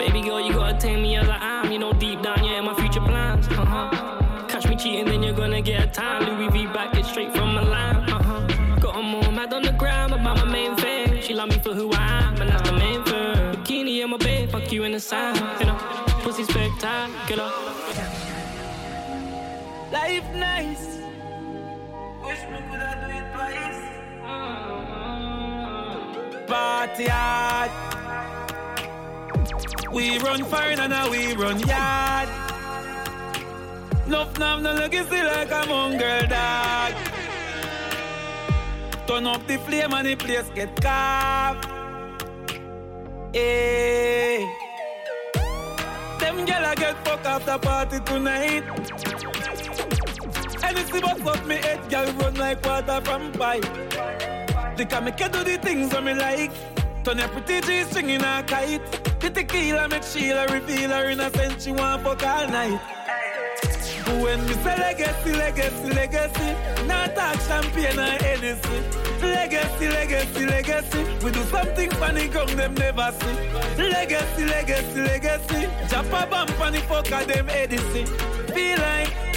Baby 0.01 0.23
girl, 0.23 0.41
you 0.41 0.53
gotta 0.53 0.77
take 0.77 1.01
me 1.01 1.15
as 1.17 1.29
I 1.29 1.39
am. 1.41 1.71
You 1.71 1.79
know, 1.79 1.93
deep 1.93 2.23
down, 2.23 2.43
yeah, 2.43 2.59
in 2.59 2.65
my 2.65 2.75
future 2.75 3.01
plans. 3.01 3.47
Uh 3.49 3.65
huh. 3.65 4.47
Catch 4.49 4.67
me 4.69 4.75
cheating, 4.75 5.05
then 5.05 5.23
you're 5.23 5.33
gonna 5.33 5.63
get 5.63 5.85
a 5.85 5.87
time. 5.87 6.25
Louis 6.27 6.51
V 6.51 6.67
back 6.67 6.97
it 6.97 7.07
straight 7.07 7.33
from 7.33 7.55
Milan. 7.55 8.11
Uh 8.11 8.21
huh. 8.21 8.81
Got 8.81 8.97
a 8.97 9.03
more 9.03 9.31
mad 9.31 9.53
on 9.53 9.63
the 9.63 9.73
ground 9.73 10.15
about 10.15 10.39
my 10.39 10.45
main 10.45 10.75
thing. 10.75 11.21
She 11.23 11.35
love 11.35 11.51
me 11.51 11.59
for 11.61 11.73
who 11.73 11.93
I 11.93 12.23
am, 12.23 12.41
and 12.41 12.51
that's 12.51 12.69
the 12.69 12.77
main 12.77 13.05
thing. 13.05 13.37
Bikini 13.55 14.03
in 14.03 14.11
my 14.11 14.17
bed, 14.17 14.51
fuck 14.51 14.73
you 14.73 14.83
in 14.83 14.91
the 14.91 14.99
sand. 14.99 15.39
You 15.61 15.67
know, 15.67 15.79
pussy 16.25 16.43
spectacular. 16.43 17.53
Life 19.93 20.35
nice. 20.35 20.99
Wish 22.29 22.45
me 22.51 22.59
could 22.71 22.83
do 23.01 23.09
it 23.19 23.27
twice. 23.33 23.83
Party 26.47 27.07
hard. 27.07 27.71
We 29.91 30.19
run 30.19 30.45
fine 30.45 30.79
and 30.79 30.91
now 30.91 31.11
we 31.11 31.35
run 31.35 31.59
yard. 31.61 32.29
Nuff 34.07 34.39
nam 34.39 34.63
no 34.63 34.75
legacy 34.75 35.23
like 35.23 35.51
a 35.51 35.65
mongrel 35.67 36.27
dog. 36.27 36.93
Turn 39.07 39.27
up 39.27 39.47
the 39.47 39.57
flame 39.57 39.95
and 39.95 40.07
the 40.07 40.17
place 40.17 40.51
get 40.55 40.79
carved. 40.83 41.65
Hey. 43.33 44.47
Them 46.21 46.45
gyal 46.45 46.77
get 46.77 46.97
fuck 47.07 47.25
after 47.25 47.57
party 47.57 48.01
tonight. 48.01 48.65
Anything 50.69 51.01
but 51.01 51.19
fuck 51.21 51.47
me 51.47 51.57
head, 51.57 51.81
gyal 51.91 52.09
run 52.21 52.35
like 52.35 52.65
water 52.65 53.01
from 53.05 53.33
pipe. 53.33 53.65
They 54.77 54.85
can 54.85 55.05
make 55.05 55.19
you 55.19 55.29
do 55.29 55.43
the 55.43 55.57
things 55.57 55.89
that 55.91 56.05
me 56.05 56.13
like. 56.15 56.53
Turn 57.05 57.19
your 57.19 57.29
pretty 57.29 57.61
G 57.67 57.85
string 57.85 58.11
in 58.11 58.23
a 58.23 58.43
kite. 58.47 58.83
The 59.21 59.31
tequila 59.31 59.89
make 59.89 60.03
Sheila 60.03 60.47
reveal 60.53 60.91
her 60.91 61.09
innocence. 61.09 61.65
She 61.65 61.73
want 61.73 62.03
fuck 62.03 62.23
all 62.23 62.49
night. 62.49 62.81
When 64.23 64.45
me 64.47 64.55
say 64.55 64.77
legacy, 64.77 65.33
legacy, 65.33 65.91
legacy, 65.93 66.57
not 66.87 67.15
talk 67.15 67.41
champagne 67.49 67.99
or 67.99 68.17
Hennessy. 68.25 68.79
Legacy, 69.23 69.89
legacy, 69.89 70.47
legacy. 70.47 71.05
We 71.25 71.31
do 71.31 71.43
something 71.45 71.91
funny, 71.93 72.29
come 72.29 72.55
them 72.57 72.75
never 72.75 73.11
see. 73.21 73.83
Legacy, 73.83 74.45
legacy, 74.45 75.01
legacy. 75.01 75.69
Jump 75.89 76.13
a 76.13 76.27
bump 76.27 76.61
on 76.61 76.73
the 76.73 76.81
fuck 76.81 77.07
them 77.07 77.49
Edison. 77.49 78.07
Feel 78.55 78.79
like 78.79 79.28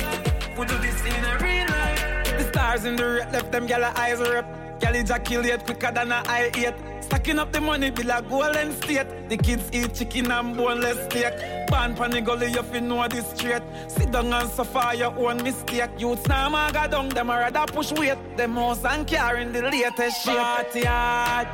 we 0.57 0.65
do 0.65 0.77
this 0.77 1.01
in 1.05 1.23
a 1.25 1.37
real 1.39 1.67
life. 1.67 2.37
The 2.37 2.43
stars 2.51 2.85
in 2.85 2.95
the 2.95 3.05
red 3.05 3.31
left 3.31 3.51
them 3.51 3.67
gyal 3.67 3.83
eyes 3.97 4.19
rip. 4.19 4.45
Gyal 4.79 4.95
ejaculate 4.95 5.63
quicker 5.63 5.91
than 5.91 6.11
a 6.11 6.23
eye 6.25 6.51
eight. 6.55 6.73
Stacking 7.01 7.39
up 7.39 7.51
the 7.51 7.61
money 7.61 7.91
be 7.91 8.03
like 8.03 8.27
golden 8.29 8.71
state. 8.73 9.29
The 9.29 9.37
kids 9.37 9.69
eat 9.71 9.93
chicken 9.93 10.31
and 10.31 10.57
boneless 10.57 11.05
steak. 11.05 11.33
Born 11.67 11.93
pan 11.95 12.11
the 12.11 12.21
gully, 12.21 12.51
you 12.51 12.63
fi 12.63 12.79
know 12.79 13.07
this 13.07 13.29
straight. 13.31 13.61
Sit 13.87 14.11
down 14.11 14.33
and 14.33 14.49
suffer 14.49 14.95
your 14.95 15.13
own 15.17 15.43
mistake. 15.43 15.91
Youths 15.97 16.27
now 16.27 16.49
maga 16.49 16.87
down, 16.87 17.09
them 17.09 17.29
a 17.29 17.33
rather 17.33 17.71
push 17.71 17.91
weight. 17.91 18.17
Them 18.37 18.55
house 18.55 18.83
and 18.85 19.05
carrying 19.05 19.51
the 19.51 19.61
latest 19.61 20.23
shit. 20.23 20.37
Party 20.37 20.83
hard. 20.83 21.47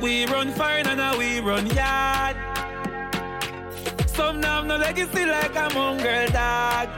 We 0.00 0.26
run 0.26 0.50
fine 0.52 0.86
and 0.86 1.18
we 1.18 1.40
run 1.40 1.66
yard. 1.66 2.36
Some 4.14 4.40
now 4.40 4.56
have 4.56 4.66
no 4.66 4.76
legacy 4.76 5.24
like 5.24 5.56
a 5.56 5.72
mongrel 5.72 6.28
dog. 6.28 6.88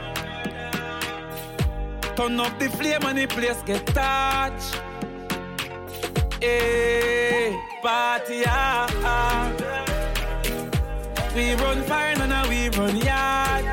Turn 2.17 2.39
up 2.41 2.59
the 2.59 2.67
flame 2.69 3.03
and 3.03 3.17
the 3.17 3.25
place 3.25 3.61
get 3.65 3.85
touched. 3.87 4.75
Hey, 6.41 7.57
party 7.81 8.43
hard. 8.43 9.63
We 11.33 11.53
run 11.53 11.83
fire 11.83 12.15
and 12.19 12.29
now 12.29 12.49
we 12.49 12.67
run 12.69 12.97
yard. 12.97 13.65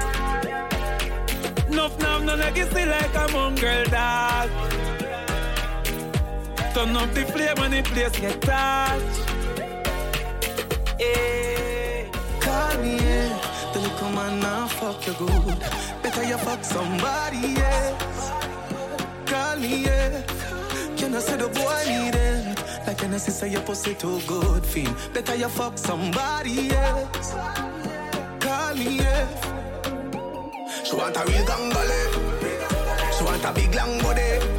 Nuff 1.69 1.99
now 1.99 2.19
have 2.19 2.25
no 2.25 2.37
legacy 2.37 2.85
like 2.87 3.15
a 3.15 3.33
mongrel 3.33 3.85
dog. 3.87 4.51
Turn 6.75 6.97
up 6.97 7.13
the 7.13 7.25
flame 7.33 7.59
and 7.59 7.73
the 7.73 7.83
place 7.83 8.17
get 8.21 8.41
touched. 8.41 9.31
Hey. 11.01 11.72
Call 12.53 12.79
me, 12.83 12.97
yeah. 12.97 13.73
The 13.73 13.81
little 13.81 14.11
man 14.11 14.41
now 14.41 14.67
fuck 14.67 15.07
you 15.07 15.15
good. 15.15 15.59
Better 16.03 16.25
you 16.31 16.39
fuck 16.47 16.63
somebody 16.63 17.45
else. 17.75 18.31
Call 19.31 19.57
me, 19.57 19.85
yeah. 19.87 20.23
Can 20.99 21.15
I 21.15 21.21
say 21.21 21.37
the 21.37 21.49
boy 21.49 21.83
need 21.89 22.15
it? 22.15 22.59
Like 22.87 23.03
I 23.03 23.17
say 23.17 23.49
your 23.49 23.63
pussy 23.63 23.95
too 23.95 24.21
good, 24.27 24.67
feel? 24.67 24.95
Better 25.15 25.35
you 25.35 25.49
fuck 25.49 25.79
somebody 25.79 26.71
else. 26.75 27.31
Call 28.45 28.75
me, 28.75 28.99
yeah. 29.03 29.27
She 30.85 30.95
want 30.95 31.17
a 31.17 31.23
real 31.29 31.45
gangale. 31.51 32.03
She 33.17 33.25
want 33.25 33.45
a 33.49 33.53
big 33.55 33.75
long 33.75 33.99
body. 34.03 34.52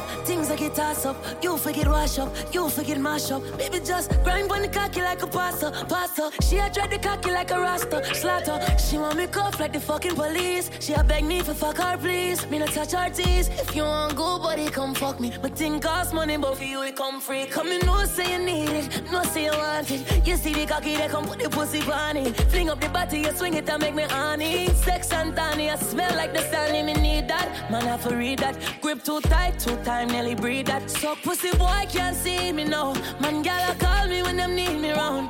Up, 0.00 0.19
things 0.50 0.60
like 0.60 0.70
it 0.70 0.76
toss 0.76 1.06
up. 1.06 1.16
You 1.42 1.56
forget 1.56 1.86
wash 1.86 2.18
up, 2.18 2.34
you 2.52 2.68
forget 2.68 2.98
mash 2.98 3.30
up. 3.30 3.42
Baby 3.58 3.80
just 3.84 4.10
grind 4.24 4.50
on 4.50 4.62
the 4.62 4.68
cocky 4.68 5.02
like 5.02 5.22
a 5.22 5.26
pasta, 5.26 5.70
pasta. 5.88 6.30
She 6.42 6.58
a 6.58 6.70
dread 6.70 6.90
the 6.90 6.98
cocky 6.98 7.30
like 7.30 7.50
a 7.50 7.60
rasta, 7.60 8.14
slaughter. 8.14 8.58
She 8.78 8.98
want 8.98 9.16
me 9.16 9.26
cuff 9.26 9.60
like 9.60 9.72
the 9.72 9.80
fucking 9.80 10.14
police. 10.14 10.70
She 10.80 10.92
a 10.92 11.04
beg 11.04 11.24
me 11.24 11.40
for 11.40 11.54
fuck 11.54 11.76
her 11.78 11.96
please. 11.96 12.48
Me 12.50 12.58
not 12.58 12.70
touch 12.70 12.92
her 12.92 13.10
teeth. 13.10 13.48
If 13.60 13.76
you 13.76 13.82
want 13.82 14.16
go, 14.16 14.38
buddy, 14.38 14.68
come 14.68 14.94
fuck 14.94 15.20
me. 15.20 15.32
But 15.40 15.56
thing 15.56 15.80
cost 15.80 16.12
money, 16.12 16.36
but 16.36 16.56
for 16.56 16.64
you 16.64 16.82
it 16.82 16.96
come 16.96 17.20
free. 17.20 17.46
Come 17.46 17.68
in, 17.68 17.86
no 17.86 18.04
say 18.04 18.32
you 18.32 18.44
need 18.44 18.70
it, 18.70 19.10
no 19.10 19.22
say 19.22 19.44
you 19.44 19.52
want 19.52 19.90
it. 19.90 20.26
You 20.26 20.36
see 20.36 20.52
the 20.54 20.66
cocky, 20.66 20.96
they 20.96 21.08
come 21.08 21.26
put 21.26 21.38
the 21.38 21.48
pussy 21.48 21.80
on 21.90 22.16
it. 22.16 22.36
Fling 22.50 22.70
up 22.70 22.80
the 22.80 22.88
body, 22.88 23.20
you 23.20 23.32
swing 23.32 23.54
it 23.54 23.68
and 23.68 23.82
make 23.82 23.94
me 23.94 24.04
honey. 24.04 24.68
Sex 24.68 25.12
and 25.12 25.34
tiny, 25.34 25.70
I 25.70 25.76
smell 25.76 26.14
like 26.16 26.32
the 26.32 26.40
Stanley, 26.40 26.82
me 26.82 26.94
need 26.94 27.28
that. 27.28 27.70
Man, 27.70 27.82
I 27.82 27.90
have 27.90 28.08
to 28.08 28.16
read 28.16 28.38
that. 28.40 28.56
Grip 28.80 29.02
too 29.04 29.20
tight, 29.22 29.58
two 29.58 29.76
time, 29.84 30.08
nearly 30.08 30.34
breathe 30.40 30.66
that. 30.66 30.90
So 30.90 31.14
pussy 31.16 31.50
boy 31.56 31.84
can't 31.92 32.16
see 32.16 32.52
me 32.52 32.64
now. 32.64 32.94
Man, 33.20 33.42
gal, 33.42 33.74
call 33.74 34.08
me 34.08 34.22
when 34.22 34.36
them 34.36 34.54
need 34.54 34.78
me 34.80 34.90
round. 34.92 35.28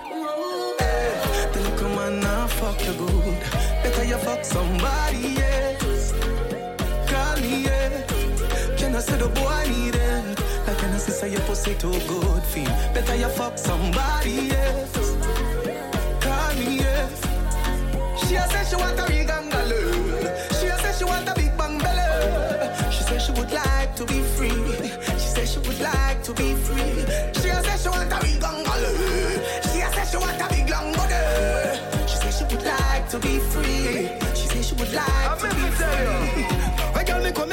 The 1.52 1.60
little 1.64 1.88
man 1.90 2.20
now 2.20 2.46
fuck 2.46 2.78
you 2.86 2.94
good. 2.94 3.38
Better 3.82 4.04
you 4.04 4.18
fuck 4.18 4.44
somebody 4.44 5.24
else. 5.42 6.12
Call 7.10 7.36
me, 7.42 7.64
yeah. 7.64 8.06
Can 8.78 8.94
I 8.94 9.00
say 9.00 9.18
the 9.18 9.28
boy 9.28 9.62
need 9.68 9.96
it? 9.96 10.40
Like 10.66 10.78
can 10.78 10.92
I 10.94 10.98
say 10.98 11.30
your 11.32 11.40
pussy 11.40 11.74
too 11.74 11.98
good, 12.10 12.42
feel? 12.52 12.72
Better 12.94 13.16
you 13.16 13.28
fuck 13.28 13.58
somebody 13.58 14.52
else. 14.52 15.16
Call 16.24 16.54
me, 16.54 16.78
yeah. 16.78 17.08
She 18.16 18.36
say 18.36 18.64
she 18.68 18.76
want 18.76 18.98
a 19.00 19.06
big 19.08 19.30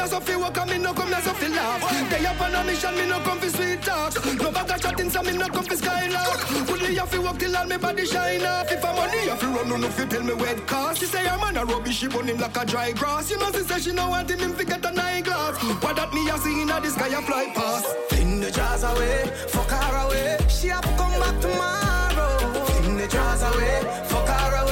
so 0.08 0.20
feel 0.20 0.40
work 0.40 0.58
and 0.58 0.70
me 0.70 0.78
no 0.78 0.94
come 0.94 1.10
here 1.10 1.22
so 1.22 1.34
feel 1.34 1.52
laugh. 1.52 2.10
They 2.10 2.26
up 2.26 2.40
on 2.42 2.56
a 2.56 2.64
mission, 2.64 2.96
me 2.96 3.06
no 3.06 3.20
come 3.20 3.40
for 3.40 3.50
sweet 3.50 3.82
talk. 3.82 4.14
No 4.42 4.52
bag 4.52 4.72
of 4.72 4.82
chatting, 4.82 5.10
so 5.10 5.22
me 5.22 5.38
no 5.38 5.48
come 5.48 5.66
for 5.66 5.76
skylark. 5.76 6.70
Would 6.70 6.82
me 6.82 6.96
to 6.96 7.22
work 7.22 7.38
till 7.38 7.56
all 7.56 7.66
me 7.66 7.78
body 7.78 8.06
shine 8.06 8.46
off. 8.46 8.72
If 8.72 8.84
I'm 8.86 8.96
money, 8.96 9.28
have 9.28 9.40
to 9.40 9.48
run, 9.48 9.70
no 9.70 9.78
no 9.78 9.90
fi 9.90 10.06
tell 10.06 10.24
me 10.24 10.34
where 10.34 10.56
it 10.56 10.66
cost. 10.68 11.00
She 11.00 11.06
say 11.06 11.28
I'm 11.28 11.42
on 11.42 11.58
a 11.58 11.66
rubbish, 11.66 11.98
she 11.98 12.08
burn 12.08 12.28
him 12.28 12.38
like 12.40 12.58
a 12.58 12.66
dry 12.66 12.92
grass. 12.92 13.30
You 13.30 13.38
know 13.40 13.52
she 13.52 13.64
say 13.64 13.80
she 13.80 13.92
no 13.92 14.10
want 14.10 14.30
him, 14.30 14.40
him 14.40 14.54
fi 14.54 14.64
get 14.64 14.86
a 14.86 14.92
nine 14.92 15.24
glass. 15.24 15.62
What 15.84 15.96
that 15.98 16.14
me 16.14 16.30
a 16.30 16.38
see 16.38 16.62
inna 16.62 16.80
the 16.80 16.90
sky 16.90 17.08
a 17.08 17.22
fly 17.22 17.52
past. 17.54 17.86
Fling 18.10 18.40
the 18.40 18.52
jars 18.52 18.84
away, 18.84 19.32
fuck 19.48 19.70
her 19.70 19.96
away. 20.06 20.38
She 20.48 20.68
have 20.68 20.82
to 20.82 20.96
come 20.96 21.20
back 21.20 21.40
tomorrow. 21.42 22.66
Fling 22.66 22.98
the 22.98 23.08
jars 23.08 23.42
away, 23.44 23.82
fuck 24.06 24.28
her 24.28 24.56
away. 24.56 24.67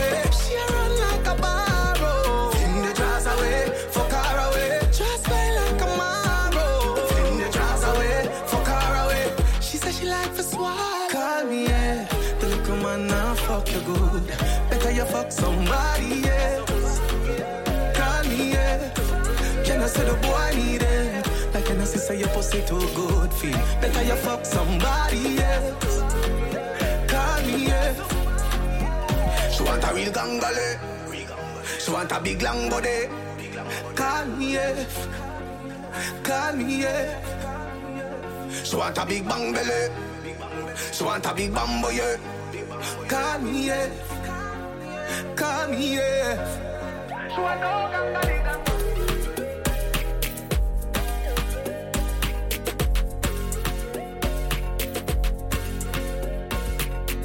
Say 22.06 22.20
your 22.20 22.28
pussy 22.30 22.62
too 22.68 22.80
good 22.94 23.34
feel? 23.34 23.58
Better 23.82 24.04
you 24.04 24.16
fuck 24.16 24.46
somebody 24.46 25.40
else. 25.40 26.02
Call 27.10 27.42
me, 27.48 27.66
yeah. 27.66 27.94
She 29.50 29.64
want 29.64 29.84
a 29.84 29.94
real 29.96 30.12
gangale. 30.14 30.68
She 31.80 31.92
want 31.92 32.12
a 32.12 32.20
big 32.20 32.42
long 32.44 32.70
body. 32.70 33.10
Call 33.96 34.26
me, 34.38 34.54
yeah. 34.54 34.86
Call 36.24 36.54
me, 36.54 36.82
yeah. 36.84 37.22
She 38.64 38.76
want 38.76 38.98
a 39.00 39.06
big 39.06 39.28
bang 39.28 39.52
belly. 39.52 39.90
She 40.92 41.04
want 41.04 41.26
a 41.26 41.34
big 41.34 41.54
bambo, 41.54 41.90
yeah. 41.90 42.18
Call 43.08 43.40
me, 43.40 43.68
yeah. 43.68 43.90
Call 45.36 45.68
me, 45.70 45.96
yeah. 45.96 46.38
She 47.34 47.42
want 47.42 47.62
no 47.62 48.20
DJ 48.22 48.75